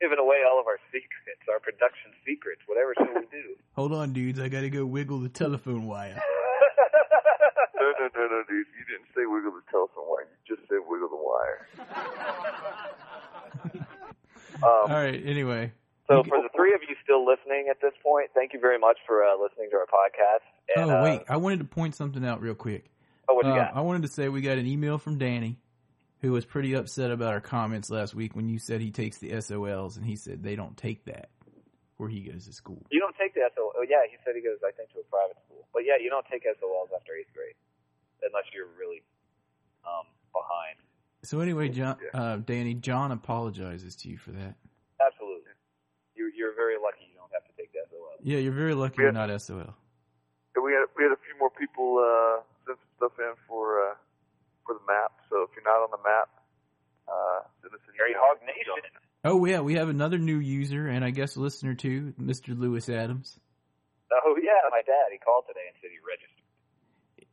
Giving 0.00 0.18
away 0.18 0.42
all 0.50 0.58
of 0.60 0.66
our 0.66 0.78
secrets, 0.92 1.40
our 1.50 1.60
production 1.60 2.10
secrets, 2.26 2.60
whatever 2.66 2.94
should 2.98 3.14
we 3.14 3.26
do? 3.30 3.54
Hold 3.76 3.92
on, 3.94 4.12
dudes. 4.12 4.38
I 4.40 4.48
gotta 4.48 4.68
go 4.70 4.84
wiggle 4.84 5.18
the 5.20 5.28
telephone 5.28 5.86
wire. 5.86 6.20
No, 7.76 7.90
no, 8.00 8.08
no, 8.16 8.26
no, 8.28 8.42
dude. 8.48 8.64
You 8.78 8.84
didn't 8.88 9.08
say 9.14 9.26
wiggle 9.26 9.52
the 9.52 9.60
telephone 9.70 10.04
wire. 10.08 10.26
You 10.46 10.56
just 10.56 10.66
said 10.68 10.78
wiggle 10.88 11.08
the 11.10 11.16
wire. 11.20 11.68
um, 14.62 14.62
All 14.62 14.86
right. 14.88 15.20
Anyway, 15.26 15.72
so 16.08 16.22
for 16.24 16.40
the 16.40 16.48
three 16.56 16.72
of 16.72 16.80
you 16.88 16.94
still 17.02 17.26
listening 17.26 17.66
at 17.70 17.80
this 17.82 17.92
point, 18.02 18.30
thank 18.34 18.54
you 18.54 18.60
very 18.60 18.78
much 18.78 18.96
for 19.06 19.22
uh, 19.24 19.32
listening 19.40 19.68
to 19.70 19.76
our 19.76 19.86
podcast. 19.86 20.44
And, 20.76 20.90
oh 20.90 20.98
uh, 21.00 21.02
wait, 21.02 21.22
I 21.28 21.36
wanted 21.36 21.58
to 21.58 21.64
point 21.66 21.94
something 21.94 22.24
out 22.24 22.40
real 22.40 22.54
quick. 22.54 22.86
oh, 23.28 23.34
what 23.34 23.44
you 23.44 23.52
Uh, 23.52 23.56
got? 23.56 23.76
I 23.76 23.80
wanted 23.82 24.02
to 24.02 24.08
say 24.08 24.28
we 24.30 24.40
got 24.40 24.56
an 24.56 24.66
email 24.66 24.96
from 24.96 25.18
Danny, 25.18 25.58
who 26.24 26.32
was 26.32 26.46
pretty 26.46 26.72
upset 26.72 27.10
about 27.10 27.34
our 27.34 27.40
comments 27.40 27.90
last 27.90 28.14
week 28.14 28.34
when 28.34 28.48
you 28.48 28.58
said 28.58 28.80
he 28.80 28.90
takes 28.90 29.18
the 29.18 29.28
SOLs, 29.42 29.98
and 29.98 30.06
he 30.06 30.16
said 30.16 30.42
they 30.42 30.56
don't 30.56 30.74
take 30.74 31.04
that 31.04 31.28
where 31.98 32.08
he 32.08 32.20
goes 32.20 32.46
to 32.46 32.52
school. 32.52 32.80
You 32.90 32.98
don't 32.98 33.14
take 33.20 33.34
the 33.34 33.44
SOL. 33.54 33.72
Oh, 33.76 33.84
yeah, 33.86 34.08
he 34.10 34.16
said 34.24 34.32
he 34.34 34.40
goes, 34.40 34.56
I 34.66 34.72
think, 34.72 34.88
to 34.96 35.00
a 35.00 35.04
private 35.12 35.36
school. 35.44 35.68
But 35.74 35.82
yeah, 35.84 36.00
you 36.00 36.08
don't 36.08 36.24
take 36.32 36.42
SOLs 36.48 36.88
after 36.96 37.12
eighth 37.12 37.28
grade 37.36 37.54
unless 38.24 38.44
you're 38.56 38.72
really 38.80 39.04
um, 39.84 40.08
behind. 40.32 40.80
So 41.24 41.40
anyway, 41.40 41.68
John, 41.68 41.98
uh, 42.14 42.36
Danny, 42.36 42.72
John 42.72 43.12
apologizes 43.12 43.94
to 43.96 44.08
you 44.08 44.16
for 44.16 44.32
that. 44.32 44.56
Absolutely. 45.04 45.52
You're, 46.16 46.32
you're 46.32 46.54
very 46.56 46.76
lucky 46.80 47.04
you 47.12 47.20
don't 47.20 47.32
have 47.36 47.44
to 47.44 47.52
take 47.60 47.70
the 47.72 47.84
SOL. 47.92 48.16
Yeah, 48.24 48.38
you're 48.38 48.56
very 48.56 48.74
lucky 48.74 48.96
Yeah. 48.98 49.12
you're 49.12 49.12
not 49.12 49.28
SOL. 49.42 49.76
And 50.56 50.64
we 50.64 50.72
had 50.72 50.88
we 50.96 51.02
had 51.04 51.12
a 51.12 51.20
few 51.20 51.36
more 51.38 51.50
people 51.50 52.00
uh, 52.00 52.40
send 52.64 52.78
some 52.80 52.92
stuff 52.96 53.18
in 53.20 53.34
for 53.46 53.92
uh, 53.92 53.94
for 54.64 54.74
the 54.80 54.84
map. 54.88 55.12
So 55.34 55.42
if 55.42 55.50
you're 55.56 55.64
not 55.66 55.82
on 55.82 55.90
the 55.90 55.98
map, 56.06 56.30
uh, 57.08 57.42
send 57.60 57.74
us 57.74 57.80
an 57.88 57.94
Harry 57.98 58.10
email. 58.12 58.22
Hog 58.22 58.38
Nation. 58.46 58.74
Oh 59.24 59.44
yeah, 59.44 59.60
we 59.62 59.74
have 59.74 59.88
another 59.88 60.16
new 60.16 60.38
user 60.38 60.86
and 60.86 61.04
I 61.04 61.10
guess 61.10 61.36
listener 61.36 61.74
too, 61.74 62.14
Mr. 62.22 62.56
Lewis 62.56 62.88
Adams. 62.88 63.36
Oh, 64.12 64.36
yeah, 64.40 64.52
my 64.70 64.82
dad. 64.86 65.10
He 65.10 65.18
called 65.18 65.42
today 65.48 65.66
and 65.66 65.76
said 65.82 65.90
he 65.90 65.98
registered. 66.06 66.44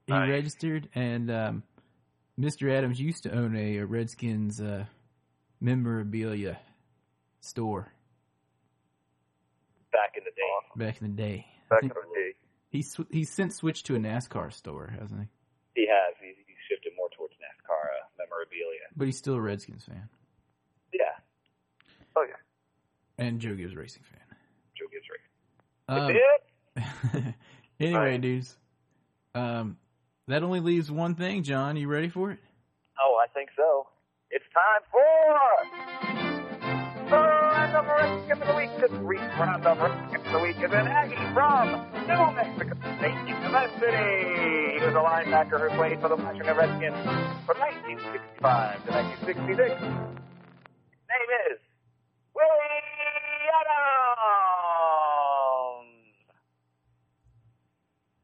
He 0.08 0.14
Nice. 0.14 0.30
registered, 0.32 0.90
and 0.96 1.30
um, 1.30 1.64
Mr. 2.40 2.76
Adams 2.76 3.00
used 3.00 3.22
to 3.24 3.32
own 3.32 3.56
a, 3.56 3.78
a 3.78 3.86
Redskins 3.86 4.60
uh, 4.60 4.86
memorabilia 5.60 6.58
store 7.42 7.94
Back 9.92 10.16
in 10.18 10.24
the 10.24 10.32
day. 10.32 10.86
back 10.86 11.02
in 11.02 11.12
the 11.12 11.22
day. 11.22 11.46
Back 11.70 11.84
in 11.84 11.90
the 11.90 11.94
day. 12.16 12.34
he's 12.72 12.98
he's 13.12 13.30
since 13.30 13.58
switched 13.58 13.86
to 13.88 13.96
a 13.96 14.00
NASCAR 14.00 14.52
store, 14.52 14.92
hasn't 15.00 15.22
he? 15.22 15.84
He 15.84 15.88
has. 15.88 16.16
He's, 16.20 16.36
he's 16.48 16.58
shifted 16.68 16.94
more 16.98 17.10
towards 17.16 17.34
NASCAR 17.36 17.84
uh, 17.84 18.08
memorabilia. 18.52 18.80
But 18.96 19.06
he's 19.06 19.18
still 19.18 19.36
a 19.36 19.42
Redskins 19.42 19.86
fan 19.86 20.10
Yeah, 20.94 21.02
Oh 22.16 22.24
yeah. 22.28 22.36
and 23.26 23.40
Joe 23.40 23.56
Gibbs 23.56 23.76
Racing 23.76 24.04
fan. 24.04 24.38
Joe 24.78 24.86
Gibbs 24.92 25.08
racing. 25.10 26.26
Um, 27.16 27.34
anyway, 27.80 28.12
Right. 28.12 28.22
dudes, 28.22 28.58
um, 29.36 29.78
that 30.28 30.44
only 30.44 30.60
leaves 30.60 30.90
one 30.92 31.16
thing. 31.16 31.44
John, 31.44 31.76
you 31.78 31.88
ready 31.88 32.10
for 32.10 32.32
it? 32.32 32.40
Oh, 33.02 33.20
I 33.24 33.28
think 33.34 33.50
so. 33.56 33.88
It's 34.30 34.46
time 34.54 34.82
for 34.92 36.21
random 37.72 37.88
Redskin 37.88 38.42
of 38.42 38.48
the 38.48 38.56
week. 38.56 38.70
This 38.80 38.92
week's 39.02 39.22
random 39.40 39.80
Redskin 39.80 40.26
of 40.26 40.32
the 40.34 40.40
week 40.40 40.58
is 40.58 40.72
an 40.72 40.88
Aggie 40.88 41.16
from 41.34 41.88
New 42.08 42.32
Mexico 42.36 42.76
State 43.00 43.28
University. 43.28 44.76
He 44.76 44.86
was 44.86 44.94
a 44.94 45.00
linebacker 45.00 45.70
who 45.70 45.70
played 45.78 46.02
for 46.02 46.10
the 46.10 46.18
Washington 46.18 46.58
Redskins 46.58 46.96
from 47.46 47.58
1965 47.60 48.86
to 48.86 48.92
1966. 48.92 49.72
His 49.72 49.88
name 51.08 51.32
is 51.48 51.60
Willie 52.36 52.84
Adams. 53.56 54.92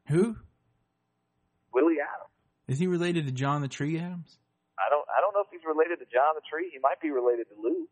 Who 0.08 0.36
Willie 1.74 2.02
Adams. 2.04 2.32
is 2.68 2.80
he 2.80 2.88
related 2.88 3.28
to 3.28 3.32
John 3.32 3.62
the 3.62 3.68
Tree 3.70 3.98
Adams? 3.98 4.38
I 4.78 4.90
don't. 4.90 5.08
I 5.08 5.22
don't 5.22 5.34
know 5.34 5.42
if 5.42 5.48
he's 5.52 5.66
related 5.66 6.00
to 6.00 6.06
John 6.12 6.36
the 6.36 6.42
Tree. 6.52 6.70
He 6.72 6.80
might 6.80 7.00
be 7.02 7.12
related 7.12 7.48
to 7.50 7.56
Lou. 7.62 7.88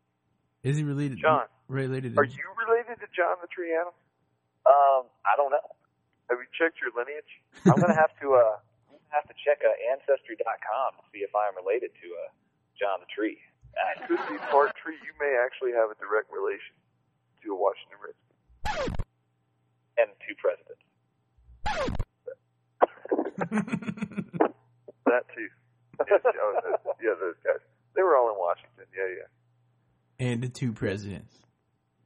Is 0.66 0.74
he 0.74 0.82
related? 0.82 1.22
John. 1.22 1.46
related 1.70 2.18
to 2.18 2.20
Are 2.20 2.26
you 2.26 2.42
related 2.58 2.98
to 2.98 3.06
John 3.14 3.38
the 3.38 3.46
Tree 3.46 3.70
Adams? 3.70 3.94
Um, 4.66 5.06
I 5.22 5.38
don't 5.38 5.54
know. 5.54 5.62
Have 6.26 6.42
you 6.42 6.50
checked 6.58 6.82
your 6.82 6.90
lineage? 6.90 7.30
I'm 7.70 7.78
gonna 7.78 7.94
have 7.94 8.10
to. 8.18 8.34
Uh, 8.34 8.58
I'm 8.90 8.98
gonna 8.98 9.14
have 9.14 9.30
to 9.30 9.36
check 9.46 9.62
uh, 9.62 9.70
ancestry.com 9.94 10.98
to 10.98 11.02
see 11.14 11.22
if 11.22 11.30
I'm 11.38 11.54
related 11.54 11.94
to 12.02 12.06
uh, 12.18 12.34
John 12.74 12.98
the 12.98 13.06
Tree. 13.14 13.38
Uh, 13.78 14.10
Could 14.10 14.18
be 14.26 14.42
part 14.50 14.74
tree. 14.82 14.98
You 15.06 15.14
may 15.22 15.38
actually 15.38 15.70
have 15.70 15.86
a 15.86 15.96
direct 16.02 16.34
relation 16.34 16.74
to 17.46 17.54
a 17.54 17.58
Washington 17.62 18.02
Redskins. 18.02 18.90
and 20.02 20.10
two 20.26 20.34
presidents. 20.34 20.82
that 25.06 25.24
too. 25.30 25.46
Yeah, 26.10 26.18
oh, 26.42 26.76
yeah, 27.00 27.14
those 27.22 27.38
guys. 27.46 27.62
They 27.94 28.02
were 28.02 28.16
all 28.18 28.28
in 28.34 28.36
Washington. 28.36 28.84
Yeah, 28.90 29.08
yeah. 29.22 29.30
And 30.18 30.42
the 30.42 30.48
two 30.48 30.72
presidents. 30.72 31.44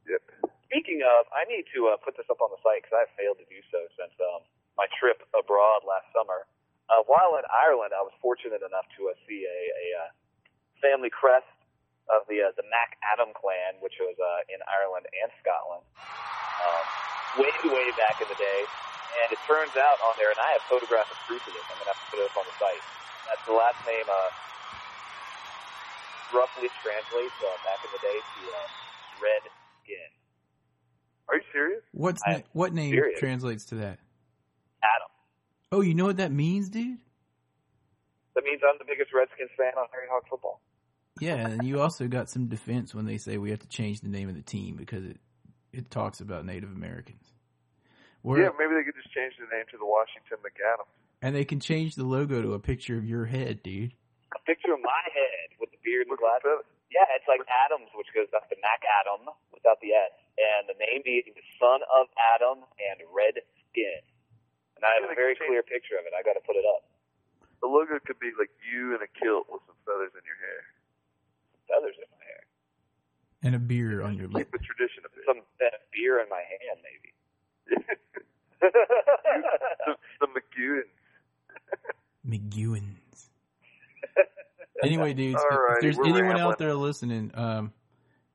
Yep. 0.07 0.51
Speaking 0.67 1.03
of, 1.03 1.27
I 1.31 1.47
need 1.47 1.67
to 1.75 1.91
uh, 1.91 1.99
put 1.99 2.15
this 2.15 2.27
up 2.31 2.39
on 2.39 2.51
the 2.51 2.59
site 2.63 2.83
because 2.83 2.95
I 2.95 3.05
failed 3.19 3.39
to 3.39 3.47
do 3.47 3.59
so 3.71 3.79
since 3.99 4.15
um, 4.19 4.43
my 4.79 4.87
trip 4.99 5.19
abroad 5.35 5.83
last 5.83 6.07
summer. 6.15 6.47
Uh, 6.91 7.03
while 7.07 7.39
in 7.39 7.47
Ireland, 7.47 7.95
I 7.95 8.03
was 8.03 8.11
fortunate 8.19 8.59
enough 8.59 8.87
to 8.99 9.11
uh, 9.11 9.15
see 9.23 9.47
a, 9.47 9.59
a 9.71 9.85
uh, 9.95 10.09
family 10.83 11.07
crest 11.07 11.47
of 12.11 12.27
the 12.27 12.43
uh, 12.43 12.51
the 12.59 12.67
Mac 12.67 12.99
Adam 12.99 13.31
clan, 13.31 13.79
which 13.79 13.95
was 14.03 14.17
uh, 14.19 14.51
in 14.51 14.59
Ireland 14.67 15.07
and 15.07 15.31
Scotland, 15.39 15.87
um, 15.87 16.83
way 17.39 17.53
way 17.71 17.87
back 17.95 18.19
in 18.19 18.27
the 18.27 18.35
day. 18.35 18.61
And 19.23 19.27
it 19.31 19.39
turns 19.43 19.75
out 19.75 19.99
on 20.03 20.15
there, 20.19 20.31
and 20.31 20.39
I 20.39 20.55
have 20.55 20.63
photographic 20.67 21.15
proof 21.27 21.43
of 21.47 21.51
this. 21.55 21.63
I'm 21.71 21.79
gonna 21.79 21.95
have 21.95 21.99
to 21.99 22.07
put 22.11 22.19
it 22.19 22.27
up 22.27 22.35
on 22.35 22.47
the 22.47 22.55
site. 22.59 22.83
That's 23.27 23.43
the 23.47 23.55
last 23.55 23.79
name. 23.87 24.07
Uh, 24.07 24.50
roughly 26.33 26.69
translates 26.83 27.35
uh, 27.41 27.57
back 27.65 27.79
in 27.85 27.91
the 27.93 28.01
day 28.01 28.17
to 28.19 28.41
uh, 28.49 28.67
red 29.23 29.43
skin. 29.83 30.09
Are 31.29 31.35
you 31.35 31.43
serious? 31.51 31.81
What's 31.91 32.21
na- 32.27 32.39
what 32.53 32.73
name 32.73 32.93
serious. 32.93 33.19
translates 33.19 33.65
to 33.65 33.75
that? 33.75 33.99
Adam. 34.83 35.09
Oh, 35.71 35.81
you 35.81 35.93
know 35.93 36.05
what 36.05 36.17
that 36.17 36.31
means, 36.31 36.69
dude? 36.69 36.97
That 38.35 38.43
means 38.43 38.61
I'm 38.63 38.77
the 38.79 38.85
biggest 38.85 39.13
Redskins 39.13 39.49
fan 39.57 39.73
on 39.77 39.85
Harry 39.91 40.07
Hog 40.09 40.23
football. 40.29 40.61
Yeah, 41.19 41.35
and 41.47 41.63
you 41.63 41.81
also 41.81 42.07
got 42.07 42.29
some 42.29 42.47
defense 42.47 42.95
when 42.95 43.05
they 43.05 43.17
say 43.17 43.37
we 43.37 43.51
have 43.51 43.59
to 43.59 43.67
change 43.67 44.01
the 44.01 44.07
name 44.09 44.29
of 44.29 44.35
the 44.35 44.41
team 44.41 44.75
because 44.75 45.03
it 45.05 45.17
it 45.73 45.89
talks 45.91 46.19
about 46.19 46.45
Native 46.45 46.69
Americans. 46.71 47.23
Where, 48.23 48.41
Yeah, 48.41 48.49
maybe 48.59 48.75
they 48.75 48.83
could 48.83 48.95
just 49.01 49.13
change 49.13 49.33
the 49.39 49.55
name 49.55 49.65
to 49.71 49.77
the 49.77 49.85
Washington 49.85 50.37
McAdams. 50.43 50.87
and 51.21 51.33
they 51.35 51.45
can 51.45 51.59
change 51.59 51.95
the 51.95 52.03
logo 52.03 52.41
to 52.41 52.53
a 52.53 52.59
picture 52.59 52.97
of 52.97 53.05
your 53.05 53.25
head, 53.25 53.63
dude. 53.63 53.93
A 54.31 54.39
picture 54.47 54.71
of 54.71 54.79
my 54.79 55.03
head 55.11 55.55
with 55.59 55.71
the 55.75 55.81
beard 55.83 56.07
and 56.07 56.13
the 56.15 56.19
glasses. 56.19 56.63
Yeah, 56.87 57.07
it's 57.15 57.27
like 57.27 57.43
Adams, 57.47 57.91
which 57.95 58.07
goes 58.15 58.27
back 58.31 58.47
to 58.51 58.57
Mac 58.63 58.83
Adam 59.03 59.27
without 59.51 59.79
the 59.83 59.95
S, 59.95 60.11
and 60.39 60.67
the 60.67 60.75
name 60.79 61.03
being 61.03 61.27
the 61.31 61.47
son 61.59 61.83
of 61.87 62.07
Adam 62.35 62.63
and 62.79 62.97
red 63.11 63.39
skin. 63.67 64.03
And 64.75 64.83
I 64.87 64.99
have 64.99 65.07
a 65.07 65.15
very 65.15 65.35
clear 65.35 65.63
picture 65.63 65.99
of 65.99 66.07
it. 66.07 66.15
I 66.15 66.23
got 66.23 66.39
to 66.39 66.43
put 66.43 66.55
it 66.55 66.65
up. 66.67 66.87
The 67.61 67.69
logo 67.69 67.99
could 68.01 68.19
be 68.19 68.31
like 68.39 68.49
you 68.65 68.95
in 68.95 69.03
a 69.03 69.11
kilt 69.19 69.45
with 69.51 69.61
some 69.67 69.77
feathers 69.85 70.11
in 70.15 70.23
your 70.25 70.39
hair. 70.39 70.61
Feathers 71.69 71.95
in 71.99 72.07
my 72.09 72.23
hair. 72.25 72.43
And 73.43 73.53
a 73.55 73.61
beer 73.61 74.01
on 74.01 74.17
your 74.17 74.27
lip. 74.27 74.49
Keep 74.49 74.57
the 74.57 74.65
tradition 74.65 75.03
of 75.05 75.11
it. 75.13 75.23
Some 75.27 75.43
uh, 75.61 75.69
beer 75.93 76.19
in 76.23 76.27
my 76.31 76.41
hand, 76.41 76.79
maybe. 76.81 77.11
the, 78.61 79.95
the 80.23 80.27
McGoons. 80.27 80.89
McEwens. 82.25 83.00
Anyway, 84.83 85.13
dudes, 85.13 85.39
All 85.39 85.67
if 85.75 85.81
there's 85.81 85.99
anyone 85.99 86.23
rambling. 86.23 86.41
out 86.41 86.57
there 86.57 86.73
listening, 86.73 87.31
um, 87.35 87.73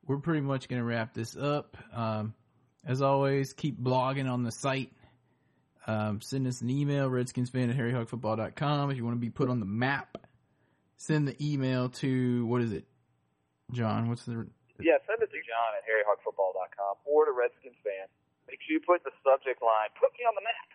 we're 0.05 0.17
pretty 0.19 0.41
much 0.41 0.67
going 0.67 0.79
to 0.81 0.85
wrap 0.85 1.13
this 1.13 1.35
up. 1.35 1.77
Um, 1.93 2.33
as 2.85 3.01
always, 3.01 3.53
keep 3.53 3.79
blogging 3.81 4.31
on 4.31 4.43
the 4.43 4.51
site. 4.51 4.91
Um, 5.87 6.19
send 6.21 6.47
us 6.47 6.61
an 6.61 6.69
email, 6.69 7.09
redskinsfan 7.09 7.69
at 7.71 7.75
harryhogfootball.com. 7.77 8.91
If 8.91 8.97
you 8.97 9.03
want 9.03 9.15
to 9.15 9.23
be 9.23 9.29
put 9.29 9.49
on 9.49 9.59
the 9.59 9.65
map, 9.67 10.17
send 10.95 11.27
the 11.27 11.35
email 11.39 11.89
to, 12.03 12.45
what 12.47 12.61
is 12.61 12.71
it? 12.71 12.85
John, 13.71 14.07
what's 14.07 14.23
the, 14.23 14.47
Yeah, 14.79 14.99
send 15.07 15.19
it 15.23 15.31
to 15.31 15.39
John 15.43 15.69
at 15.75 15.83
harryhogfootball.com 15.87 17.03
or 17.07 17.25
to 17.25 17.31
Redskins 17.31 17.75
fan. 17.83 18.07
Make 18.47 18.59
sure 18.63 18.79
you 18.79 18.83
put 18.83 19.03
the 19.03 19.11
subject 19.23 19.59
line, 19.59 19.91
put 19.99 20.11
me 20.15 20.23
on 20.23 20.35
the 20.35 20.43
map. 20.43 20.69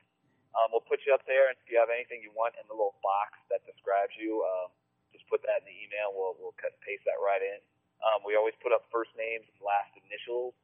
Um, 0.52 0.68
we'll 0.68 0.84
put 0.84 1.00
you 1.08 1.16
up 1.16 1.24
there, 1.24 1.48
and 1.48 1.56
if 1.56 1.64
you 1.72 1.80
have 1.80 1.88
anything 1.88 2.20
you 2.20 2.28
want 2.36 2.52
in 2.60 2.68
the 2.68 2.76
little 2.76 3.00
box 3.00 3.40
that 3.48 3.64
describes 3.64 4.12
you, 4.20 4.44
um, 4.44 4.68
just 5.22 5.30
put 5.30 5.46
that 5.46 5.62
in 5.62 5.70
the 5.70 5.78
email. 5.78 6.10
We'll, 6.10 6.34
we'll 6.42 6.58
cut 6.58 6.74
and 6.74 6.82
paste 6.82 7.06
that 7.06 7.22
right 7.22 7.38
in. 7.38 7.62
Um, 8.02 8.26
we 8.26 8.34
always 8.34 8.58
put 8.58 8.74
up 8.74 8.90
first 8.90 9.14
names, 9.14 9.46
last 9.62 9.94
initials, 9.94 10.58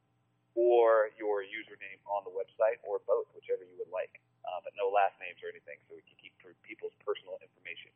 or 0.59 1.15
your 1.15 1.47
username 1.47 2.03
on 2.11 2.27
the 2.27 2.35
website, 2.35 2.83
or 2.83 2.99
both, 3.07 3.31
whichever 3.31 3.63
you 3.63 3.79
would 3.79 3.95
like. 3.95 4.19
Uh, 4.43 4.59
but 4.67 4.75
no 4.75 4.91
last 4.91 5.15
names 5.23 5.39
or 5.47 5.53
anything, 5.55 5.79
so 5.87 5.95
we 5.95 6.03
can 6.03 6.19
keep 6.19 6.35
people's 6.67 6.93
personal 7.05 7.39
information 7.43 7.91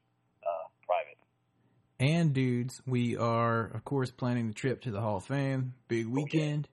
uh, 0.47 0.69
private. 0.87 1.19
And 2.01 2.33
dudes, 2.33 2.83
we 2.87 3.17
are 3.17 3.67
of 3.67 3.85
course 3.85 4.11
planning 4.11 4.49
the 4.49 4.55
trip 4.55 4.83
to 4.83 4.91
the 4.91 5.01
Hall 5.01 5.19
of 5.19 5.25
Fame, 5.25 5.75
big 5.89 6.07
weekend. 6.07 6.69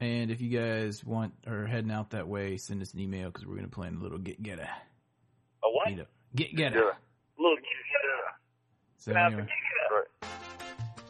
And 0.00 0.30
if 0.30 0.40
you 0.40 0.50
guys 0.50 1.04
want 1.04 1.34
or 1.46 1.66
heading 1.66 1.90
out 1.90 2.10
that 2.10 2.28
way, 2.28 2.56
send 2.56 2.82
us 2.82 2.94
an 2.94 3.00
email 3.00 3.28
because 3.28 3.46
we're 3.46 3.56
gonna 3.56 3.68
plan 3.68 3.96
a 3.96 4.02
little 4.02 4.18
get 4.18 4.42
getter. 4.42 4.68
A 5.62 5.70
what? 5.70 6.06
Get 6.34 6.54
getter. 6.56 6.76
Yeah. 6.76 7.42
Little 7.42 7.58
So 9.04 9.12
Get 9.12 9.22
anyway, 9.22 9.46
Right. 9.90 10.06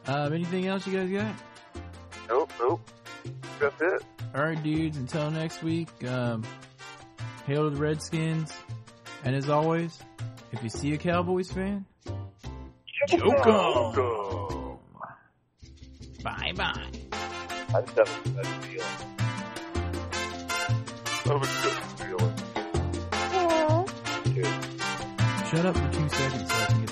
um, 0.09 0.32
anything 0.32 0.66
else 0.66 0.84
you 0.84 0.99
guys 0.99 1.09
got? 1.11 1.32
Nope, 2.28 2.51
nope. 2.59 2.90
That's 3.61 3.80
it. 3.80 4.03
All 4.34 4.42
right, 4.42 4.61
dudes. 4.64 4.97
Until 4.97 5.30
next 5.30 5.62
week, 5.62 5.88
um, 6.09 6.42
hail 7.47 7.70
to 7.70 7.70
the 7.70 7.80
Redskins. 7.80 8.53
And 9.24 9.36
as 9.36 9.49
always, 9.49 9.97
if 10.51 10.61
you 10.64 10.70
see 10.70 10.92
a 10.95 10.99
Cowboys 10.99 11.53
fan, 11.53 11.84
joke 13.09 13.22
'em. 13.47 13.95
Go. 13.95 14.80
Bye 16.24 16.53
bye. 16.57 16.72
I 16.72 17.80
just 17.82 17.97
have 17.97 18.09
a, 18.36 18.40
a 18.40 18.45
feeling. 18.45 18.86
Have 21.26 21.36
a 21.36 21.47
good 21.62 21.78
feeling. 22.01 22.34
Shut 25.51 25.66
up 25.66 25.76
for 25.76 25.92
two 25.92 26.09
seconds 26.09 26.51
so 26.51 26.57
I 26.57 26.66
can 26.66 26.84